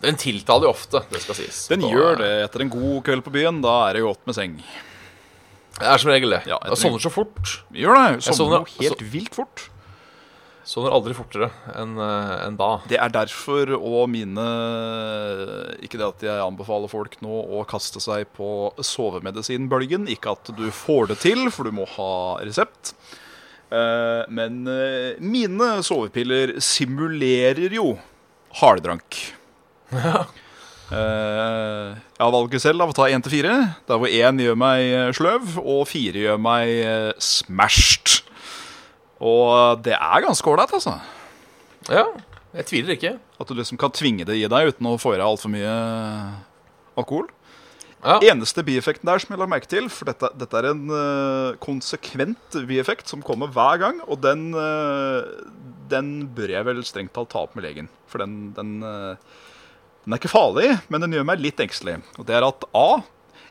Den 0.03 0.17
tiltaler 0.19 0.67
jo 0.67 0.73
ofte, 0.75 0.99
det 1.09 1.21
skal 1.23 1.35
sies. 1.39 1.61
Den 1.71 1.79
da, 1.81 1.87
gjør 1.89 2.17
det 2.19 2.27
etter 2.43 2.61
en 2.65 2.69
god 2.69 2.97
kveld 3.07 3.23
på 3.25 3.31
byen. 3.31 3.61
Da 3.63 3.87
er 3.89 3.93
det 3.95 4.01
godt 4.03 4.25
med 4.27 4.35
seng. 4.35 4.57
Det 5.79 5.87
er 5.87 5.97
som 6.03 6.11
regel 6.11 6.29
det. 6.35 6.41
Ja, 6.51 6.57
jeg 6.67 6.77
sovner 6.77 6.99
så 7.01 7.09
fort. 7.15 7.53
Gjør 7.73 7.95
det. 7.95 8.23
Sovner 8.27 8.59
sovner- 8.67 8.75
helt 8.83 9.01
vilt 9.15 9.33
fort. 9.33 9.63
Sovner 10.65 10.95
aldri 10.97 11.13
fortere 11.13 11.51
enn 11.77 11.91
en 12.01 12.55
da. 12.57 12.69
Det 12.89 12.97
er 12.97 13.11
derfor 13.13 13.69
og 13.77 14.07
mine 14.09 14.45
Ikke 15.85 15.99
det 16.01 16.07
at 16.07 16.23
jeg 16.25 16.41
anbefaler 16.41 16.89
folk 16.89 17.19
nå 17.21 17.35
å 17.59 17.61
kaste 17.69 18.01
seg 18.01 18.25
på 18.33 18.47
sovemedisinbølgen. 18.81 20.07
Ikke 20.09 20.33
at 20.33 20.49
du 20.57 20.65
får 20.73 21.11
det 21.13 21.19
til, 21.21 21.45
for 21.53 21.69
du 21.69 21.75
må 21.77 21.85
ha 21.97 22.09
resept. 22.41 22.95
Eh, 23.69 24.23
Men 24.33 24.63
eh, 24.71 25.21
mine 25.21 25.69
sovepiller 25.85 26.55
simulerer 26.63 27.77
jo 27.77 27.91
harddrank. 28.61 29.21
Eh, 29.93 31.89
Jeg 31.95 32.21
har 32.21 32.31
valget 32.33 32.61
selv 32.61 32.81
av 32.85 32.91
å 32.93 32.95
ta 32.97 33.07
én 33.09 33.21
til 33.25 33.37
fire. 33.39 33.55
Der 33.89 34.01
hvor 34.01 34.09
én 34.09 34.41
gjør 34.41 34.57
meg 34.59 34.81
eh, 34.85 35.11
sløv, 35.17 35.55
og 35.61 35.85
fire 35.89 36.25
gjør 36.27 36.41
meg 36.41 36.73
eh, 36.85 37.11
smashed. 37.21 38.21
Og 39.23 39.83
det 39.85 39.95
er 39.95 40.25
ganske 40.25 40.49
ålreit, 40.51 40.73
altså. 40.75 40.97
Ja, 41.91 42.07
jeg 42.55 42.67
tviler 42.69 42.95
ikke. 42.95 43.15
At 43.39 43.49
du 43.49 43.55
liksom 43.57 43.79
kan 43.79 43.93
tvinge 43.95 44.27
det 44.27 44.37
i 44.39 44.47
deg 44.51 44.73
uten 44.73 44.87
å 44.87 44.99
få 44.99 45.13
i 45.13 45.19
deg 45.19 45.27
altfor 45.27 45.51
mye 45.51 45.71
alkohol. 46.95 47.27
Ja. 48.05 48.19
Eneste 48.29 48.61
bieffekten 48.65 49.09
der 49.09 49.21
som 49.21 49.33
jeg 49.33 49.41
la 49.41 49.47
merke 49.49 49.69
til, 49.69 49.87
for 49.89 50.07
dette, 50.07 50.29
dette 50.37 50.59
er 50.59 50.67
en 50.69 50.83
uh, 50.91 51.55
konsekvent 51.63 52.57
bieffekt 52.69 53.09
som 53.09 53.23
kommer 53.25 53.49
hver 53.51 53.79
gang, 53.81 54.01
og 54.05 54.21
den, 54.21 54.51
uh, 54.53 55.25
den 55.89 56.27
bør 56.37 56.53
jeg 56.53 56.67
vel 56.67 56.83
strengt 56.85 57.15
talt 57.15 57.31
ta 57.33 57.41
opp 57.47 57.57
med 57.57 57.65
legen. 57.65 57.89
For 58.11 58.21
den, 58.21 58.53
den, 58.57 58.77
uh, 58.85 59.17
den 60.05 60.13
er 60.13 60.21
ikke 60.21 60.31
farlig, 60.35 60.69
men 60.93 61.01
den 61.01 61.17
gjør 61.17 61.25
meg 61.31 61.41
litt 61.41 61.63
engstelig. 61.65 61.97
Og 62.19 62.29
det 62.29 62.37
er 62.37 62.45
at 62.45 62.67
A. 62.77 63.01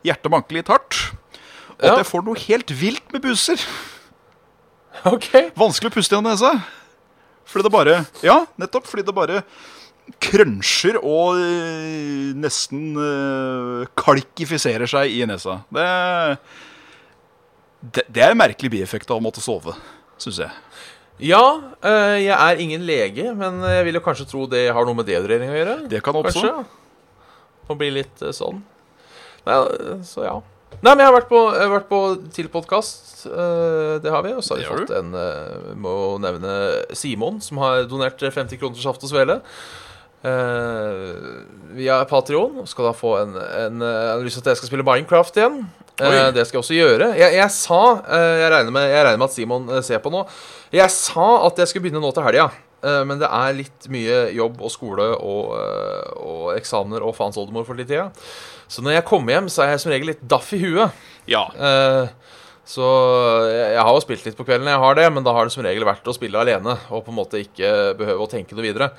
Hjertet 0.07 0.31
banker 0.31 0.61
litt 0.61 0.71
hardt. 0.71 1.01
Og 1.75 1.83
at 1.83 1.99
jeg 1.99 2.07
får 2.07 2.23
noe 2.23 2.39
helt 2.45 2.71
vilt 2.79 3.11
med 3.11 3.25
buser. 3.25 3.59
OK. 5.13 5.29
Vanskelig 5.57 5.91
å 5.91 5.95
puste 5.95 6.15
gjennom 6.15 6.31
nesa. 6.31 6.53
Fordi 7.45 7.67
det 7.67 7.73
bare 7.73 7.97
Ja, 8.25 8.43
nettopp. 8.61 8.87
Fordi 8.89 9.05
det 9.05 9.15
bare 9.15 9.41
krønsjer 10.21 10.99
og 11.01 11.39
øh, 11.41 12.33
nesten 12.37 12.91
øh, 13.01 13.87
kalkifiserer 13.97 14.89
seg 14.89 15.13
i 15.15 15.23
nesa. 15.25 15.63
Det, 15.73 15.85
det, 17.81 18.03
det 18.13 18.21
er 18.21 18.35
en 18.35 18.41
merkelig 18.43 18.69
bieffekt 18.75 19.09
av 19.09 19.17
å 19.17 19.25
måtte 19.25 19.41
sove, 19.41 19.73
syns 20.21 20.43
jeg. 20.43 20.53
Ja, 21.25 21.41
eh, 21.81 22.17
jeg 22.25 22.35
er 22.35 22.61
ingen 22.61 22.83
lege, 22.85 23.29
men 23.37 23.61
jeg 23.63 23.85
vil 23.87 23.97
jo 23.97 24.03
kanskje 24.03 24.27
tro 24.29 24.45
det 24.51 24.65
har 24.75 24.87
noe 24.87 24.97
med 24.99 25.07
dehydrering 25.07 25.53
å 25.53 25.57
gjøre. 25.57 25.75
Det 25.91 26.01
kan 26.03 26.17
oppstå. 26.19 26.43
Kanskje. 26.43 26.83
Å 27.71 27.77
bli 27.79 27.91
litt 27.95 28.21
eh, 28.21 28.35
sånn. 28.35 28.59
Nei, 29.47 29.55
eh, 29.57 30.01
så 30.05 30.25
ja. 30.27 30.35
Nei, 30.83 30.91
men 30.93 31.01
jeg 31.01 31.07
har 31.09 31.15
vært 31.15 31.29
på, 31.31 31.39
har 31.55 31.71
vært 31.71 31.87
på 31.89 31.99
til 32.35 32.49
podkast. 32.53 33.23
det 34.03 34.11
har 34.11 34.21
vi. 34.25 34.33
Og 34.37 34.43
så 34.45 34.53
har 34.55 34.61
vi 34.61 34.67
fått 34.69 34.91
en 34.97 35.15
eh, 35.17 35.71
Må 35.81 35.93
nevne 36.21 36.51
Simon, 36.93 37.39
som 37.41 37.57
har 37.63 37.87
donert 37.89 38.19
50 38.21 38.59
kroner 38.61 38.75
til 38.77 38.83
Saft 38.85 39.05
og 39.07 39.09
Svele. 39.09 39.39
eh, 40.25 41.15
via 41.79 42.03
Patrion. 42.09 42.61
Skal 42.69 42.89
da 42.89 42.93
få 42.97 43.15
en, 43.23 43.33
en, 43.39 43.81
en 43.81 44.25
lyst 44.25 44.37
til 44.39 44.45
at 44.45 44.53
jeg 44.53 44.61
skal 44.61 44.71
spille 44.73 44.85
Minecraft 44.87 45.39
igjen. 45.41 45.57
Eh, 45.95 46.11
Oi. 46.11 46.31
det 46.35 46.43
skal 46.45 46.59
jeg 46.59 46.63
også 46.65 46.77
gjøre. 46.77 47.09
Jeg, 47.17 47.33
jeg 47.39 47.51
sa 47.55 47.81
eh, 48.03 48.35
jeg, 48.43 48.51
regner 48.53 48.75
med, 48.75 48.89
jeg 48.91 49.05
regner 49.07 49.21
med 49.23 49.29
at 49.31 49.35
Simon 49.37 49.69
eh, 49.77 49.83
ser 49.85 50.03
på 50.03 50.11
nå. 50.13 50.25
Jeg 50.75 50.91
sa 50.93 51.27
at 51.47 51.61
jeg 51.63 51.71
skulle 51.71 51.87
begynne 51.87 52.03
nå 52.03 52.11
til 52.17 52.25
helga. 52.27 52.49
eh, 52.83 53.01
men 53.07 53.21
det 53.21 53.29
er 53.31 53.55
litt 53.61 53.87
mye 53.93 54.19
jobb 54.35 54.59
og 54.61 54.73
skole 54.75 55.07
og, 55.17 55.55
eh, 55.55 56.11
og 56.19 56.51
eksamener 56.59 57.05
og 57.05 57.15
faens 57.17 57.39
oldemor 57.41 57.65
for 57.65 57.79
litt 57.79 57.89
tida. 57.89 58.11
Så 58.67 58.81
når 58.85 58.97
jeg 58.97 59.07
kommer 59.07 59.35
hjem, 59.35 59.49
så 59.51 59.65
er 59.65 59.73
jeg 59.73 59.83
som 59.83 59.93
regel 59.93 60.11
litt 60.13 60.23
daff 60.25 60.51
i 60.55 60.61
huet. 60.63 61.03
Ja. 61.29 61.43
Eh, 61.53 62.07
så 62.65 62.85
jeg, 63.51 63.75
jeg 63.75 63.83
har 63.85 63.91
jo 63.93 64.01
spilt 64.01 64.25
litt 64.25 64.37
på 64.39 64.45
kvelden, 64.47 64.69
jeg 64.71 64.81
har 64.81 64.97
det, 64.97 65.05
men 65.13 65.25
da 65.25 65.35
har 65.37 65.45
det 65.45 65.53
som 65.53 65.65
regel 65.65 65.85
vært 65.85 66.07
å 66.09 66.15
spille 66.17 66.41
alene 66.41 66.79
og 66.89 67.03
på 67.05 67.13
en 67.13 67.19
måte 67.19 67.41
ikke 67.43 67.93
behøve 67.99 68.25
å 68.25 68.31
tenke 68.31 68.57
noe 68.57 68.65
videre. 68.65 68.89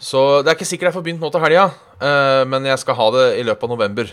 Så 0.00 0.40
det 0.40 0.52
er 0.52 0.56
ikke 0.56 0.68
sikkert 0.68 0.90
jeg 0.90 0.96
får 0.96 1.06
begynt 1.06 1.24
nå 1.24 1.30
til 1.32 1.42
helga, 1.44 1.66
eh, 2.00 2.42
men 2.48 2.68
jeg 2.68 2.80
skal 2.80 2.96
ha 3.00 3.08
det 3.16 3.26
i 3.40 3.46
løpet 3.48 3.68
av 3.68 3.74
november. 3.74 4.12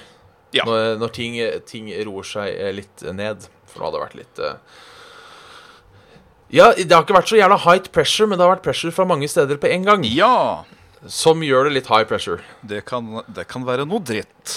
Ja. 0.55 0.63
Når, 0.65 0.95
når 0.97 1.11
ting, 1.13 1.36
ting 1.69 1.91
roer 2.07 2.25
seg 2.25 2.55
eh, 2.55 2.71
litt 2.73 3.03
ned. 3.13 3.45
For 3.69 3.82
nå 3.82 3.86
har 3.86 3.93
det 3.93 4.01
vært 4.01 4.17
litt 4.17 4.39
eh, 4.41 4.55
Ja, 6.57 6.71
det 6.73 6.89
har 6.89 7.03
ikke 7.05 7.19
vært 7.19 7.30
så 7.30 7.38
jævla 7.38 7.59
high 7.67 7.91
pressure, 7.93 8.25
men 8.27 8.39
det 8.39 8.47
har 8.47 8.55
vært 8.55 8.65
pressure 8.65 8.95
fra 8.95 9.05
mange 9.05 9.30
steder 9.30 9.59
på 9.61 9.69
en 9.69 9.86
gang. 9.86 10.07
ja. 10.09 10.65
Som 11.08 11.43
gjør 11.45 11.70
det 11.70 11.78
litt 11.78 11.88
high 11.88 12.04
pressure. 12.08 12.41
Det 12.68 12.82
kan, 12.89 13.22
det 13.32 13.45
kan 13.47 13.64
være 13.68 13.86
noe 13.88 14.04
dritt. 14.04 14.56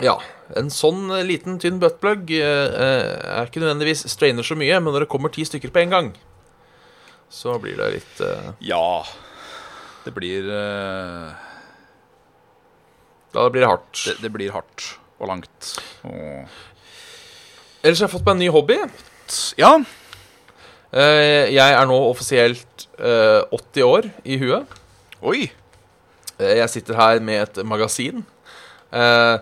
Ja. 0.00 0.18
En 0.56 0.68
sånn 0.72 1.10
eh, 1.12 1.24
liten, 1.28 1.58
tynn 1.60 1.80
buttplug 1.80 2.30
eh, 2.36 2.40
eh, 2.40 3.36
er 3.38 3.48
ikke 3.48 3.62
nødvendigvis 3.62 4.04
strainer 4.12 4.44
så 4.46 4.56
mye, 4.58 4.80
men 4.80 4.92
når 4.92 5.04
det 5.06 5.10
kommer 5.12 5.32
ti 5.32 5.44
stykker 5.48 5.72
på 5.72 5.82
en 5.84 5.94
gang, 5.94 6.10
så 7.30 7.54
blir 7.62 7.76
det 7.78 7.90
litt 7.98 8.20
eh, 8.26 8.50
Ja. 8.72 9.04
Det 10.00 10.14
blir 10.16 10.46
Da 13.30 13.42
blir 13.52 13.60
det 13.60 13.68
hardt. 13.68 13.92
det, 14.08 14.14
det 14.24 14.30
blir 14.32 14.50
hardt 14.54 14.86
og 15.20 15.28
langt. 15.28 15.74
Og 16.08 16.48
Ellers 17.84 18.00
har 18.00 18.08
jeg 18.08 18.14
fått 18.14 18.24
meg 18.26 18.34
en 18.34 18.42
ny 18.42 18.48
hobby. 18.52 18.76
Ja. 19.60 19.74
Eh, 20.90 21.52
jeg 21.52 21.76
er 21.76 21.86
nå 21.88 21.96
offisielt 22.08 22.88
eh, 22.98 23.44
80 23.52 23.84
år 23.86 24.08
i 24.24 24.40
huet. 24.40 24.72
Oi. 25.20 25.50
Eh, 26.40 26.56
Jeg 26.62 26.70
sitter 26.72 26.96
her 26.98 27.20
med 27.20 27.42
et 27.44 27.60
magasin. 27.68 28.24
Eh, 28.92 29.36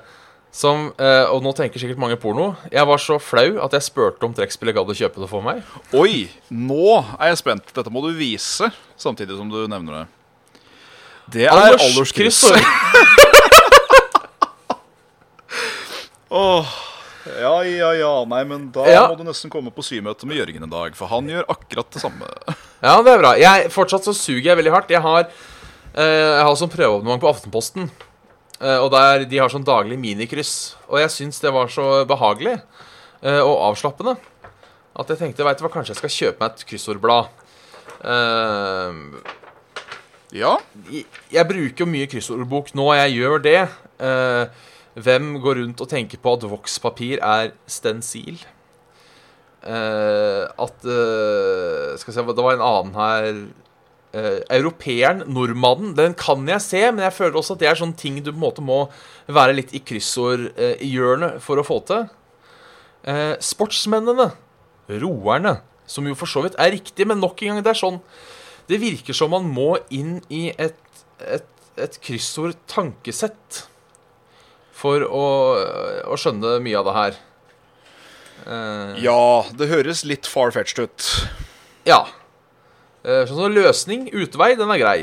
som 0.58 0.88
eh, 0.98 1.24
Og 1.30 1.42
nå 1.44 1.52
tenker 1.54 1.78
sikkert 1.80 2.00
mange 2.02 2.16
porno. 2.20 2.50
Jeg 2.72 2.84
var 2.88 2.98
så 2.98 3.18
flau 3.22 3.58
at 3.62 3.72
jeg 3.76 3.84
spurte 3.86 4.24
om 4.26 4.34
trekkspillet 4.34 4.74
gadd 4.76 4.90
å 4.90 4.96
kjøpe 4.96 5.20
det 5.22 5.28
for 5.30 5.44
meg. 5.44 5.62
Oi. 5.94 6.26
Nå 6.50 6.98
er 7.20 7.30
jeg 7.32 7.38
spent. 7.44 7.70
Dette 7.76 7.92
må 7.94 8.02
du 8.04 8.10
vise 8.18 8.70
samtidig 8.98 9.36
som 9.38 9.48
du 9.52 9.60
nevner 9.70 10.00
det. 10.02 10.06
Det 11.38 11.44
er 11.46 11.76
alderskryss. 11.76 12.46
Åh, 16.28 16.66
ja, 17.40 17.54
ja, 17.64 17.90
ja. 17.96 18.12
Nei, 18.28 18.42
men 18.44 18.70
da 18.72 18.84
Ja. 18.88 19.06
må 19.08 19.16
du 19.16 19.24
nesten 19.24 19.50
komme 19.52 19.70
på 19.72 19.82
symøte 19.84 20.26
med 20.28 20.36
Jørgen 20.36 20.62
en 20.66 20.70
dag, 20.72 20.94
for 20.96 21.08
han 21.08 21.28
gjør 21.28 21.44
akkurat 21.48 21.90
det 21.92 22.02
samme. 22.02 22.28
Ja, 22.82 22.98
det 23.02 23.12
er 23.14 23.18
bra. 23.22 23.32
Jeg, 23.40 23.70
fortsatt 23.72 24.04
så 24.04 24.12
suger 24.16 24.50
jeg 24.50 24.56
veldig 24.60 24.72
hardt. 24.74 24.90
Jeg 24.92 25.00
har, 25.04 25.28
jeg 25.94 26.44
har 26.44 26.54
sånn 26.58 26.70
prøveabonnement 26.72 27.20
på 27.22 27.30
Aftenposten. 27.30 27.88
Eh, 28.60 28.78
og 28.82 28.90
der 28.92 29.24
de 29.30 29.38
har 29.38 29.48
sånn 29.52 29.64
daglig 29.66 29.98
minikryss. 29.98 30.74
Og 30.90 30.98
jeg 31.00 31.10
syns 31.14 31.40
det 31.40 31.52
var 31.54 31.68
så 31.70 32.04
behagelig 32.10 32.56
eh, 33.22 33.40
og 33.40 33.56
avslappende 33.72 34.16
at 34.98 35.08
jeg 35.12 35.18
tenkte 35.20 35.44
vet 35.46 35.58
du 35.60 35.62
hva, 35.62 35.70
kanskje 35.70 35.94
jeg 35.94 36.00
skal 36.00 36.10
kjøpe 36.10 36.40
meg 36.42 36.50
et 36.56 36.64
kryssordblad. 36.66 37.28
Eh, 38.02 39.36
Ja. 40.32 40.58
jeg- 40.90 41.06
jeg 41.32 41.48
bruker 41.48 41.78
jo 41.78 41.86
mye 41.86 42.06
kryssordbok 42.10 42.74
nå, 42.74 42.92
jeg 42.96 43.14
gjør 43.22 43.42
det. 43.42 43.68
Eh, 44.00 44.46
hvem 44.98 45.40
går 45.40 45.54
rundt 45.62 45.80
og 45.80 45.88
tenker 45.88 46.18
på 46.18 46.32
at 46.34 46.40
vokspapir 46.50 47.18
er 47.22 47.52
stensil? 47.66 48.38
Eh, 49.62 50.44
at 50.58 50.84
eh, 50.84 51.96
Skal 51.98 52.12
vi 52.12 52.16
se, 52.18 52.22
det 52.22 52.44
var 52.44 52.52
en 52.54 52.60
annen 52.60 52.94
her 52.94 53.46
eh, 54.16 54.40
Europeeren, 54.58 55.24
nordmannen, 55.30 55.94
den 55.98 56.16
kan 56.18 56.46
jeg 56.48 56.64
se, 56.64 56.82
men 56.90 57.04
jeg 57.06 57.16
føler 57.16 57.38
også 57.40 57.56
at 57.56 57.62
det 57.62 57.70
er 57.70 57.80
sånne 57.80 57.98
ting 57.98 58.20
du 58.20 58.30
på 58.30 58.36
en 58.36 58.44
måte 58.44 58.64
må 58.64 58.80
være 59.26 59.56
litt 59.58 59.74
i 59.76 59.82
kryssordhjørnet 59.84 61.38
for 61.44 61.60
å 61.60 61.66
få 61.66 61.80
til. 61.88 62.08
Uh, 63.08 63.38
sportsmennene, 63.40 64.32
roerne, 65.00 65.58
som 65.88 66.08
jo 66.08 66.16
for 66.18 66.28
så 66.28 66.42
vidt 66.44 66.58
er 66.60 66.74
riktig, 66.74 67.06
men 67.08 67.22
nok 67.22 67.40
en 67.42 67.54
gang, 67.54 67.62
det 67.64 67.70
er 67.70 67.78
sånn 67.78 68.00
Det 68.68 68.76
virker 68.82 69.16
som 69.16 69.30
man 69.32 69.46
må 69.48 69.78
inn 69.94 70.18
i 70.28 70.50
et, 70.60 70.76
et, 71.24 71.46
et 71.80 71.94
kryssord-tankesett 72.04 73.62
for 74.76 75.06
å, 75.06 75.24
å 76.04 76.18
skjønne 76.20 76.58
mye 76.62 76.76
av 76.76 76.88
det 76.88 76.96
her. 76.98 77.16
Eh, 78.46 79.00
ja, 79.04 79.20
det 79.58 79.70
høres 79.72 80.04
litt 80.08 80.28
far-fetched 80.28 80.84
ut. 80.84 81.08
ja. 81.88 82.04
Eh, 83.04 83.24
Sånn 83.28 83.38
som 83.38 83.54
løsning, 83.54 84.08
utvei, 84.12 84.54
den 84.58 84.70
er 84.74 84.80
grei. 84.82 84.98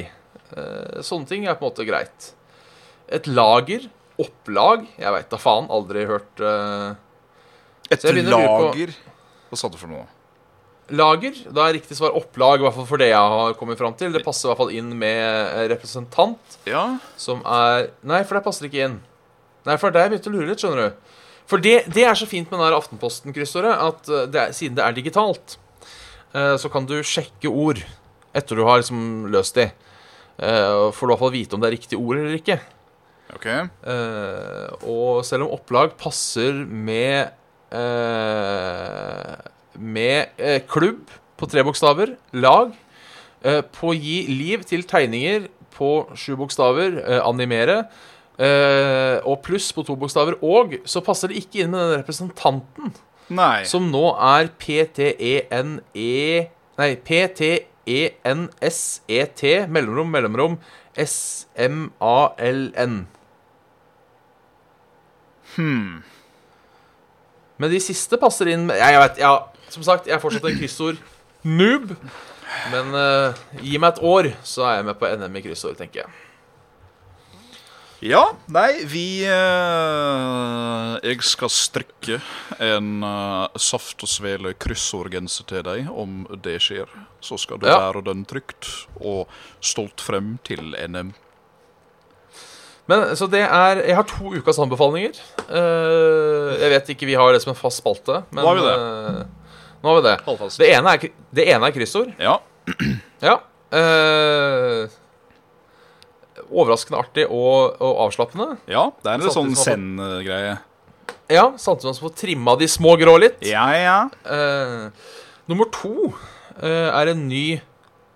Eh, 0.56 1.02
Sånne 1.06 1.28
ting 1.30 1.46
er 1.48 1.56
på 1.60 1.66
en 1.66 1.72
måte 1.72 1.88
greit. 1.88 2.32
Et 3.08 3.28
lager, 3.30 3.84
opplag 4.18 4.88
Jeg 4.98 5.12
veit 5.14 5.30
da 5.30 5.38
faen. 5.38 5.68
Aldri 5.70 6.06
hørt 6.10 6.39
eh, 6.41 6.96
Et 7.93 8.06
lager 8.26 8.93
Hva 9.52 9.60
sa 9.60 9.70
du 9.70 9.78
for 9.78 9.91
noe? 9.91 10.06
Lager. 10.96 11.34
Da 11.50 11.66
er 11.68 11.78
riktig 11.80 11.98
svar 11.98 12.14
opplag, 12.18 12.60
i 12.62 12.66
hvert 12.66 12.76
fall 12.78 12.86
for 12.89 13.02
det 13.02 13.08
jeg 13.10 13.32
har 13.36 13.56
kommet 13.58 13.78
fram 13.80 13.96
til. 13.98 14.12
Det 14.14 14.22
passer 14.26 14.48
i 14.48 14.52
hvert 14.52 14.60
fall 14.62 14.74
inn 14.78 14.91
med 15.02 15.56
representant, 15.72 16.60
Ja. 16.70 17.00
som 17.18 17.41
er 17.41 17.88
Nei, 18.06 18.22
for 18.24 18.38
det 18.38 18.43
passer 18.46 18.68
ikke 18.70 18.84
inn. 18.86 19.00
Nei, 19.66 19.78
for 19.82 19.89
det 19.89 19.98
er 19.98 19.98
der 19.98 20.04
jeg 20.06 20.14
begynte 20.22 20.30
å 20.30 20.36
lure 20.36 20.50
litt, 20.52 20.62
skjønner 20.62 20.89
du. 20.91 21.16
For 21.50 21.58
det, 21.62 21.74
det 21.93 22.04
er 22.06 22.14
så 22.18 22.28
fint 22.30 22.50
med 22.54 22.62
den 22.62 22.78
Aftenposten-kryssordet, 22.78 23.74
at 23.82 24.12
det 24.34 24.41
er, 24.43 24.54
siden 24.54 24.78
det 24.78 24.86
er 24.86 24.93
digitalt, 24.98 25.58
så 26.60 26.72
kan 26.74 26.88
du 26.90 26.98
sjekke 27.06 27.50
ord 27.52 27.80
etter 28.36 28.60
du 28.60 28.66
har 28.68 28.82
liksom 28.82 29.28
løst 29.32 29.56
de. 29.56 29.70
Eh, 30.36 30.92
Får 30.92 31.08
du 31.08 31.14
fall 31.22 31.32
vite 31.36 31.56
om 31.56 31.62
det 31.64 31.70
er 31.70 31.78
riktig 31.78 32.00
ord 32.00 32.20
eller 32.20 32.36
ikke. 32.40 32.58
Ok. 33.36 33.46
Eh, 33.48 34.88
og 34.92 35.24
selv 35.28 35.48
om 35.48 35.56
opplag 35.56 35.96
passer 36.00 36.54
med 36.68 37.32
eh, 37.76 39.36
Med 39.80 40.36
eh, 40.40 40.62
klubb 40.68 41.10
på 41.36 41.48
tre 41.52 41.64
bokstaver, 41.68 42.14
lag, 42.32 42.70
på 43.44 43.64
på 43.76 43.90
gi 44.00 44.22
liv 44.32 44.64
til 44.66 44.86
tegninger 44.88 45.50
på 45.76 45.90
sju 46.16 46.38
bokstaver, 46.40 46.96
eh, 47.04 47.20
animere, 47.28 47.82
eh, 48.40 49.20
og 49.28 49.42
pluss 49.44 49.68
på 49.76 49.84
to 49.86 49.98
bokstaver, 50.00 50.38
og 50.42 50.78
så 50.88 51.04
passer 51.04 51.28
det 51.28 51.42
ikke 51.44 51.66
inn 51.66 51.74
med 51.76 51.84
den 51.84 52.00
representanten, 52.00 52.94
Nei. 53.30 53.64
som 53.66 53.88
nå 53.92 54.04
er 54.22 54.48
PTENE 54.62 55.82
Nei, 56.76 56.96
PTENSET, 57.08 57.72
E 59.48 59.68
mellomrom, 59.72 60.10
mellomrom, 60.12 60.58
SMALN. 61.00 62.96
Hmm. 65.56 66.04
Men 67.58 67.72
de 67.72 67.80
siste 67.80 68.18
passer 68.20 68.48
inn 68.52 68.66
med- 68.68 68.78
Jeg 68.78 69.00
vet, 69.00 69.18
ja, 69.24 69.40
Som 69.70 69.84
sagt, 69.84 70.06
jeg 70.08 70.16
er 70.16 70.20
fortsatt 70.20 70.46
en 70.46 70.58
kryssord-noob. 70.60 71.96
Men 72.72 72.94
uh, 72.94 73.34
gi 73.62 73.78
meg 73.78 73.94
et 73.96 74.04
år, 74.04 74.30
så 74.44 74.64
er 74.64 74.76
jeg 74.76 74.86
med 74.86 74.96
på 75.00 75.08
NM 75.18 75.36
i 75.36 75.42
kryssord, 75.42 75.76
tenker 75.80 76.02
jeg. 76.04 76.10
Ja, 78.06 78.22
nei, 78.53 78.84
vi 78.86 79.24
eh, 79.26 80.95
Jeg 81.10 81.24
skal 81.26 81.49
strikke 81.49 82.20
en 82.62 82.99
uh, 83.01 83.47
saft 83.58 84.03
og 84.06 84.10
svele 84.12 84.51
kryssordgenser 84.62 85.47
til 85.49 85.64
deg 85.66 85.88
om 85.89 86.20
det 86.45 86.60
skjer. 86.62 86.86
Så 87.26 87.39
skal 87.41 87.58
du 87.62 87.66
Ja. 87.66 87.80
bære 87.82 88.03
den 88.06 88.22
trygt 88.30 88.68
og 89.01 89.26
stolt 89.60 90.03
frem 90.06 90.36
til 90.45 90.76
NM. 90.86 91.14
Men 92.86 93.16
så 93.18 93.26
det 93.32 93.41
er 93.41 93.82
Jeg 93.88 93.95
har 93.97 94.06
to 94.06 94.36
ukas 94.38 94.60
anbefalinger. 94.62 95.18
Eh, 95.49 96.51
jeg 96.62 96.70
vet 96.76 96.89
ikke 96.93 97.08
vi 97.10 97.16
har 97.18 97.34
det 97.34 97.41
som 97.41 97.49
en 97.56 97.58
fast 97.58 97.82
spalte, 97.82 98.20
men 98.30 98.43
Nå 98.45 98.51
har 98.51 98.56
vi 98.60 98.68
det. 98.68 98.76
eh, 98.78 99.26
nå 99.82 99.89
har 99.89 99.95
vi 99.97 100.06
det. 100.06 100.60
Det 100.62 100.70
ene 100.76 100.93
er, 100.93 101.10
det 101.34 101.47
ene 101.49 101.66
er 101.66 101.74
kryssord. 101.74 102.14
Ja. 102.22 102.38
Ja. 103.26 103.39
Overraskende 106.52 107.02
artig 107.02 107.26
og, 107.28 107.76
og 107.82 108.06
avslappende. 108.08 108.56
ja, 108.70 108.88
det 109.04 109.12
er 109.12 109.22
en 109.22 109.36
sånn 109.36 109.54
send-greie. 109.60 110.56
Ja, 111.32 111.54
Samtidig 111.58 111.96
som 111.96 112.04
man 112.06 112.12
får 112.12 112.18
trimma 112.20 112.56
de 112.60 112.68
små 112.70 112.96
grå 113.02 113.16
litt. 113.22 113.39
Ja, 113.46 113.66
ja. 113.74 114.00
Uh, 114.26 114.91
nummer 115.50 115.70
to 115.74 116.12
uh, 116.12 116.89
er 116.91 117.14
en 117.14 117.26
ny 117.30 117.60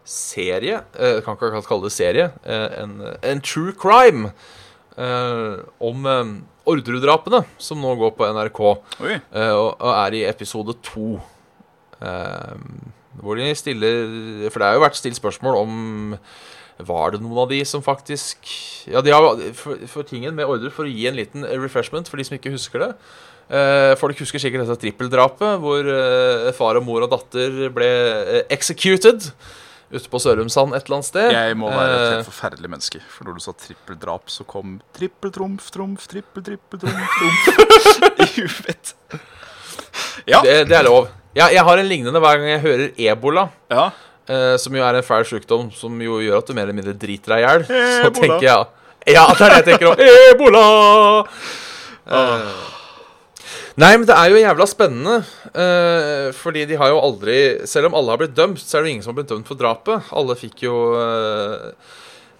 serie. 0.05 0.84
Uh, 0.93 1.17
kan 1.25 1.38
ikke 1.38 1.63
kalle 1.65 1.89
det 1.89 1.95
serie. 1.95 2.30
en, 2.45 3.01
en 3.23 3.41
true 3.41 3.73
crime 3.73 4.34
om 5.80 6.05
um, 6.05 6.32
Orderud-drapene, 6.67 7.45
som 7.57 7.80
nå 7.82 7.93
går 7.97 8.11
på 8.17 8.27
NRK, 8.36 8.59
og, 8.59 9.69
og 9.80 9.91
er 9.93 10.17
i 10.17 10.25
episode 10.27 10.75
to. 10.84 11.13
Hvor 13.19 13.39
de 13.39 13.47
stiller 13.55 14.49
For 14.51 14.59
det 14.59 14.67
har 14.67 14.75
jo 14.77 14.84
vært 14.84 14.99
stilt 14.99 15.17
spørsmål 15.17 15.57
om 15.59 15.73
Var 16.80 17.11
det 17.11 17.19
noen 17.23 17.41
av 17.43 17.49
de 17.51 17.57
som 17.67 17.82
faktisk 17.84 18.47
Ja, 18.88 19.01
de 19.03 19.11
har 19.11 19.25
for, 19.57 19.82
for 19.91 20.07
tingen 20.07 20.36
med 20.38 20.47
ordre 20.47 20.71
for 20.71 20.88
å 20.88 20.91
gi 20.91 21.09
en 21.09 21.17
liten 21.17 21.43
refreshment 21.59 22.07
for 22.07 22.19
de 22.21 22.23
som 22.27 22.38
ikke 22.38 22.53
husker 22.53 22.86
det. 22.86 22.91
Eh, 23.49 23.95
folk 23.99 24.19
husker 24.21 24.39
sikkert 24.41 24.67
dette 24.67 24.80
trippeldrapet 24.84 25.57
hvor 25.59 25.88
eh, 25.89 26.51
far 26.55 26.77
og 26.80 26.86
mor 26.86 27.03
og 27.03 27.11
datter 27.11 27.65
ble 27.73 27.89
eh, 27.89 28.43
executed 28.53 29.32
ute 29.89 30.05
på 30.13 30.19
Sørumsand 30.21 30.75
et 30.77 30.86
eller 30.86 30.99
annet 30.99 31.07
sted. 31.09 31.32
Jeg 31.34 31.55
må 31.57 31.71
være 31.73 31.89
et 31.89 31.99
Eh, 31.99 32.11
helt 32.19 32.27
forferdelig 32.30 32.69
menneske. 32.69 32.99
For 33.09 33.25
når 33.25 33.39
du 33.39 33.43
sa 33.43 33.55
trippeldrap, 33.57 34.30
så 34.30 34.45
kom 34.45 34.75
trippeltrumf, 34.93 35.71
trumf, 35.73 36.05
trippel, 36.11 36.45
trippel, 36.45 36.84
trumf, 36.84 37.15
trumf 37.17 38.21
i 38.21 38.27
huet. 38.38 38.93
Ja. 40.30 40.43
det, 40.45 40.67
det 40.69 40.77
er 40.77 40.86
lov. 40.86 41.09
Ja, 41.34 41.47
jeg 41.53 41.65
har 41.65 41.82
en 41.82 41.89
lignende 41.89 42.21
hver 42.21 42.38
gang 42.38 42.53
jeg 42.53 42.63
hører 42.67 43.01
ebola. 43.09 43.49
ja. 43.73 43.89
Eh, 44.30 44.55
som 44.61 44.75
jo 44.77 44.84
er 44.86 44.99
en 45.01 45.05
fæl 45.05 45.25
sykdom 45.27 45.69
som 45.75 45.99
jo 46.05 46.19
gjør 46.23 46.39
at 46.43 46.47
du 46.49 46.53
mer 46.57 46.67
eller 46.69 46.77
mindre 46.80 46.93
driter 47.01 47.36
deg 47.36 47.43
i 47.43 47.47
hjel. 47.47 47.65
Så 48.05 48.11
tenker 48.21 48.45
jeg 48.45 49.15
Ja, 49.15 49.25
det 49.34 49.45
er 49.45 49.49
det 49.49 49.59
jeg 49.61 49.67
tenker 49.71 49.91
om. 49.91 50.03
Ebola! 50.34 50.65
Eh, 52.09 52.49
Nei, 53.80 53.93
men 53.95 54.03
det 54.09 54.15
er 54.15 54.32
jo 54.34 54.39
jævla 54.41 54.65
spennende. 54.67 55.19
eh, 55.53 56.32
fordi 56.36 56.65
de 56.67 56.75
har 56.75 56.89
jo 56.91 56.97
aldri 56.99 57.38
Selv 57.69 57.88
om 57.88 57.95
alle 57.95 58.11
har 58.11 58.19
blitt 58.19 58.36
dømt, 58.36 58.59
så 58.59 58.77
er 58.80 58.84
det 58.84 58.91
ingen 58.95 59.03
som 59.05 59.13
har 59.13 59.21
blitt 59.21 59.32
dømt 59.32 59.47
for 59.47 59.55
drapet. 59.59 60.09
Alle 60.11 60.36
fikk 60.36 60.65
jo 60.65 60.75
eh, 60.99 61.69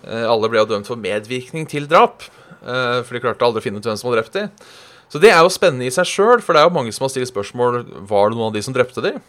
eh, 0.04 0.26
Alle 0.28 0.50
ble 0.52 0.60
jo 0.60 0.68
dømt 0.74 0.90
for 0.90 1.00
medvirkning 1.00 1.68
til 1.72 1.88
drap. 1.88 2.24
eh, 2.60 3.00
for 3.08 3.16
de 3.16 3.22
klarte 3.24 3.46
aldri 3.48 3.62
å 3.64 3.68
finne 3.70 3.80
ut 3.80 3.88
hvem 3.88 3.96
som 4.02 4.10
hadde 4.10 4.20
drept 4.22 4.36
dem. 4.36 4.50
Så 5.10 5.18
det 5.24 5.32
er 5.32 5.40
jo 5.42 5.50
spennende 5.50 5.88
i 5.88 5.94
seg 5.96 6.06
sjøl, 6.06 6.42
for 6.44 6.54
det 6.54 6.62
er 6.62 6.68
jo 6.68 6.76
mange 6.76 6.92
som 6.94 7.08
har 7.08 7.10
stilt 7.14 7.32
spørsmål 7.32 7.80
Var 8.10 8.30
det 8.30 8.38
noen 8.38 8.50
av 8.52 8.58
de 8.60 8.62
som 8.62 8.76
drepte 8.76 9.02
dem. 9.02 9.22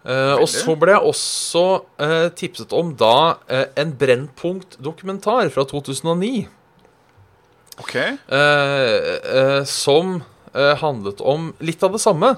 Eh, 0.00 0.34
og 0.40 0.46
så 0.48 0.72
ble 0.80 0.94
jeg 0.94 1.10
også 1.10 1.62
eh, 2.00 2.28
tipset 2.38 2.72
om 2.72 2.94
da 2.96 3.36
eh, 3.52 3.66
en 3.82 3.92
Brennpunkt-dokumentar 4.00 5.50
fra 5.52 5.64
2009. 5.68 6.46
OK. 7.80 7.94
eh, 7.96 8.96
eh, 9.36 9.60
som 9.68 10.20
handlet 10.50 11.20
om 11.22 11.52
litt 11.62 11.84
av 11.86 11.92
det 11.94 12.00
samme. 12.02 12.32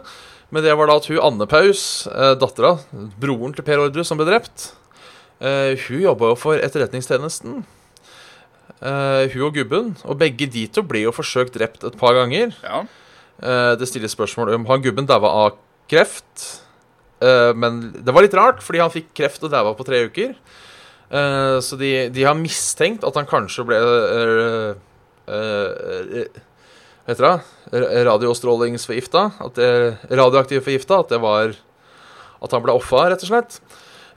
Men 0.53 0.65
det 0.67 0.75
var 0.77 0.91
da 0.91 0.99
at 1.01 1.07
hun 1.09 1.21
Anne 1.23 1.47
Paus, 1.49 2.07
eh, 2.11 2.35
dattera, 2.37 2.75
broren 3.23 3.55
til 3.57 3.65
Per 3.65 3.81
Ordre 3.87 4.05
som 4.05 4.19
ble 4.21 4.27
drept, 4.29 4.73
hun 5.43 5.99
jobba 6.05 6.29
jo 6.31 6.35
for 6.39 6.61
Etterretningstjenesten. 6.63 7.63
Hun 8.83 9.43
og 9.43 9.57
gubben. 9.57 9.89
Og 10.07 10.21
begge 10.21 10.47
de 10.47 10.69
to 10.71 10.85
ble 10.87 11.01
jo 11.03 11.15
forsøkt 11.17 11.57
drept 11.57 11.83
et 11.89 11.97
par 11.99 12.15
ganger. 12.15 12.53
Ja. 12.63 12.85
Det 13.75 13.89
stilles 13.91 14.15
spørsmål 14.15 14.53
om 14.55 14.69
han 14.71 14.85
gubben 14.85 15.09
daua 15.11 15.33
av 15.41 15.57
kreft. 15.91 16.45
Eh, 17.23 17.53
men 17.55 17.81
det 18.03 18.15
var 18.15 18.25
litt 18.25 18.37
rart, 18.37 18.63
fordi 18.65 18.83
han 18.83 18.93
fikk 18.93 19.13
kreft 19.17 19.45
og 19.47 19.53
daua 19.53 19.75
på 19.79 19.87
tre 19.87 20.05
uker. 20.11 20.35
Uh, 21.13 21.61
så 21.61 21.77
de, 21.77 22.09
de 22.09 22.23
har 22.25 22.39
mistenkt 22.39 23.03
at 23.05 23.17
han 23.19 23.27
kanskje 23.29 23.67
ble 23.69 23.77
uh, 23.77 24.71
Hva 25.29 27.11
heter 27.11 27.27
det? 27.27 27.35
Radiostrålingsforgifta. 28.09 29.27
At 29.45 29.61
det, 29.61 29.69
radioaktiv 30.09 30.65
forgifta. 30.65 31.03
At 31.05 31.13
det 31.13 31.21
var 31.21 31.53
At 32.41 32.57
han 32.57 32.65
ble 32.65 32.73
offa, 32.79 33.05
rett 33.13 33.27
og 33.27 33.29
slett. 33.29 33.61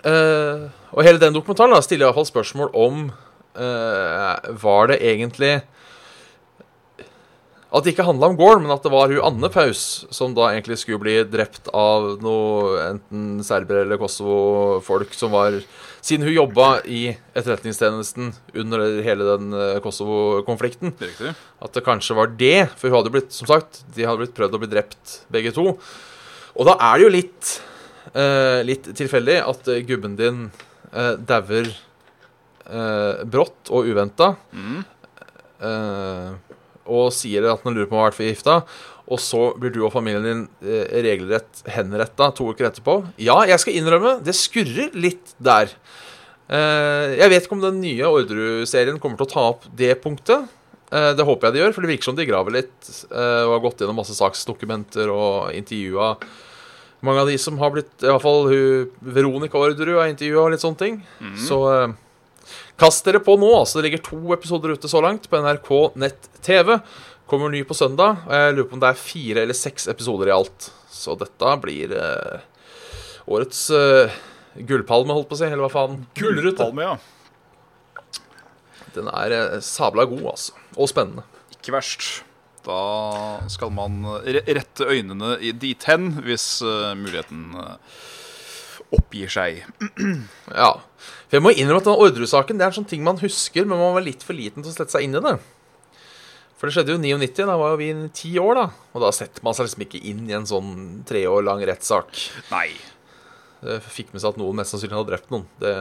Og 0.05 1.01
hele 1.03 1.19
den 1.19 1.35
dokumentaren 1.35 1.75
da, 1.75 1.81
stiller 1.83 2.07
iallfall 2.07 2.29
spørsmål 2.29 2.71
om 2.77 3.05
Var 4.65 4.91
det 4.91 4.99
egentlig 5.01 5.53
at 7.73 7.83
det 7.83 7.95
ikke 7.95 8.05
handla 8.07 8.29
om 8.29 8.37
Gorm, 8.39 8.63
men 8.63 8.73
at 8.75 8.85
det 8.85 8.91
var 8.93 9.09
hun 9.11 9.23
Anne 9.25 9.49
Paus 9.51 10.05
som 10.13 10.35
da 10.37 10.51
egentlig 10.51 10.77
skulle 10.79 11.01
bli 11.01 11.15
drept 11.27 11.67
av 11.75 12.15
noe 12.23 12.77
enten 12.85 13.41
serbere 13.43 13.83
eller 13.83 13.99
Kosovo-folk 14.01 15.15
som 15.17 15.33
var 15.35 15.59
Siden 16.05 16.21
hun 16.27 16.35
jobba 16.35 16.83
i 16.85 17.15
Etterretningstjenesten 17.33 18.27
under 18.61 18.83
hele 19.01 19.25
den 19.25 19.55
eh, 19.57 19.79
Kosovo-konflikten. 19.81 20.91
At 21.65 21.73
det 21.73 21.81
kanskje 21.87 22.13
var 22.13 22.29
det. 22.37 22.67
For 22.77 22.91
hun 22.91 22.99
hadde 22.99 23.13
blitt, 23.15 23.31
som 23.33 23.49
sagt, 23.49 23.79
de 23.95 24.05
hadde 24.05 24.21
blitt 24.21 24.35
prøvd 24.37 24.53
å 24.53 24.59
bli 24.61 24.69
drept, 24.69 25.15
begge 25.33 25.49
to. 25.55 25.71
Og 26.53 26.69
da 26.69 26.75
er 26.91 26.99
det 27.01 27.07
jo 27.07 27.13
litt 27.15 27.55
eh, 28.13 28.61
Litt 28.69 28.91
tilfeldig 29.01 29.39
at 29.49 29.71
gubben 29.89 30.13
din 30.19 30.43
eh, 30.93 31.15
dauer 31.25 31.71
eh, 31.73 33.25
brått 33.25 33.73
og 33.73 33.89
uventa. 33.89 34.35
Eh, 35.65 36.29
og 36.85 37.13
sier 37.15 37.47
at 37.49 37.63
han 37.65 37.75
lurer 37.75 37.89
på 37.89 37.95
om 37.95 38.01
han 38.01 38.05
har 38.05 38.13
vært 38.13 38.19
forgifta. 38.19 38.57
Og 39.05 39.21
så 39.21 39.41
blir 39.61 39.73
du 39.73 39.83
og 39.85 39.93
familien 39.93 40.25
din 40.25 40.43
eh, 40.65 40.87
regelrett 41.05 41.61
henretta 41.69 42.31
to 42.37 42.49
uker 42.51 42.69
etterpå. 42.71 42.97
Ja, 43.21 43.37
jeg 43.45 43.61
skal 43.61 43.77
innrømme, 43.77 44.17
det 44.25 44.33
skurrer 44.37 44.95
litt 44.97 45.35
der. 45.37 45.73
Eh, 46.49 47.15
jeg 47.19 47.33
vet 47.33 47.45
ikke 47.45 47.57
om 47.57 47.65
den 47.65 47.81
nye 47.83 48.09
Orderud-serien 48.09 48.97
kommer 49.01 49.21
til 49.21 49.27
å 49.29 49.33
ta 49.35 49.45
opp 49.53 49.69
det 49.77 49.93
punktet. 50.01 50.49
Eh, 50.89 51.11
det 51.17 51.27
håper 51.27 51.49
jeg 51.49 51.57
de 51.57 51.63
gjør, 51.63 51.77
for 51.77 51.85
det 51.85 51.93
virker 51.93 52.09
som 52.09 52.17
de 52.17 52.27
graver 52.29 52.57
litt 52.61 52.91
og 53.11 53.53
har 53.55 53.63
gått 53.63 53.83
gjennom 53.83 54.01
masse 54.01 54.17
saksdokumenter 54.17 55.13
og 55.13 55.53
intervjua 55.57 56.15
mange 57.05 57.21
av 57.21 57.29
de 57.29 57.37
som 57.41 57.57
har 57.61 57.73
blitt 57.73 58.03
I 58.03 58.09
hvert 58.09 58.23
fall 58.23 58.47
hun, 58.49 58.89
Veronica 59.15 59.59
Orderud 59.59 59.99
har 59.99 60.09
intervjua 60.11 60.47
og 60.47 60.55
litt 60.55 60.63
sånne 60.63 60.81
ting. 60.81 60.97
Så 61.41 61.59
eh, 61.71 61.93
kast 62.81 63.05
dere 63.07 63.21
på 63.23 63.37
nå. 63.39 63.51
altså 63.59 63.79
Det 63.79 63.87
ligger 63.89 64.03
to 64.05 64.21
episoder 64.35 64.75
ute 64.75 64.89
så 64.91 65.01
langt 65.03 65.29
på 65.31 65.41
NRK 65.41 65.71
nett-TV. 66.01 66.77
Kommer 67.29 67.49
ny 67.49 67.63
på 67.65 67.77
søndag. 67.77 68.21
og 68.27 68.33
Jeg 68.35 68.55
lurer 68.55 68.69
på 68.69 68.77
om 68.77 68.83
det 68.83 68.91
er 68.91 69.01
fire 69.01 69.45
eller 69.45 69.57
seks 69.57 69.87
episoder 69.91 70.29
i 70.29 70.35
alt. 70.35 70.69
Så 70.91 71.15
dette 71.19 71.55
blir 71.63 71.95
eh, 71.97 72.43
årets 73.25 73.63
eh, 73.73 74.13
gullpalme, 74.55 75.15
holdt 75.15 75.31
på 75.31 75.37
å 75.37 75.41
si. 75.41 75.47
Eller 75.49 75.65
hva 75.65 75.71
faen? 75.73 76.03
Gullrute. 76.19 76.69
Ja. 76.85 76.95
Den 78.95 79.09
er 79.11 79.33
eh, 79.39 79.57
sabla 79.65 80.05
god, 80.09 80.27
altså. 80.35 80.55
Og 80.77 80.91
spennende. 80.91 81.25
Ikke 81.57 81.73
verst. 81.75 82.23
Da 82.65 83.41
skal 83.51 83.69
man 83.73 83.99
rette 84.25 84.87
øynene 84.89 85.35
i 85.37 85.51
dit 85.53 85.83
hen, 85.89 86.15
hvis 86.25 86.47
eh, 86.65 86.93
muligheten 86.97 87.51
eh, 87.61 87.97
oppgir 88.93 89.31
seg. 89.31 89.63
Ja. 90.53 90.71
For 91.25 91.37
jeg 91.37 91.43
må 91.45 91.51
innrømme 91.55 91.81
at 91.81 91.87
den 91.87 91.99
Orderud-saken 92.05 92.59
Det 92.59 92.65
er 92.65 92.71
en 92.71 92.77
sånn 92.77 92.87
ting 92.89 93.03
man 93.05 93.17
husker, 93.21 93.65
men 93.65 93.81
man 93.81 93.95
var 93.97 94.05
litt 94.05 94.23
for 94.25 94.37
liten 94.37 94.61
til 94.63 94.71
å 94.71 94.75
sette 94.75 94.93
seg 94.93 95.07
inn 95.07 95.17
i 95.17 95.23
det. 95.25 95.35
For 96.55 96.69
det 96.69 96.75
skjedde 96.77 96.93
jo 96.93 96.99
i 97.01 97.13
99, 97.17 97.47
da 97.49 97.57
var 97.59 97.73
jo 97.73 97.79
vi 97.81 97.89
ti 98.15 98.31
år, 98.39 98.55
da. 98.57 98.67
Og 98.95 99.03
da 99.03 99.09
setter 99.15 99.43
man 99.43 99.57
seg 99.57 99.67
liksom 99.67 99.83
ikke 99.87 100.03
inn 100.07 100.23
i 100.29 100.37
en 100.37 100.47
sånn 100.47 100.69
tre 101.07 101.25
år 101.27 101.43
lang 101.43 101.63
rettssak. 101.67 102.15
Nei. 102.53 102.69
Det 103.65 103.81
fikk 103.83 104.13
med 104.13 104.23
seg 104.23 104.35
at 104.35 104.39
noen 104.39 104.61
mest 104.61 104.73
sannsynlig 104.73 104.97
hadde 104.97 105.11
drept 105.11 105.33
noen. 105.33 105.47
Det... 105.61 105.73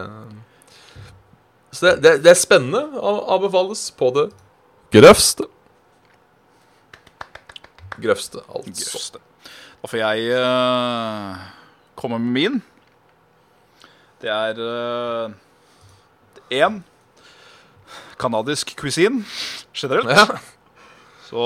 Så 1.75 1.87
det, 1.89 1.95
det, 2.05 2.13
det 2.25 2.33
er 2.33 2.39
spennende. 2.39 2.83
An- 2.99 3.23
Anbefales 3.37 3.87
på 3.99 4.11
det 4.15 4.29
grøvste. 4.95 5.47
Grøvste, 8.03 8.43
altså. 8.49 8.75
Grøvste. 8.75 9.23
Da 9.83 9.91
får 9.91 10.01
jeg 10.01 10.39
uh, 10.39 11.43
komme 11.99 12.19
med 12.23 12.35
min. 12.35 12.63
Det 14.25 14.33
er 14.33 15.35
én 16.55 16.79
kanadisk 18.21 18.73
cuisine 18.79 19.25
generelt. 19.77 20.09
Ja. 20.09 20.39
Så 21.29 21.45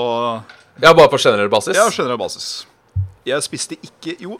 ja, 0.79 0.93
bare 0.93 1.09
på 1.11 1.17
generell 1.19 1.49
basis. 1.51 1.75
ja, 1.75 1.89
generell 1.91 2.19
basis. 2.21 2.65
Jeg 3.27 3.43
spiste 3.43 3.75
ikke 3.83 4.15
Jo, 4.23 4.37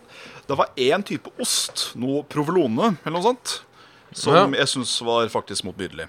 det 0.48 0.56
var 0.58 0.72
én 0.80 1.04
type 1.06 1.30
ost, 1.42 1.90
noe 2.00 2.24
provolone 2.24 2.94
eller 3.04 3.18
noe 3.18 3.26
sånt, 3.26 3.58
som 4.16 4.34
Ja. 4.36 4.46
jeg 4.64 4.68
syns 4.72 4.96
var 5.06 5.28
faktisk 5.30 5.66
motbydelig. 5.68 6.08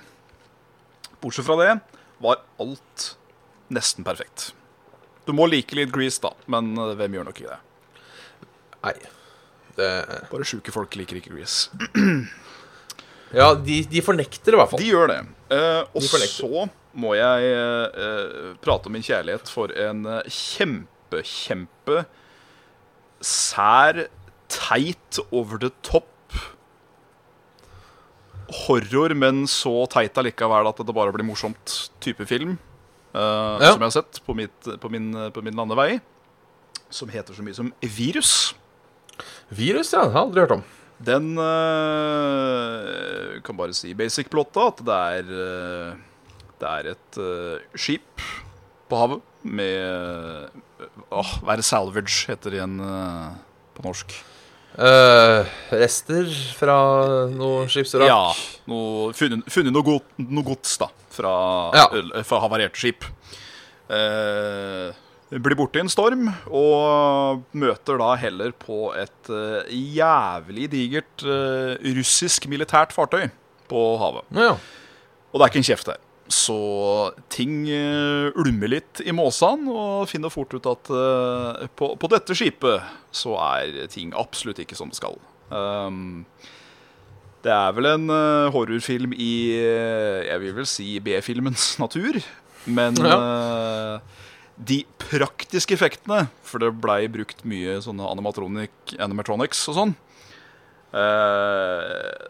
Bortsett 1.20 1.45
fra 1.45 1.57
det 1.61 1.81
var 2.20 2.41
alt 2.61 3.16
nesten 3.70 4.05
perfekt. 4.05 4.53
Du 5.26 5.33
må 5.37 5.47
like 5.51 5.74
litt 5.76 5.91
grease, 5.93 6.20
da, 6.22 6.31
men 6.47 6.72
eh, 6.78 6.95
hvem 6.97 7.12
gjør 7.18 7.24
nok 7.28 7.41
ikke 7.41 7.51
det? 7.51 7.61
Nei. 8.85 8.95
Det... 9.81 9.91
Bare 10.31 10.47
sjuke 10.49 10.74
folk 10.74 10.95
liker 11.01 11.20
ikke 11.20 11.33
grease. 11.35 11.72
Ja, 13.31 13.53
de, 13.55 13.81
de 13.87 14.03
fornekter 14.03 14.51
det 14.51 14.57
i 14.57 14.61
hvert 14.61 14.72
fall. 14.72 14.83
De 14.83 14.91
gjør 14.91 15.11
det. 15.12 15.20
Eh, 15.55 15.83
og 15.95 16.03
De 16.03 16.26
så 16.31 16.66
må 16.99 17.14
jeg 17.14 17.51
eh, 17.55 18.55
prate 18.62 18.91
om 18.91 18.97
min 18.97 19.05
kjærlighet 19.07 19.51
for 19.51 19.70
en 19.78 20.03
eh, 20.11 20.31
kjempe, 20.35 21.22
kjempe 21.26 22.05
sær, 23.22 24.09
teit, 24.51 25.20
over 25.31 25.61
the 25.62 25.70
top 25.87 26.09
horror, 28.64 29.14
men 29.14 29.45
så 29.51 29.85
teit 29.93 30.18
allikevel 30.18 30.66
at 30.72 30.81
det 30.83 30.97
bare 30.97 31.14
blir 31.14 31.26
morsomt 31.28 31.76
type 32.03 32.26
film. 32.26 32.59
Uh, 33.14 33.59
Ja. 33.59 33.72
Som 33.74 33.83
jeg 33.83 33.89
har 33.89 33.95
sett 33.95 34.20
på, 34.26 34.35
mitt, 34.39 34.66
på, 34.83 34.91
min, 34.91 35.12
på 35.35 35.43
min 35.43 35.55
landevei. 35.59 36.01
Som 36.91 37.11
heter 37.11 37.35
så 37.35 37.43
mye 37.47 37.55
som 37.55 37.70
Virus. 37.83 38.55
Virus, 39.50 39.92
ja. 39.94 40.04
Det 40.04 40.12
har 40.12 40.20
jeg 40.20 40.26
aldri 40.28 40.44
hørt 40.44 40.54
om. 40.58 40.62
Den 41.00 41.30
uh, 41.40 43.38
kan 43.46 43.56
bare 43.56 43.72
si 43.76 43.94
basic 43.96 44.28
plotta 44.32 44.66
at 44.68 44.82
det 44.84 44.98
er 45.16 45.30
uh, 45.32 45.94
Det 46.60 46.68
er 46.68 46.90
et 46.92 47.20
uh, 47.20 47.62
skip 47.72 48.20
på 48.90 48.98
havet 49.00 49.22
med 49.48 50.50
uh, 51.08 51.30
Være 51.46 51.64
salvage 51.64 52.26
heter 52.28 52.52
det 52.52 52.60
igjen 52.60 52.76
på 53.76 53.84
norsk. 53.86 54.12
Rester 55.72 56.28
fra 56.56 56.76
noe 57.32 57.64
skipsvrak. 57.70 58.06
Ja, 58.06 58.30
noe, 58.70 59.10
funnet, 59.16 59.48
funnet 59.50 59.74
noe, 59.74 59.82
god, 59.86 60.12
noe 60.22 60.46
gods 60.46 60.76
da 60.80 60.86
Fra, 61.10 61.32
Ja. 61.74 61.86
fra 62.24 62.38
havarerte 62.44 62.78
skip 62.78 63.04
eh, 63.90 64.94
Blir 65.31 65.55
borte 65.55 65.78
i 65.78 65.85
en 65.85 65.91
storm 65.91 66.26
Og 66.51 67.45
møter 67.55 68.01
da 68.03 68.11
heller 68.18 68.51
på 68.59 68.91
et 68.99 69.31
eh, 69.31 69.70
jævlig 70.01 70.66
digert 70.72 71.22
eh, 71.22 71.78
Russisk 71.99 72.49
militært 72.51 72.95
fartøy 72.97 73.28
På 73.70 73.95
havet 74.03 74.26
Ja, 74.35 74.53
ja. 74.53 74.57
Og 75.31 75.39
det 75.39 75.45
er 75.45 75.53
ikke 75.53 75.61
en 75.62 75.68
kjeft 75.68 75.91
der 75.93 76.01
Så 76.35 76.59
ting 77.31 77.62
eh, 77.70 78.35
ulmer 78.43 78.74
litt 78.74 79.05
i 79.07 79.14
måsene, 79.14 79.70
Og 79.70 80.11
finner 80.11 80.35
fort 80.35 80.55
ut 80.57 80.66
at 80.66 80.91
på, 81.78 81.93
på 81.95 82.11
dette 82.11 82.35
skipet 82.35 82.91
Så 83.14 83.39
er 83.39 83.87
ting 83.95 84.11
absolutt 84.18 84.59
ikke 84.66 84.78
som 84.78 84.91
det 84.91 84.99
skal 84.99 85.18
um, 85.51 86.26
det 87.41 87.49
er 87.55 87.70
vel 87.72 87.87
en 87.89 88.11
horrorfilm 88.53 89.14
i 89.16 89.57
Jeg 89.57 90.41
vil 90.43 90.53
vel 90.59 90.66
si 90.68 90.99
B-filmens 91.01 91.70
natur. 91.81 92.18
Men 92.68 92.99
eh, 93.01 94.18
de 94.61 94.82
praktiske 95.00 95.72
effektene, 95.72 96.26
for 96.44 96.61
det 96.61 96.68
blei 96.82 97.06
brukt 97.08 97.40
mye 97.48 97.78
sånne 97.84 98.04
animatronic, 98.12 98.74
animatronics 99.00 99.62
og 99.72 99.76
sånn 99.78 99.94
eh, 100.92 102.28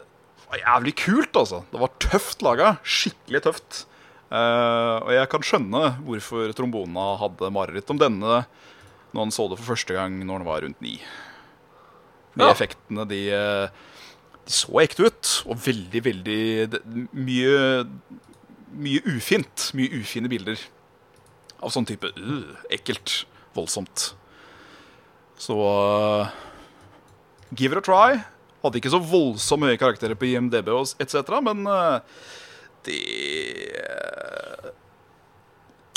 var 0.51 0.61
jævlig 0.61 0.93
kult, 0.99 1.35
altså. 1.39 1.61
Det 1.71 1.79
var 1.81 1.91
tøft 2.03 2.43
laga. 2.45 2.73
Skikkelig 2.83 3.41
tøft. 3.45 3.83
Eh, 4.31 4.97
og 5.03 5.11
jeg 5.15 5.29
kan 5.31 5.45
skjønne 5.47 5.83
hvorfor 6.07 6.51
trombona 6.55 7.09
hadde 7.21 7.51
mareritt 7.55 7.91
om 7.91 7.99
denne 7.99 8.41
når 9.11 9.25
han 9.25 9.33
så 9.35 9.49
det 9.51 9.57
for 9.59 9.73
første 9.73 9.95
gang 9.95 10.21
når 10.23 10.39
han 10.39 10.47
var 10.47 10.61
rundt 10.63 10.83
ni. 10.83 10.97
De 12.35 12.45
Ja. 12.45 12.51
effektene, 12.53 13.03
de, 13.09 13.19
de 14.47 14.51
så 14.55 14.71
ekte 14.83 15.09
ut. 15.09 15.31
Og 15.51 15.59
veldig, 15.65 16.03
veldig 16.07 16.41
det, 16.71 16.83
Mye 17.11 17.83
Mye 18.71 19.01
ufint. 19.17 19.71
Mye 19.75 19.91
ufine 19.99 20.29
bilder. 20.31 20.55
Av 21.61 21.73
sånn 21.73 21.87
type 21.89 22.11
uh, 22.17 22.57
ekkelt. 22.73 23.21
Voldsomt. 23.55 24.11
Så 25.41 25.57
uh, 25.57 26.29
give 27.57 27.75
it 27.75 27.81
a 27.81 27.85
try. 27.85 28.21
Hadde 28.61 28.81
ikke 28.81 28.93
så 28.93 29.01
voldsomt 29.01 29.65
høye 29.65 29.79
karakterer 29.81 30.17
på 30.17 30.29
IMDb 30.31 30.69
og 30.73 30.93
etc., 31.01 31.35
men 31.43 31.65
uh, 31.69 31.99
det 32.85 33.01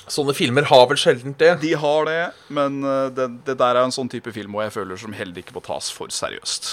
Sånne 0.05 0.35
filmer 0.37 0.67
har 0.69 0.83
vel 0.91 0.99
sjelden 1.01 1.33
det. 1.41 1.55
De 1.62 1.71
har 1.81 2.05
det, 2.05 2.19
men 2.53 2.75
det, 3.17 3.25
det 3.47 3.55
der 3.57 3.79
er 3.79 3.87
en 3.87 3.95
sånn 3.95 4.11
type 4.12 4.35
film 4.37 4.53
hvor 4.53 4.67
jeg 4.67 4.75
føler 4.75 5.01
som 5.01 5.15
heller 5.17 5.41
ikke 5.41 5.57
må 5.57 5.62
tas 5.65 5.89
for 5.97 6.12
seriøst. 6.12 6.69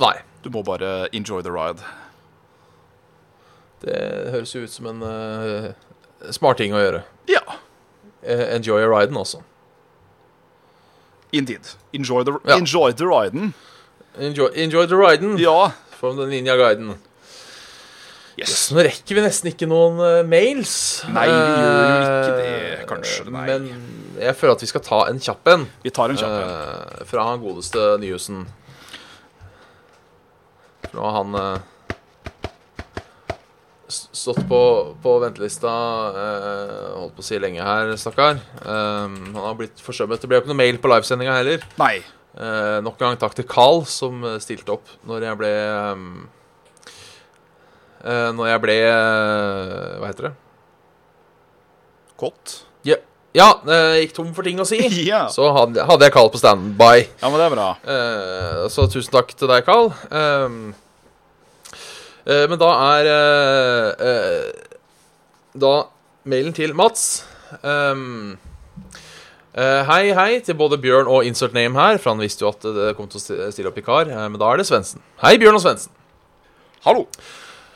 Nei. 0.00 0.14
Du 0.46 0.50
må 0.54 0.62
bare 0.62 1.08
enjoy 1.12 1.42
the 1.42 1.50
ride. 1.50 1.82
Det 3.82 3.98
høres 4.30 4.52
jo 4.54 4.60
ut 4.62 4.70
som 4.70 4.86
en 4.92 5.00
uh, 5.02 5.72
smart 6.30 6.60
ting 6.62 6.70
å 6.70 6.78
gjøre. 6.78 7.00
Ja, 7.26 7.42
enjoy 8.24 8.84
riden 8.88 9.16
også. 9.16 9.42
indeed. 11.32 11.74
Enjoy 11.92 12.22
the, 12.24 12.32
Ja. 12.46 12.56
enjoy 12.56 12.92
the 12.92 13.04
riden. 13.04 13.52
Enjoy, 14.18 14.48
enjoy 14.54 14.86
the 14.86 14.96
riden 14.96 15.36
Ja. 15.38 15.70
from 15.98 16.16
the 16.16 16.24
Ninja 16.26 16.56
Guiden. 16.56 16.94
Yes. 18.38 18.48
yes. 18.50 18.70
nå 18.72 18.82
rekker 18.84 19.14
vi 19.16 19.20
nesten 19.24 19.48
ikke 19.50 19.66
noen 19.68 19.98
uh, 20.00 20.22
mails. 20.28 21.02
Nei, 21.08 21.26
vi 21.26 21.32
gjør 21.32 21.76
jo 21.76 21.96
ikke 22.06 22.36
det, 22.36 22.48
Eh, 22.78 22.84
kanskje, 22.86 23.24
nei. 23.32 23.46
Men 23.46 23.68
jeg 24.20 24.36
føler 24.36 24.52
at 24.52 24.60
vi 24.62 24.66
skal 24.66 24.80
ta 24.84 24.98
en 25.10 25.18
kjapp 25.20 25.48
en. 25.48 25.66
Vi 25.82 25.90
tar 25.90 26.10
en 26.12 26.16
kjapp 26.16 26.34
en. 26.42 26.50
Uh, 27.00 27.04
fra 27.08 27.24
han 27.30 27.40
godeste 27.40 27.98
Nyhusen. 28.00 28.46
Fra 30.92 31.10
han 31.16 31.34
eh, 31.34 31.58
s- 31.58 31.75
stått 33.88 34.42
på, 34.48 34.60
på 35.02 35.14
ventelista 35.22 35.72
eh, 36.10 36.92
holdt 36.96 37.16
på 37.16 37.22
å 37.22 37.26
si 37.26 37.38
lenge 37.40 37.62
her, 37.62 37.94
stakkar. 38.00 38.40
Eh, 38.62 39.06
han 39.06 39.40
har 39.40 39.56
blitt 39.58 39.82
forsømmet. 39.82 40.22
Det 40.22 40.30
ble 40.30 40.40
jo 40.40 40.44
ikke 40.44 40.52
noe 40.52 40.62
mail 40.62 40.80
på 40.82 40.90
livesendinga 40.90 41.36
heller. 41.38 41.66
Nei. 41.80 41.96
Eh, 42.36 42.78
nok 42.84 42.98
en 43.00 43.06
gang 43.06 43.20
takk 43.20 43.36
til 43.38 43.46
Carl, 43.48 43.84
som 43.88 44.24
eh, 44.26 44.40
stilte 44.44 44.74
opp 44.74 44.90
når 45.08 45.24
jeg 45.24 45.38
ble 45.40 45.52
ehm, 45.56 46.08
eh, 48.04 48.26
Når 48.36 48.50
jeg 48.50 48.60
ble 48.60 48.74
eh, 48.84 49.94
Hva 50.02 50.10
heter 50.10 50.28
det? 50.28 50.32
Kott. 52.20 52.58
Ja, 52.84 52.98
ja 53.36 53.48
jeg 53.64 54.02
gikk 54.04 54.16
tom 54.18 54.34
for 54.36 54.44
ting 54.44 54.60
å 54.60 54.68
si. 54.68 54.82
yeah. 55.06 55.30
Så 55.32 55.48
hadde, 55.52 55.84
hadde 55.88 56.08
jeg 56.08 56.16
Carl 56.16 56.28
på 56.32 56.40
standby. 56.40 57.06
ja, 57.06 57.30
men 57.30 57.40
det 57.40 57.46
er 57.46 57.56
bra. 57.56 57.70
Eh, 57.94 58.66
så 58.72 58.84
tusen 58.88 59.16
takk 59.16 59.32
til 59.32 59.52
deg, 59.52 59.64
Carl. 59.64 59.92
Eh, 60.10 60.60
men 62.50 62.58
da 62.58 62.72
er 62.96 63.08
eh, 63.12 64.06
eh, 64.08 64.80
Da 65.56 65.74
mailen 66.26 66.56
til 66.56 66.74
Mats. 66.76 67.24
Um, 67.62 68.36
Uh, 69.56 69.86
hei, 69.88 70.10
hei 70.12 70.32
til 70.44 70.52
både 70.60 70.76
Bjørn 70.76 71.06
og 71.08 71.24
Insert 71.24 71.54
Name 71.56 71.80
her, 71.80 71.96
for 71.96 72.12
han 72.12 72.18
visste 72.20 72.44
jo 72.44 72.50
at 72.50 72.60
det 72.60 72.90
kom 72.98 73.06
til 73.08 73.16
å 73.16 73.46
stille 73.48 73.70
opp 73.70 73.78
vikar. 73.80 74.10
Uh, 74.10 74.26
men 74.28 74.36
da 74.36 74.50
er 74.52 74.60
det 74.60 74.66
Svendsen. 74.68 75.00
Hei, 75.22 75.38
Bjørn 75.40 75.56
og 75.56 75.62
Svendsen. 75.64 75.94
Hallo. 76.84 77.06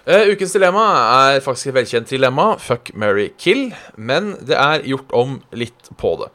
Uh, 0.05 0.29
ukens 0.35 0.53
dilemma 0.53 0.85
er 1.31 1.41
faktisk 1.41 1.71
et 1.71 1.79
velkjent 1.79 2.13
dilemma. 2.13 2.51
Fuck, 2.61 2.93
marry, 2.93 3.31
kill. 3.41 3.71
Men 3.97 4.35
det 4.45 4.61
er 4.61 4.85
gjort 4.93 5.17
om 5.17 5.39
litt 5.57 5.89
på 5.97 6.13
det. 6.21 6.29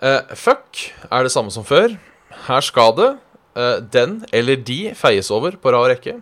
Eh, 0.00 0.32
fuck 0.32 0.86
er 1.12 1.26
det 1.26 1.32
samme 1.32 1.52
som 1.52 1.66
før. 1.66 1.92
Her 2.46 2.64
skal 2.64 2.94
det 2.96 3.10
eh, 3.58 3.80
den 3.92 4.20
eller 4.32 4.56
de 4.56 4.94
feies 4.96 5.28
over 5.34 5.58
på 5.60 5.74
rad 5.74 5.90
rekke. 5.92 6.16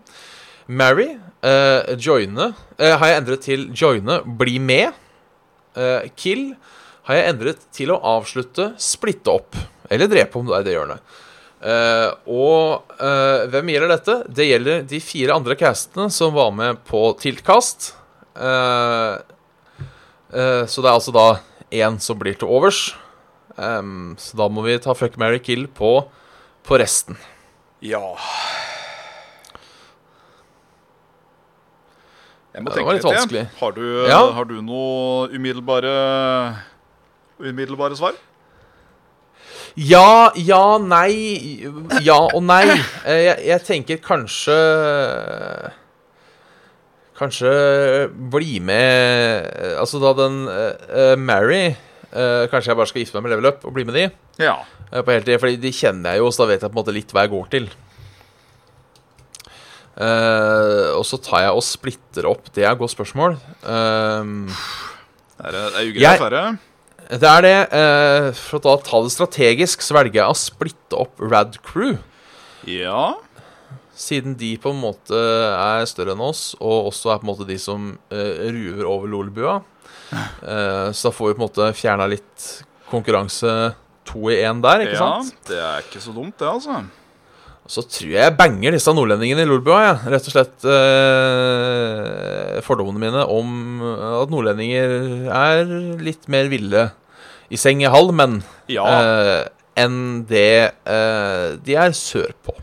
Marry, 0.67 1.13
eh, 1.45 1.95
joine 1.99 2.51
uh, 2.53 2.95
har 3.01 3.07
jeg 3.11 3.21
endret 3.23 3.45
til 3.45 3.67
joine, 3.77 4.21
bli 4.41 4.59
med. 4.63 4.97
Uh, 5.79 6.09
kill 6.19 6.55
har 7.09 7.19
jeg 7.19 7.29
endret 7.33 7.65
til 7.75 7.93
å 7.95 8.01
avslutte, 8.17 8.73
splitte 8.83 9.31
opp. 9.33 9.57
Eller 9.89 10.11
drepe, 10.11 10.39
om 10.39 10.47
du 10.47 10.53
er 10.53 10.61
i 10.63 10.67
det 10.67 10.75
hjørnet. 10.77 11.01
Og 12.29 12.93
hvem 13.51 13.71
gjelder 13.73 13.91
dette? 13.91 14.15
Det 14.29 14.45
gjelder 14.47 14.83
de 14.87 15.01
fire 15.03 15.35
andre 15.41 15.57
castene 15.59 16.11
som 16.13 16.37
var 16.37 16.53
med 16.55 16.77
på 16.87 17.01
Tiltkast. 17.19 17.97
Så 18.37 18.45
det 20.29 20.85
er 20.85 20.93
altså 20.93 21.17
da 21.17 21.41
én 21.73 21.97
som 22.05 22.21
blir 22.21 22.37
til 22.39 22.53
overs. 22.53 22.93
Um, 23.59 24.15
så 24.19 24.39
da 24.39 24.47
må 24.53 24.63
vi 24.69 24.79
ta 24.79 24.95
fuck, 24.95 25.19
marry, 25.19 25.41
kill 25.43 25.67
på, 25.67 25.97
på 26.63 26.79
resten. 26.79 27.19
Ja. 27.83 28.15
Jeg 32.55 32.65
må 32.65 32.71
Ja, 32.71 32.75
det 32.75 32.79
tenke 32.79 32.87
var 32.89 32.95
litt 32.97 33.05
vanskelig. 33.09 33.45
Har 33.61 33.73
du, 33.77 33.85
Ja. 34.09 34.21
har 34.33 34.45
du 34.49 34.57
noe 34.63 35.29
umiddelbare 35.29 35.93
Umiddelbare 37.39 37.97
svar? 37.97 38.17
Ja, 39.77 40.33
ja, 40.35 40.79
nei 40.83 41.63
Ja 42.03 42.17
og 42.35 42.43
nei. 42.43 42.65
Eh, 43.07 43.21
Jeg, 43.29 43.45
jeg 43.47 43.63
tenker 43.69 44.01
kanskje 44.03 44.57
Kanskje 47.19 47.53
bli 48.31 48.59
med 48.63 49.47
Altså 49.79 50.01
da 50.03 50.13
den 50.19 50.41
uh, 50.49 51.15
Mary 51.19 51.69
uh, 52.15 52.47
Kanskje 52.51 52.73
jeg 52.73 52.79
bare 52.81 52.91
skal 52.91 53.03
gifte 53.05 53.19
meg 53.19 53.27
med 53.29 53.35
Level 53.37 53.51
Up 53.53 53.67
og 53.69 53.75
bli 53.77 53.85
med 53.89 53.99
de 53.99 54.07
Ja. 54.43 54.57
Uh, 54.93 55.03
på 55.03 55.13
heltid. 55.13 55.39
Fordi 55.43 55.59
de 55.61 55.73
kjenner 55.75 56.15
jeg 56.17 56.23
jo, 56.25 56.31
så 56.33 56.45
da 56.45 56.53
vet 56.55 56.63
jeg 56.65 56.71
på 56.73 56.79
en 56.79 56.81
måte 56.83 56.95
litt 56.97 57.11
hva 57.13 57.27
jeg 57.27 57.33
går 57.35 57.49
til. 57.53 57.67
Eh, 59.99 60.89
og 60.95 61.03
så 61.07 61.19
tar 61.19 61.43
jeg 61.47 61.55
og 61.59 61.65
splitter 61.67 62.29
opp. 62.31 62.51
Det 62.55 62.63
er 62.65 62.71
et 62.71 62.81
godt 62.81 62.95
spørsmål. 62.95 63.39
Um, 63.67 64.47
Det 65.39 65.49
er, 65.49 65.55
det 65.55 65.63
er 65.67 65.89
ugrei 65.91 66.11
affære. 66.13 66.43
Det 67.09 67.31
er 67.31 67.43
det. 67.47 67.55
eh, 67.79 68.29
for 68.37 68.59
å 68.61 68.77
ta 68.85 69.01
det 69.03 69.15
strategisk, 69.15 69.83
så 69.83 69.97
velger 69.97 70.21
jeg 70.21 70.29
å 70.29 70.37
splitte 70.39 70.99
opp 70.99 71.19
Rad 71.23 71.59
Crew. 71.67 71.97
Ja. 72.69 73.15
Siden 73.99 74.37
de 74.39 74.53
på 74.61 74.71
en 74.71 74.81
måte 74.83 75.19
er 75.19 75.89
større 75.91 76.15
enn 76.15 76.23
oss, 76.23 76.53
og 76.61 76.93
også 76.93 77.15
er 77.15 77.23
på 77.23 77.27
en 77.27 77.33
måte 77.33 77.49
de 77.49 77.59
som 77.59 77.91
eh, 78.15 78.47
ruver 78.55 78.87
over 78.87 79.11
Lolebua. 79.11 79.59
Så 80.09 81.09
da 81.09 81.13
får 81.13 81.27
vi 81.27 81.35
på 81.35 81.41
en 81.43 81.45
måte 81.45 81.65
fjerna 81.77 82.07
litt 82.09 82.45
konkurranse 82.89 83.51
to 84.09 84.31
i 84.33 84.39
én 84.41 84.63
der, 84.65 84.87
ikke 84.87 84.95
ja. 84.97 85.09
sant? 85.19 85.35
Det 85.49 85.59
er 85.61 85.85
ikke 85.85 86.01
så 86.01 86.15
dumt, 86.17 86.39
det, 86.41 86.49
altså. 86.49 86.79
Så 87.69 87.83
tror 87.85 88.09
jeg 88.15 88.23
jeg 88.25 88.37
banger 88.39 88.73
disse 88.73 88.93
nordlendingene 88.97 89.45
i 89.45 89.49
lolbua, 89.51 89.81
Ja. 89.85 89.95
Rett 90.15 90.25
og 90.31 90.33
slett 90.33 90.65
eh, 90.69 92.61
fordommene 92.65 93.03
mine 93.03 93.25
om 93.29 93.83
at 94.23 94.33
nordlendinger 94.33 95.29
er 95.29 95.65
litt 96.01 96.25
mer 96.33 96.49
ville 96.53 96.87
i 97.53 97.61
seng 97.61 97.83
i 97.85 97.91
halv, 97.93 98.13
men 98.17 98.41
Ja. 98.73 98.87
eh, 98.89 99.45
enn 99.85 100.25
det 100.29 100.73
eh, 100.87 101.57
de 101.65 101.77
er 101.77 101.93
sørpå. 101.97 102.57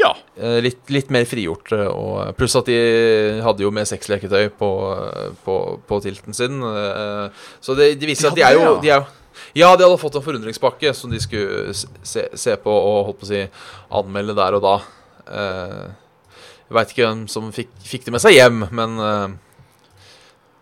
ja. 0.00 0.14
Eh, 0.40 0.60
litt, 0.62 0.80
litt 0.94 1.10
mer 1.10 1.24
frigjort. 1.26 1.72
eh, 1.72 1.86
Og 1.90 2.34
pluss 2.38 2.54
at 2.56 2.66
de 2.66 3.40
hadde 3.42 3.60
jo 3.64 3.70
med 3.74 3.86
sexleketøy 3.90 4.48
på, 4.56 4.68
på, 5.44 5.56
på 5.88 6.00
tilten 6.04 6.32
sin. 6.34 6.62
eh, 6.62 7.28
Så 7.60 7.74
det, 7.76 7.98
de 8.00 8.06
viser 8.06 8.30
De 8.30 8.30
at 8.30 8.36
de 8.36 8.42
er 8.46 8.54
jo 8.54 8.80
de 8.80 8.88
er, 8.94 9.04
Ja, 9.58 9.72
de 9.74 9.86
hadde 9.86 9.98
fått 10.00 10.18
en 10.18 10.24
forundringspakke 10.24 10.92
som 10.94 11.10
de 11.10 11.18
skulle 11.22 11.74
se, 11.74 12.28
se 12.38 12.54
på 12.62 12.70
og 12.70 13.08
holdt 13.08 13.20
på 13.22 13.26
å 13.26 13.30
si 13.32 13.42
anmelde 13.98 14.36
der 14.38 14.58
og 14.58 14.64
da. 14.64 14.76
Eh, 15.26 15.84
jeg 16.68 16.76
veit 16.76 16.94
ikke 16.94 17.06
hvem 17.06 17.26
som 17.32 17.52
fikk, 17.54 17.70
fikk 17.80 18.06
det 18.06 18.14
med 18.14 18.22
seg 18.22 18.36
hjem, 18.36 18.66
men 18.76 18.98
eh, 19.02 19.36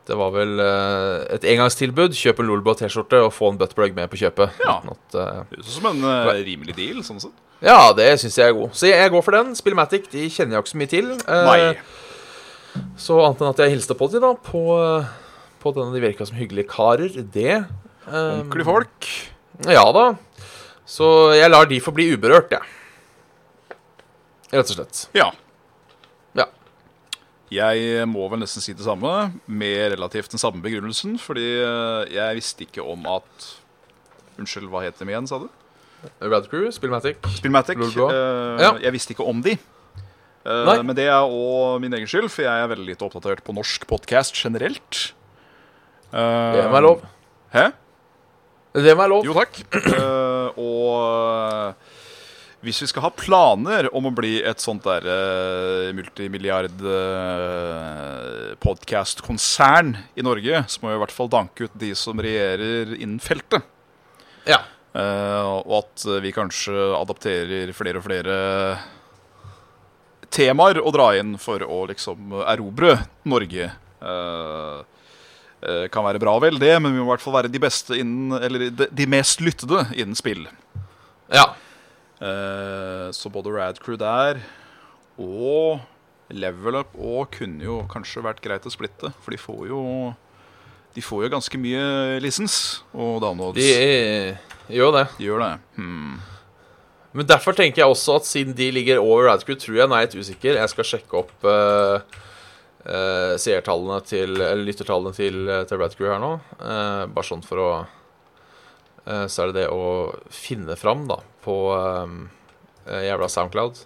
det 0.07 0.15
var 0.15 0.31
vel 0.35 0.61
eh, 0.63 1.25
et 1.35 1.47
engangstilbud. 1.51 2.15
Kjøp 2.15 2.43
en 2.43 2.47
Lolbo 2.51 2.77
T-skjorte 2.79 3.25
og 3.27 3.33
få 3.35 3.51
en 3.51 3.59
buttplug 3.59 3.97
med 3.97 4.11
på 4.13 4.21
kjøpet. 4.21 4.61
Ja. 4.63 4.79
At, 4.95 5.19
eh, 5.19 5.41
Høres 5.51 5.67
ut 5.67 5.75
som 5.75 5.89
en 5.91 6.07
eh, 6.07 6.31
rimelig 6.47 6.77
deal, 6.79 7.03
sånn 7.07 7.19
sett. 7.25 7.35
ja, 7.67 7.91
det 7.97 8.13
syns 8.23 8.39
jeg 8.39 8.53
er 8.53 8.55
god. 8.55 8.75
Så 8.79 8.91
jeg, 8.93 9.11
går 9.13 9.27
for 9.27 9.35
den. 9.35 9.55
Spillmatic 9.59 10.07
de 10.13 10.29
kjenner 10.31 10.57
jeg 10.57 10.65
ikke 10.65 10.75
så 10.75 10.83
mye 10.83 10.93
til. 10.95 11.11
Eh, 11.19 11.51
Nei. 11.51 12.85
Så 13.01 13.19
annet 13.25 13.43
enn 13.43 13.51
at 13.51 13.65
jeg 13.65 13.75
hilste 13.75 13.97
på 13.99 14.07
dem 14.13 14.23
da 14.23 14.35
på, 14.47 14.63
på 15.63 15.75
denne 15.75 15.97
De 15.97 16.03
virka 16.05 16.29
som 16.29 16.39
hyggelige 16.39 16.71
karer. 16.71 17.19
Det 17.35 17.65
Ordentlige 18.07 18.65
folk. 18.69 19.09
Ja 19.67 19.85
da. 19.93 20.07
Så 20.87 21.07
jeg 21.35 21.51
lar 21.51 21.67
de 21.67 21.81
få 21.83 21.93
bli 21.97 22.11
uberørt, 22.15 22.53
jeg. 22.55 22.63
Rett 24.53 24.71
og 24.71 24.77
slett. 24.77 25.01
Ja. 25.17 25.31
Ja. 26.39 26.47
Jeg 27.51 28.07
må 28.11 28.29
vel 28.31 28.43
nesten 28.45 28.63
si 28.63 28.75
det 28.77 28.87
samme, 28.87 29.33
med 29.47 29.93
relativt 29.97 30.31
den 30.31 30.39
samme 30.43 30.63
begrunnelsen, 30.63 31.17
fordi 31.19 31.47
eh, 31.63 32.13
jeg 32.15 32.39
visste 32.39 32.67
ikke 32.67 32.85
om 32.87 33.07
at 33.11 33.49
Unnskyld, 34.37 34.69
hva 34.69 34.83
het 34.85 34.99
dem 35.01 35.09
igjen, 35.09 35.27
sa 35.31 35.39
du? 35.41 35.47
Rad 36.21 36.45
Crew, 36.53 36.67
Spillmatic. 36.71 37.17
Spillmatic. 37.39 37.81
Eh, 37.81 38.61
Ja. 38.61 38.75
Jeg 38.85 38.93
visste 38.93 39.15
ikke 39.17 39.25
om 39.27 39.41
de. 39.43 39.57
Uh, 40.47 40.77
men 40.85 40.95
det 40.95 41.09
er 41.11 41.25
òg 41.27 41.81
min 41.83 41.95
egen 41.97 42.07
skyld, 42.07 42.29
for 42.31 42.45
jeg 42.45 42.53
er 42.63 42.69
veldig 42.71 42.85
lite 42.87 43.03
oppdatert 43.03 43.41
på 43.43 43.55
norsk 43.57 43.83
podkast 43.91 44.37
generelt. 44.39 45.01
Uh, 46.13 46.53
Det 46.55 46.61
er 46.63 46.71
meg 46.71 46.85
lov. 46.85 47.01
Hæ? 47.51 47.65
Det 48.77 48.93
må 48.93 49.01
være 49.03 49.13
lov. 49.15 49.25
Jo, 49.25 49.37
takk. 49.37 49.61
Uh, 49.89 50.59
og 50.61 50.91
eh, 51.01 51.95
hvis 52.67 52.83
vi 52.83 52.89
skal 52.91 53.07
ha 53.07 53.13
planer 53.15 53.89
om 53.97 54.11
å 54.11 54.13
bli 54.13 54.35
et 54.45 54.61
sånt 54.61 54.85
der 54.85 55.07
uh, 55.09 55.89
multimilliard 55.97 56.85
uh, 56.85 58.53
podkast-konsern 58.61 59.95
i 60.19 60.25
Norge, 60.27 60.65
så 60.69 60.83
må 60.83 60.93
vi 60.93 60.99
i 60.99 61.03
hvert 61.07 61.17
fall 61.17 61.33
danke 61.33 61.69
ut 61.71 61.79
de 61.81 61.95
som 61.97 62.21
regjerer 62.21 62.97
innen 62.99 63.21
feltet. 63.23 63.65
Ja. 64.47 64.61
Eh, 64.97 65.47
og 65.67 65.73
at 65.83 66.05
vi 66.25 66.33
kanskje 66.33 66.75
adapterer 66.97 67.73
flere 67.77 68.01
og 68.01 68.07
flere 68.07 68.37
temaer 70.33 70.81
å 70.81 70.93
dra 70.95 71.11
inn 71.19 71.35
for 71.41 71.63
å 71.63 71.83
liksom 71.91 72.33
erobre 72.47 72.95
Norge. 73.29 73.69
Eh, 74.01 74.07
eh, 74.07 74.85
kan 75.91 76.05
være 76.05 76.21
bra 76.21 76.35
vel 76.43 76.59
det, 76.61 76.75
men 76.83 76.93
vi 76.93 77.01
må 77.01 77.07
i 77.07 77.11
hvert 77.15 77.23
fall 77.25 77.35
være 77.39 77.49
de 77.51 77.59
beste 77.59 77.97
innen 77.97 78.37
Eller 78.45 78.67
de, 78.69 78.87
de 78.93 79.07
mest 79.09 79.41
lyttede 79.41 79.87
innen 79.97 80.19
spill. 80.19 80.45
ja. 81.33 81.47
Eh, 82.17 83.11
så 83.13 83.29
både 83.29 83.53
Radcrew 83.53 83.99
der 84.01 84.39
og 85.21 85.83
Level 86.33 86.79
Up 86.81 86.95
og 86.97 87.29
kunne 87.37 87.65
jo 87.65 87.83
kanskje 87.93 88.25
vært 88.25 88.41
greit 88.45 88.65
å 88.67 88.73
splitte, 88.73 89.13
for 89.21 89.35
de 89.35 89.41
får 89.41 89.67
jo 89.69 89.83
De 90.97 91.05
får 91.05 91.27
jo 91.27 91.33
ganske 91.35 91.59
mye 91.61 92.21
lisens 92.25 92.81
og 92.97 93.21
downloads. 93.21 93.61
De 93.61 93.69
eh, 93.69 94.39
gjør 94.73 94.95
det. 94.97 95.05
De 95.19 95.27
gjør 95.29 95.43
det. 95.45 95.51
Hmm. 95.77 96.17
Men 97.17 97.29
derfor 97.29 97.53
tenker 97.57 97.83
jeg 97.83 97.93
også 97.93 98.17
at 98.17 98.29
siden 98.29 98.57
de 98.57 98.71
ligger 98.73 99.03
over 99.03 99.29
Radcrew, 99.29 99.59
tror 99.61 99.77
jeg 99.77 99.85
den 99.85 99.97
er 99.97 100.07
litt 100.07 100.17
usikker. 100.17 100.57
Jeg 100.57 100.73
skal 100.73 100.89
sjekke 100.89 101.21
opp 101.21 101.45
eh, 101.45 102.01
eh, 102.01 102.23
seertallene 103.41 103.99
til 104.07 104.37
Eller 104.37 104.63
lyttertallene 104.63 105.15
til, 105.17 105.41
eh, 105.51 105.65
til 105.67 105.81
Rad 105.81 105.97
Crew 105.99 106.11
her 106.13 106.21
nå. 106.23 106.33
Eh, 106.61 107.03
bare 107.11 107.27
sånn 107.27 107.43
for 107.47 107.63
å 107.63 107.69
eh, 109.07 109.27
Så 109.27 109.43
er 109.43 109.51
det 109.51 109.63
det 109.63 109.69
å 109.75 110.15
finne 110.31 110.77
fram, 110.79 111.07
da, 111.11 111.19
på 111.43 111.57
eh, 111.75 112.15
eh, 112.87 113.07
jævla 113.09 113.29
Soundcloud. 113.33 113.83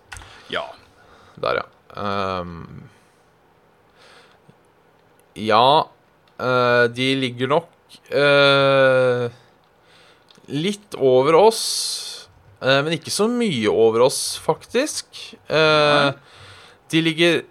Ja. 0.52 0.66
Der, 1.40 1.62
ja. 1.62 1.66
Ja 5.40 5.64
eh, 6.38 6.84
De 6.92 7.08
ligger 7.18 7.50
nok 7.56 7.98
eh, 8.12 9.26
litt 10.50 10.96
over 10.98 11.36
oss, 11.38 11.62
eh, 12.60 12.80
men 12.82 12.96
ikke 12.96 13.12
så 13.14 13.28
mye 13.30 13.70
over 13.70 14.04
oss, 14.08 14.20
faktisk. 14.42 15.06
Eh, 15.46 16.10
de 16.90 17.02
ligger 17.06 17.42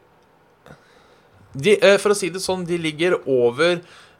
de, 1.59 1.75
eh, 1.83 1.97
For 2.01 2.13
å 2.13 2.17
si 2.17 2.31
det 2.31 2.41
sånn, 2.43 2.65
de 2.67 2.79
ligger 2.81 3.19
over 3.27 3.79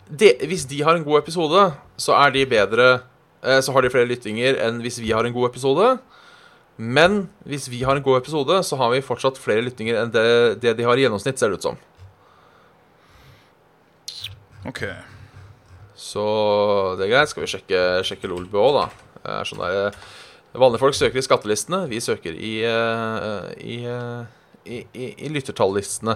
de, 0.10 0.34
Hvis 0.50 0.68
de 0.70 0.82
har 0.86 0.98
en 0.98 1.06
god 1.06 1.24
episode, 1.24 1.66
så 2.00 2.16
er 2.20 2.34
de 2.36 2.46
bedre 2.50 2.88
eh, 3.44 3.60
Så 3.64 3.76
har 3.76 3.86
de 3.86 3.92
flere 3.94 4.10
lyttinger 4.10 4.60
enn 4.66 4.82
hvis 4.84 5.00
vi 5.02 5.14
har 5.16 5.28
en 5.28 5.36
god 5.36 5.52
episode. 5.52 5.98
Men 6.80 7.26
hvis 7.44 7.68
vi 7.72 7.84
har 7.84 7.98
en 7.98 8.04
god 8.04 8.22
episode, 8.22 8.62
så 8.64 8.78
har 8.80 8.94
vi 8.94 9.04
fortsatt 9.04 9.40
flere 9.40 9.66
lyttinger 9.66 10.00
enn 10.00 10.12
det, 10.14 10.26
det 10.64 10.78
de 10.78 10.86
har 10.88 10.96
i 10.96 11.04
gjennomsnitt, 11.04 11.40
ser 11.40 11.52
det 11.52 11.60
ut 11.60 11.68
som. 11.68 11.80
OK. 14.70 14.86
Så 16.00 16.24
det 17.00 17.08
er 17.08 17.12
greit. 17.12 17.32
Skal 17.32 17.44
vi 17.44 17.52
sjekke, 17.52 17.82
sjekke 18.08 18.32
Lolbu 18.32 18.56
òg, 18.64 18.78
da? 18.78 18.86
Det 19.20 19.36
er 19.36 19.52
sånn 19.52 19.64
der, 19.66 19.80
eh, 19.90 20.08
Vanlige 20.60 20.82
folk 20.82 20.96
søker 20.98 21.20
i 21.20 21.26
skattelistene. 21.28 21.84
Vi 21.92 22.00
søker 22.02 22.34
i, 22.34 22.54
i, 22.64 23.76
i, 24.70 24.84
i, 24.94 25.10
i 25.26 25.30
lyttertallistene. 25.34 26.16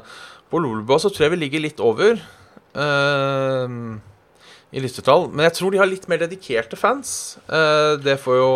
På 0.54 0.62
Lolbua 0.62 0.99
så 1.01 1.10
tror 1.10 1.26
jeg 1.28 1.34
vi 1.36 1.41
ligger 1.45 1.64
litt 1.66 1.80
over 1.84 2.18
eh, 2.78 3.78
i 4.74 4.82
lyttertall. 4.82 5.28
Men 5.34 5.47
jeg 5.47 5.56
tror 5.60 5.74
de 5.74 5.80
har 5.82 5.89
litt 5.89 6.08
mer 6.10 6.22
dedikerte 6.24 6.78
fans. 6.80 7.14
Eh, 7.45 7.93
det 8.06 8.16
får 8.22 8.38
jo 8.39 8.51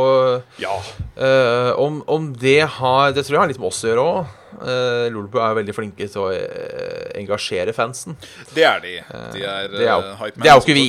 Ja. 0.63 0.75
Eh, 1.17 1.71
om, 1.81 1.99
om 2.09 2.31
det 2.33 2.59
har 2.79 3.11
Det 3.13 3.25
tror 3.25 3.35
jeg 3.37 3.43
har 3.43 3.51
litt 3.53 3.61
med 3.61 3.69
oss 3.71 3.83
å 3.85 3.91
gjøre 3.91 4.05
òg. 4.13 4.35
Uh, 4.57 5.05
Lolbua 5.13 5.51
er 5.51 5.57
veldig 5.59 5.73
flinke 5.75 6.07
til 6.09 6.21
å 6.23 6.29
eh, 6.33 7.11
engasjere 7.19 7.73
fansen. 7.77 8.15
Det 8.55 8.63
er 8.65 8.79
de. 8.81 8.93
De 9.35 9.43
er, 9.45 9.67
det 9.69 9.83
er 9.83 9.91
jo- 9.91 10.13
eh, 10.15 10.31
det 10.39 10.49
er 10.49 10.55
jo 10.55 10.63
ikke 10.63 10.77
vi. 10.77 10.87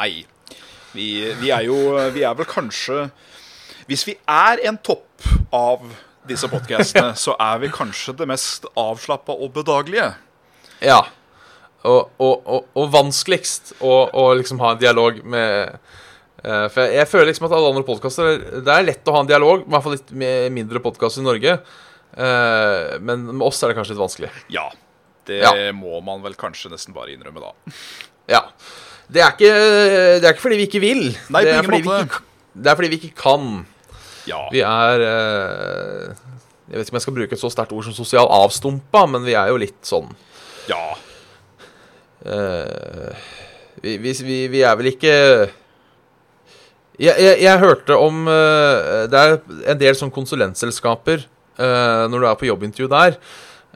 Nei. 0.00 0.08
Vi, 0.90 1.06
vi 1.38 1.52
er 1.54 1.68
jo 1.68 1.76
Vi 2.10 2.24
er 2.26 2.34
vel 2.34 2.46
kanskje 2.50 3.04
Hvis 3.86 4.02
vi 4.08 4.16
er 4.26 4.58
en 4.66 4.74
topp 4.82 5.22
av 5.54 5.84
disse 6.30 6.48
podkastene, 6.50 7.14
så 7.24 7.34
er 7.40 7.62
vi 7.62 7.72
kanskje 7.74 8.14
det 8.20 8.28
mest 8.30 8.68
avslappa 8.78 9.34
og 9.36 9.52
bedagelige. 9.56 10.12
Ja. 10.84 11.02
Og, 11.80 12.10
og, 12.20 12.44
og, 12.44 12.66
og 12.76 12.90
vanskeligst 12.92 13.74
å, 13.80 13.94
liksom 14.36 14.60
ha 14.60 14.74
en 14.74 14.80
dialog 14.82 15.22
med 15.24 15.70
uh, 16.44 16.66
For 16.68 16.82
jeg, 16.84 16.98
jeg 16.98 17.08
føler 17.08 17.30
liksom 17.30 17.46
at 17.48 17.54
alle 17.56 17.70
andre 17.72 17.84
podkaster 17.88 18.34
Det 18.60 18.74
er 18.74 18.84
lett 18.84 19.08
å 19.08 19.14
ha 19.16 19.22
en 19.24 19.30
dialog, 19.30 19.62
i 19.64 19.72
hvert 19.72 19.86
fall 19.86 19.96
litt 19.96 20.12
mindre 20.52 20.82
podkaster 20.84 21.24
i 21.24 21.28
Norge. 21.30 21.56
Uh, 22.12 22.98
men 23.00 23.24
med 23.30 23.46
oss 23.46 23.62
er 23.64 23.72
det 23.72 23.78
kanskje 23.78 23.96
litt 23.96 24.02
vanskelig. 24.04 24.30
Ja. 24.52 24.68
Det 25.28 25.40
Ja. 25.40 25.54
må 25.76 26.00
man 26.04 26.20
vel 26.24 26.36
kanskje 26.36 26.72
nesten 26.72 26.96
bare 26.96 27.14
innrømme, 27.14 27.40
da. 27.48 27.74
Ja. 28.28 28.44
Det 29.10 29.22
er 29.24 29.32
ikke, 29.34 29.54
det 30.20 30.26
er 30.26 30.34
ikke 30.34 30.44
fordi 30.44 30.58
vi 30.60 30.66
ikke 30.68 30.82
vil. 30.84 31.04
Nei, 31.34 31.42
det, 31.46 31.54
er 31.56 31.66
fordi 31.66 31.82
vi 31.82 31.96
ikke, 32.04 32.20
det 32.54 32.70
er 32.70 32.78
fordi 32.78 32.90
vi 32.92 32.98
ikke 33.00 33.16
kan. 33.18 33.46
Ja. 34.30 34.44
Vi 34.52 34.62
er 34.64 35.04
eh, 35.04 36.18
Jeg 36.70 36.78
vet 36.78 36.86
ikke 36.86 36.94
om 36.94 36.98
jeg 37.00 37.06
skal 37.06 37.16
bruke 37.18 37.36
et 37.36 37.42
så 37.42 37.50
sterkt 37.52 37.74
ord 37.74 37.86
som 37.86 37.96
sosial 37.96 38.30
avstumpa, 38.30 39.06
men 39.10 39.26
vi 39.26 39.34
er 39.38 39.50
jo 39.50 39.58
litt 39.60 39.80
sånn 39.86 40.10
ja. 40.70 40.82
eh, 42.22 43.26
vi, 43.82 43.96
vi, 43.98 44.12
vi, 44.52 44.62
er 44.62 44.76
vel 44.78 44.92
ikke 44.92 45.12
jeg, 47.00 47.14
jeg, 47.16 47.36
jeg 47.42 47.62
hørte 47.62 47.96
om 47.96 48.26
eh, 48.28 49.06
Det 49.10 49.22
er 49.24 49.38
en 49.72 49.80
del 49.80 49.98
sånn 49.98 50.14
konsulentselskaper 50.14 51.26
når 51.60 52.22
du 52.22 52.24
er 52.24 52.36
på 52.40 52.46
jobbintervju 52.46 52.86
der, 52.88 53.16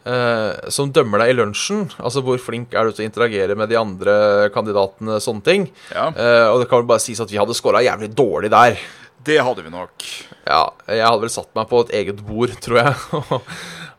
eh, 0.08 0.70
som 0.72 0.92
dømmer 0.94 1.22
deg 1.22 1.32
i 1.32 1.38
lunsjen. 1.38 1.86
Altså 1.98 2.22
hvor 2.24 2.40
flink 2.42 2.74
er 2.74 2.88
du 2.88 2.94
til 2.96 3.04
å 3.04 3.08
interagere 3.08 3.56
med 3.58 3.72
de 3.72 3.78
andre 3.80 4.16
kandidatene, 4.54 5.20
sånne 5.22 5.46
ting. 5.46 5.70
ja. 5.94 6.10
Eh, 6.12 6.48
og 6.50 6.60
det 6.62 6.68
kan 6.70 6.82
vel 6.82 6.90
bare 6.92 7.04
sies 7.04 7.22
at 7.22 7.32
vi 7.32 7.40
hadde 7.40 7.56
scora 7.56 7.82
jævlig 7.84 8.12
dårlig 8.16 8.52
der. 8.54 8.78
Det 9.24 9.38
hadde 9.40 9.64
vi 9.64 9.72
nok. 9.72 10.04
Ja, 10.44 10.66
jeg 10.90 11.06
hadde 11.06 11.22
vel 11.24 11.32
satt 11.32 11.54
meg 11.56 11.70
på 11.70 11.80
et 11.84 11.94
eget 11.96 12.20
bord, 12.26 12.52
tror 12.64 12.82
jeg, 12.82 12.94
og, 13.20 13.38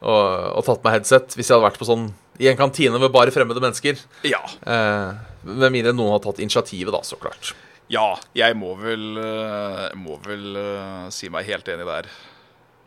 og, 0.05 0.23
og 0.59 0.65
tatt 0.67 0.85
meg 0.85 0.99
headset 0.99 1.33
hvis 1.33 1.49
jeg 1.49 1.57
hadde 1.57 1.65
vært 1.65 1.81
på 1.81 1.89
sånn 1.89 2.11
i 2.37 2.49
en 2.51 2.59
kantine 2.59 2.99
med 2.99 3.13
bare 3.15 3.33
fremmede 3.33 3.63
mennesker. 3.63 3.99
Ja. 4.27 4.41
Eh, 4.67 5.15
med 5.45 5.71
mindre 5.71 5.95
noen 5.95 6.15
har 6.15 6.23
tatt 6.23 6.41
initiativet, 6.43 6.91
da, 6.93 7.01
så 7.05 7.17
klart. 7.21 7.53
Ja, 7.91 8.15
jeg 8.33 8.57
må 8.57 8.73
vel, 8.79 9.13
eh, 9.21 9.89
må 9.97 10.17
vel 10.25 10.55
eh, 10.57 11.03
si 11.13 11.29
meg 11.33 11.45
helt 11.49 11.67
enig 11.69 11.85
der. 11.87 12.09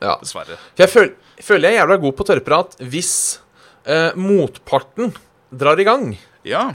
Ja. 0.03 0.19
Dessverre. 0.23 0.59
Jeg 0.79 0.91
føl 0.93 1.15
føler 1.43 1.71
jeg 1.71 1.79
er 1.79 1.83
jævla 1.85 1.97
god 2.03 2.15
på 2.19 2.27
tørrprat 2.27 2.77
hvis 2.83 3.13
eh, 3.87 4.15
motparten 4.19 5.13
drar 5.51 5.79
i 5.79 5.87
gang. 5.87 6.13
Ja. 6.47 6.69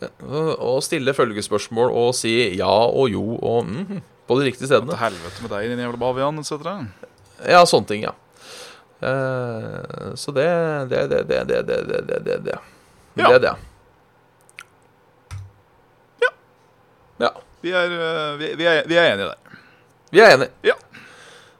Eh, 0.00 0.52
og 0.56 0.82
stille 0.86 1.14
følgespørsmål 1.16 1.90
og 1.90 2.12
si 2.18 2.34
ja 2.58 2.70
og 2.70 3.10
jo 3.12 3.24
og 3.36 3.66
mm, 3.66 4.02
på 4.26 4.38
de 4.40 4.48
riktige 4.50 4.70
stedene. 4.70 4.92
Til 4.94 5.02
helvete 5.02 5.44
med 5.44 5.54
deg, 5.54 5.72
din 5.72 5.84
jævla 5.86 6.02
bavian, 6.02 6.42
etc. 6.42 6.70
Ja, 7.46 7.62
sånne 7.68 7.90
ting, 7.90 8.06
ja. 8.06 8.14
Eh, 9.00 10.14
så 10.16 10.32
det 10.32 10.48
det, 10.90 11.06
det, 11.12 11.22
det, 11.28 11.42
det, 11.48 11.62
det, 11.68 12.00
det, 12.08 12.20
det, 12.24 12.38
det. 12.50 12.58
Ja. 13.16 13.28
Det 13.28 13.34
er 13.34 13.42
det. 13.44 13.54
Ja. 16.22 16.30
ja. 17.24 17.30
Vi, 17.60 17.72
er, 17.72 17.92
eh, 17.92 18.32
vi, 18.40 18.54
vi, 18.56 18.66
er, 18.66 18.82
vi 18.88 18.98
er 19.00 19.12
enige 19.12 19.30
der. 19.30 19.60
Vi 20.10 20.20
er 20.20 20.34
enige. 20.34 20.50
Ja. 20.64 20.76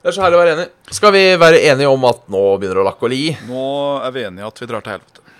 Det 0.07 0.13
er 0.13 0.15
så 0.15 0.21
herlig 0.23 0.37
å 0.37 0.39
være 0.39 0.51
enig. 0.55 0.65
Skal 0.95 1.11
vi 1.11 1.21
være 1.35 1.57
enige 1.67 1.87
om 1.91 2.05
at 2.07 2.21
nå 2.31 2.41
begynner 2.55 2.77
det 2.77 2.79
å 2.79 2.87
lakke 2.87 3.03
og 3.03 3.09
li? 3.11 3.25
Nå 3.43 3.63
er 4.07 4.13
vi 4.15 4.21
enige 4.23 4.47
at 4.47 4.61
vi 4.61 4.67
drar 4.69 4.85
til 4.85 4.93
helvete. 4.93 5.33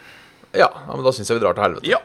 Ja, 0.52 0.68
ja 0.68 0.96
men 0.98 1.06
da 1.06 1.14
syns 1.16 1.32
jeg 1.32 1.38
vi 1.38 1.44
drar 1.46 1.56
til 1.56 1.64
helvete. 1.64 1.88
Ja. 1.88 2.02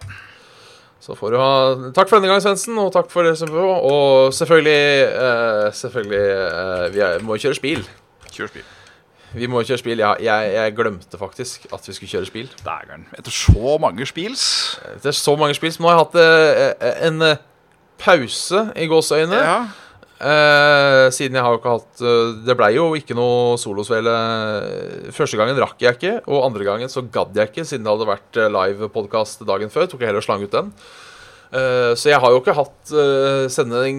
Så 1.03 1.17
får 1.19 1.35
du 1.35 1.39
ha 1.41 1.49
Takk 1.97 2.07
for 2.07 2.21
denne 2.21 2.31
gang, 2.31 2.45
Svendsen, 2.45 2.79
og 2.79 2.93
takk 2.95 3.11
for 3.11 3.27
det 3.27 3.33
som 3.41 3.51
på. 3.51 3.65
Og 3.67 4.31
selvfølgelig 4.39 4.79
eh, 5.09 5.65
Selvfølgelig 5.75 6.23
eh, 6.23 6.87
Vi 6.95 7.03
er, 7.09 7.27
må 7.27 7.41
kjøre 7.43 7.59
spil. 7.59 7.83
Kjør 8.31 8.53
spill. 8.55 8.71
Vi 9.35 9.51
må 9.51 9.67
kjøre 9.67 9.83
spil. 9.83 10.07
Ja, 10.07 10.15
jeg, 10.23 10.55
jeg 10.55 10.79
glemte 10.79 11.19
faktisk 11.19 11.67
at 11.75 11.91
vi 11.91 11.99
skulle 11.99 12.15
kjøre 12.15 12.31
spil. 12.31 12.57
Dægeren. 12.63 13.11
Etter 13.19 13.41
så 13.43 13.75
mange 13.83 14.07
spils. 14.07 14.47
Det 15.03 15.11
er 15.11 15.19
så 15.19 15.35
mange 15.35 15.59
spils. 15.59 15.83
Nå 15.83 15.91
har 15.91 15.99
jeg 15.99 16.07
hatt 16.07 16.19
eh, 16.23 17.07
en 17.11 17.27
eh, 17.33 17.43
pause 18.07 18.69
i 18.79 18.87
gåseøyne. 18.87 19.47
Ja. 19.51 19.63
Eh, 20.23 21.09
siden 21.11 21.35
jeg 21.35 21.43
har 21.43 21.51
jo 21.51 21.59
ikke 21.59 21.71
hatt 21.73 22.01
eh, 22.07 22.35
Det 22.47 22.55
blei 22.55 22.69
jo 22.77 22.85
ikke 22.95 23.17
noe 23.19 23.57
solosvele. 23.59 24.13
Første 25.17 25.39
gangen 25.41 25.59
rakk 25.59 25.83
jeg 25.83 25.99
ikke, 25.99 26.13
og 26.31 26.45
andre 26.47 26.67
gangen 26.69 26.93
så 26.93 27.03
gadd 27.03 27.35
jeg 27.35 27.51
ikke, 27.51 27.65
siden 27.67 27.83
det 27.89 27.91
hadde 27.91 28.07
vært 28.07 28.39
eh, 28.39 28.53
live 28.55 28.91
podkast 28.95 29.43
dagen 29.49 29.73
før. 29.73 29.89
Tok 29.91 30.05
jeg 30.05 30.13
heller 30.13 30.23
slang 30.23 30.45
ut 30.47 30.55
den. 30.55 30.71
Eh, 31.53 31.91
så 31.99 32.13
jeg 32.13 32.23
har 32.23 32.33
jo 32.33 32.39
ikke 32.41 32.55
hatt 32.57 32.95
eh, 32.95 33.49
sending 33.53 33.99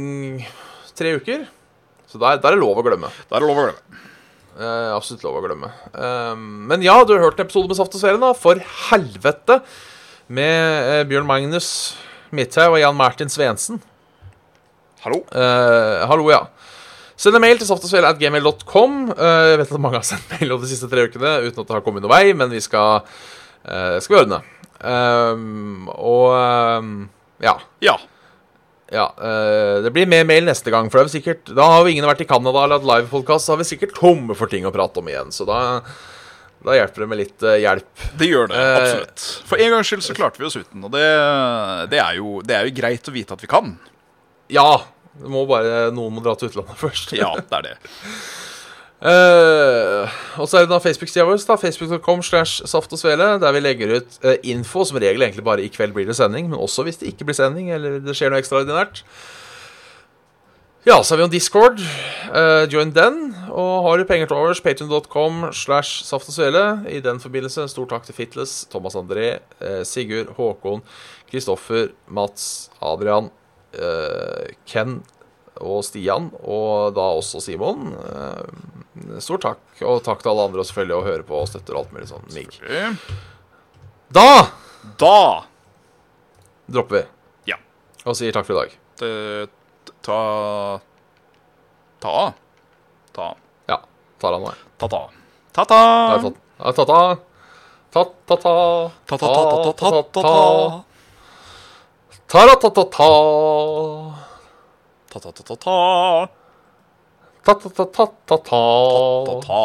tre 0.96 1.14
uker. 1.20 1.46
Så 2.08 2.22
der, 2.22 2.40
der 2.40 2.56
er 2.56 2.62
lov 2.62 2.80
å 2.80 2.86
glemme. 2.86 3.12
Da 3.28 3.38
er 3.38 3.46
lov 3.46 3.60
å 3.60 3.68
glemme. 3.68 4.02
Eh, 4.54 4.90
absolutt 4.94 5.26
lov 5.26 5.42
å 5.42 5.44
glemme. 5.44 5.72
Men 6.38 6.86
ja, 6.86 7.00
du 7.04 7.16
har 7.16 7.26
hørt 7.26 7.40
en 7.42 7.48
episode 7.50 7.68
med 7.68 7.80
Saft 7.80 7.98
og 7.98 8.04
Svele, 8.04 8.22
da. 8.22 8.32
For 8.38 8.62
helvete! 8.90 9.60
Med 10.34 11.10
Bjørn 11.10 11.28
Magnus 11.28 11.68
Midthaug 12.34 12.78
og 12.78 12.80
Jan 12.80 12.96
Martin 12.96 13.30
Svendsen. 13.34 13.82
Hallo? 15.04 15.20
Uh, 15.36 16.04
hallo, 16.08 16.30
ja. 16.32 16.46
Send 17.20 17.36
en 17.38 17.44
mail 17.44 17.60
til 17.60 17.68
softasfjell.gmail.com. 17.70 19.00
Uh, 19.14 19.50
jeg 19.52 19.62
vet 19.62 19.74
at 19.76 19.84
mange 19.84 20.00
har 20.00 20.08
sendt 20.08 20.32
mail 20.38 20.56
over 20.56 20.64
de 20.64 20.72
siste 20.72 20.88
tre 20.92 21.08
ukene 21.08 21.38
uten 21.44 21.60
at 21.60 21.68
det 21.68 21.76
har 21.76 21.84
kommet 21.86 22.06
noen 22.06 22.14
vei, 22.14 22.32
men 22.38 22.52
vi 22.52 22.62
skal, 22.64 23.04
uh, 23.68 23.98
skal 24.00 24.16
vi 24.16 24.22
ordne. 24.24 24.40
Um, 24.84 25.92
og 25.92 26.32
um, 26.36 26.96
ja. 27.44 27.54
Ja. 27.80 28.00
ja 28.92 29.06
eh, 29.18 29.84
det 29.84 29.92
blir 29.96 30.10
mer 30.10 30.26
mail 30.28 30.48
neste 30.48 30.72
gang, 30.74 30.90
for 30.92 31.04
er 31.04 31.12
sikkert 31.12 31.52
Da 31.56 31.70
har 31.72 31.84
jo 31.84 31.94
ingen 31.94 32.08
vært 32.08 32.24
i 32.26 32.28
Canada 32.30 32.66
eller 32.66 32.80
hatt 32.80 32.90
livepodkast, 32.90 33.48
så 33.48 33.56
har 33.56 33.62
vi 33.62 33.70
sikkert 33.70 33.96
tomme 34.00 34.36
for 34.40 34.52
ting 34.52 34.68
å 34.68 34.74
prate 34.76 35.02
om 35.02 35.10
igjen. 35.12 35.32
Så 35.36 35.48
da, 35.50 35.62
da 36.64 36.78
hjelper 36.78 37.06
det 37.06 37.10
med 37.12 37.22
litt 37.24 37.48
eh, 37.48 37.62
hjelp. 37.66 38.06
Det 38.20 38.30
gjør 38.30 38.52
det, 38.52 38.60
Eh, 38.60 38.76
absolutt. 38.82 39.26
For 39.50 39.64
en 39.64 39.76
gangs 39.78 39.92
skyld 39.92 40.06
så 40.08 40.18
klarte 40.18 40.44
vi 40.44 40.50
oss 40.50 40.60
uten. 40.60 40.84
Og 40.84 40.94
det, 40.94 41.08
det, 41.92 42.04
er 42.04 42.20
jo, 42.22 42.38
det 42.46 42.60
er 42.60 42.70
jo 42.70 42.78
greit 42.80 43.12
å 43.12 43.16
vite 43.16 43.36
at 43.36 43.44
vi 43.44 43.52
kan. 43.52 43.76
Ja! 44.54 44.70
Det 45.14 45.30
må 45.30 45.44
bare, 45.46 45.92
noen 45.94 46.16
må 46.16 46.24
dra 46.26 46.34
til 46.38 46.50
utlandet 46.50 46.80
først. 46.86 47.14
Ja, 47.18 47.34
det 47.38 47.60
er 47.60 47.68
det. 47.68 47.76
Uh, 49.04 50.08
og 50.40 50.48
så 50.48 50.62
er 50.62 50.64
det 50.64 50.72
da 50.72 50.80
Facebook-sida 50.80 51.26
vår, 51.28 51.42
facebook.com 51.60 52.22
slash 52.24 52.64
saft 52.72 52.94
og 52.96 53.02
svele, 53.02 53.34
der 53.42 53.52
vi 53.52 53.60
legger 53.60 53.98
ut 53.98 54.16
uh, 54.24 54.38
info, 54.48 54.86
som 54.88 55.00
regel 55.04 55.26
egentlig 55.26 55.44
bare 55.44 55.66
i 55.66 55.72
kveld 55.72 55.92
blir 55.96 56.08
det 56.08 56.16
sending, 56.16 56.48
men 56.48 56.56
også 56.60 56.86
hvis 56.88 57.02
det 57.02 57.12
ikke 57.12 57.28
blir 57.28 57.36
sending, 57.36 57.68
eller 57.76 58.00
det 58.00 58.16
skjer 58.16 58.32
noe 58.32 58.40
ekstraordinært. 58.40 59.04
Ja, 60.88 60.98
så 61.04 61.14
har 61.14 61.20
vi 61.20 61.26
jo 61.26 61.34
Discord. 61.36 61.84
Uh, 62.32 62.64
join 62.72 62.96
den. 62.96 63.20
Og 63.52 63.86
har 63.86 64.00
du 64.00 64.08
penger 64.08 64.32
til 64.32 64.40
overs, 64.40 64.64
patrion.com 64.64 65.50
slash 65.56 66.08
saft 66.08 66.32
og 66.32 66.36
svele. 66.36 66.64
I 66.92 67.04
den 67.04 67.20
forbindelse, 67.24 67.68
stor 67.72 67.88
takk 67.92 68.08
til 68.08 68.16
Fitles, 68.16 68.56
Thomas 68.72 68.96
André, 69.00 69.38
Sigurd, 69.88 70.34
Håkon, 70.40 70.84
Kristoffer, 71.32 71.92
Mats, 72.12 72.70
Adrian, 72.84 73.32
Ken 74.70 75.04
og 75.62 75.84
Stian, 75.86 76.32
og 76.44 76.94
da 76.98 77.02
også 77.20 77.42
Simon. 77.42 77.94
Eh, 77.94 79.20
stor 79.22 79.38
takk, 79.42 79.60
og 79.86 80.02
takk 80.06 80.22
til 80.24 80.32
alle 80.34 80.46
andre 80.50 80.60
og 80.64 80.68
selvfølgelig 80.70 80.98
å 80.98 81.06
høre 81.08 81.24
på 81.28 81.40
og 81.42 81.48
støtter 81.50 81.74
og 81.78 81.84
alt 81.86 81.94
mulig 81.96 82.10
sånn 82.10 82.26
mig. 82.34 82.50
Da 84.14 84.28
Da 85.00 85.44
dropper 86.70 86.96
vi 87.00 87.04
Ja. 87.52 87.58
og 88.06 88.16
sier 88.20 88.32
takk 88.36 88.46
for 88.46 88.54
i 88.54 88.60
dag. 88.64 88.70
Ta 90.04 90.18
Ta 92.04 92.34
Ta 93.14 93.28
Ja, 93.70 93.78
tar 94.20 94.34
han 94.34 94.42
nå. 94.42 94.48
jeg. 94.50 94.58
Ta-ta. 94.78 95.02
Ta-ta. 95.54 95.76
Da 95.76 96.08
har 96.10 96.18
jeg 96.20 96.24
tatt- 96.24 96.42
da 96.58 96.64
har 96.64 96.68
jeg 96.68 96.76
tatt 96.76 96.90
av. 96.90 97.18
Ta-ta-ta. 97.94 98.92
Ta-ta-ta-ta-ta-ta. 99.08 100.84
Ta-ra-ta-ta-ta. 102.34 103.10
Ta-ta-ta-ta-ta. 105.12 106.28
Ta-ta-ta-ta-ta-ta. 107.46 108.62
Ta-ta. 109.28 109.62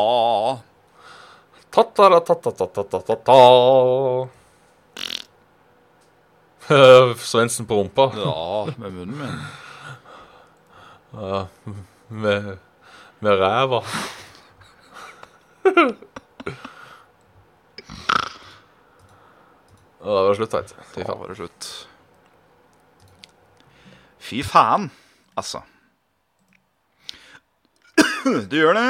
Ta-ta-ra-ta-ta-ta-ta-ta-ta. 1.73 3.39
Svendsen 7.17 7.67
på 7.67 7.75
rumpa. 7.75 8.13
Ja, 8.17 8.67
med 8.77 8.93
munnen 8.93 9.19
min. 9.19 9.33
Med, 12.09 12.59
med 13.19 13.41
ræva. 13.41 13.83
Ja, 20.01 20.21
det 20.21 20.29
var 20.29 20.35
slutt, 20.35 20.55
veit 20.55 20.69
du. 20.69 20.75
Fy 20.95 21.01
Da 21.01 21.07
faen. 21.09 21.19
var 21.21 21.29
det 21.29 21.37
slutt. 21.37 21.88
Fy 24.29 24.43
faen, 24.45 24.91
altså. 25.41 25.63
Du 28.51 28.57
gjør 28.59 28.77
det. 28.77 28.89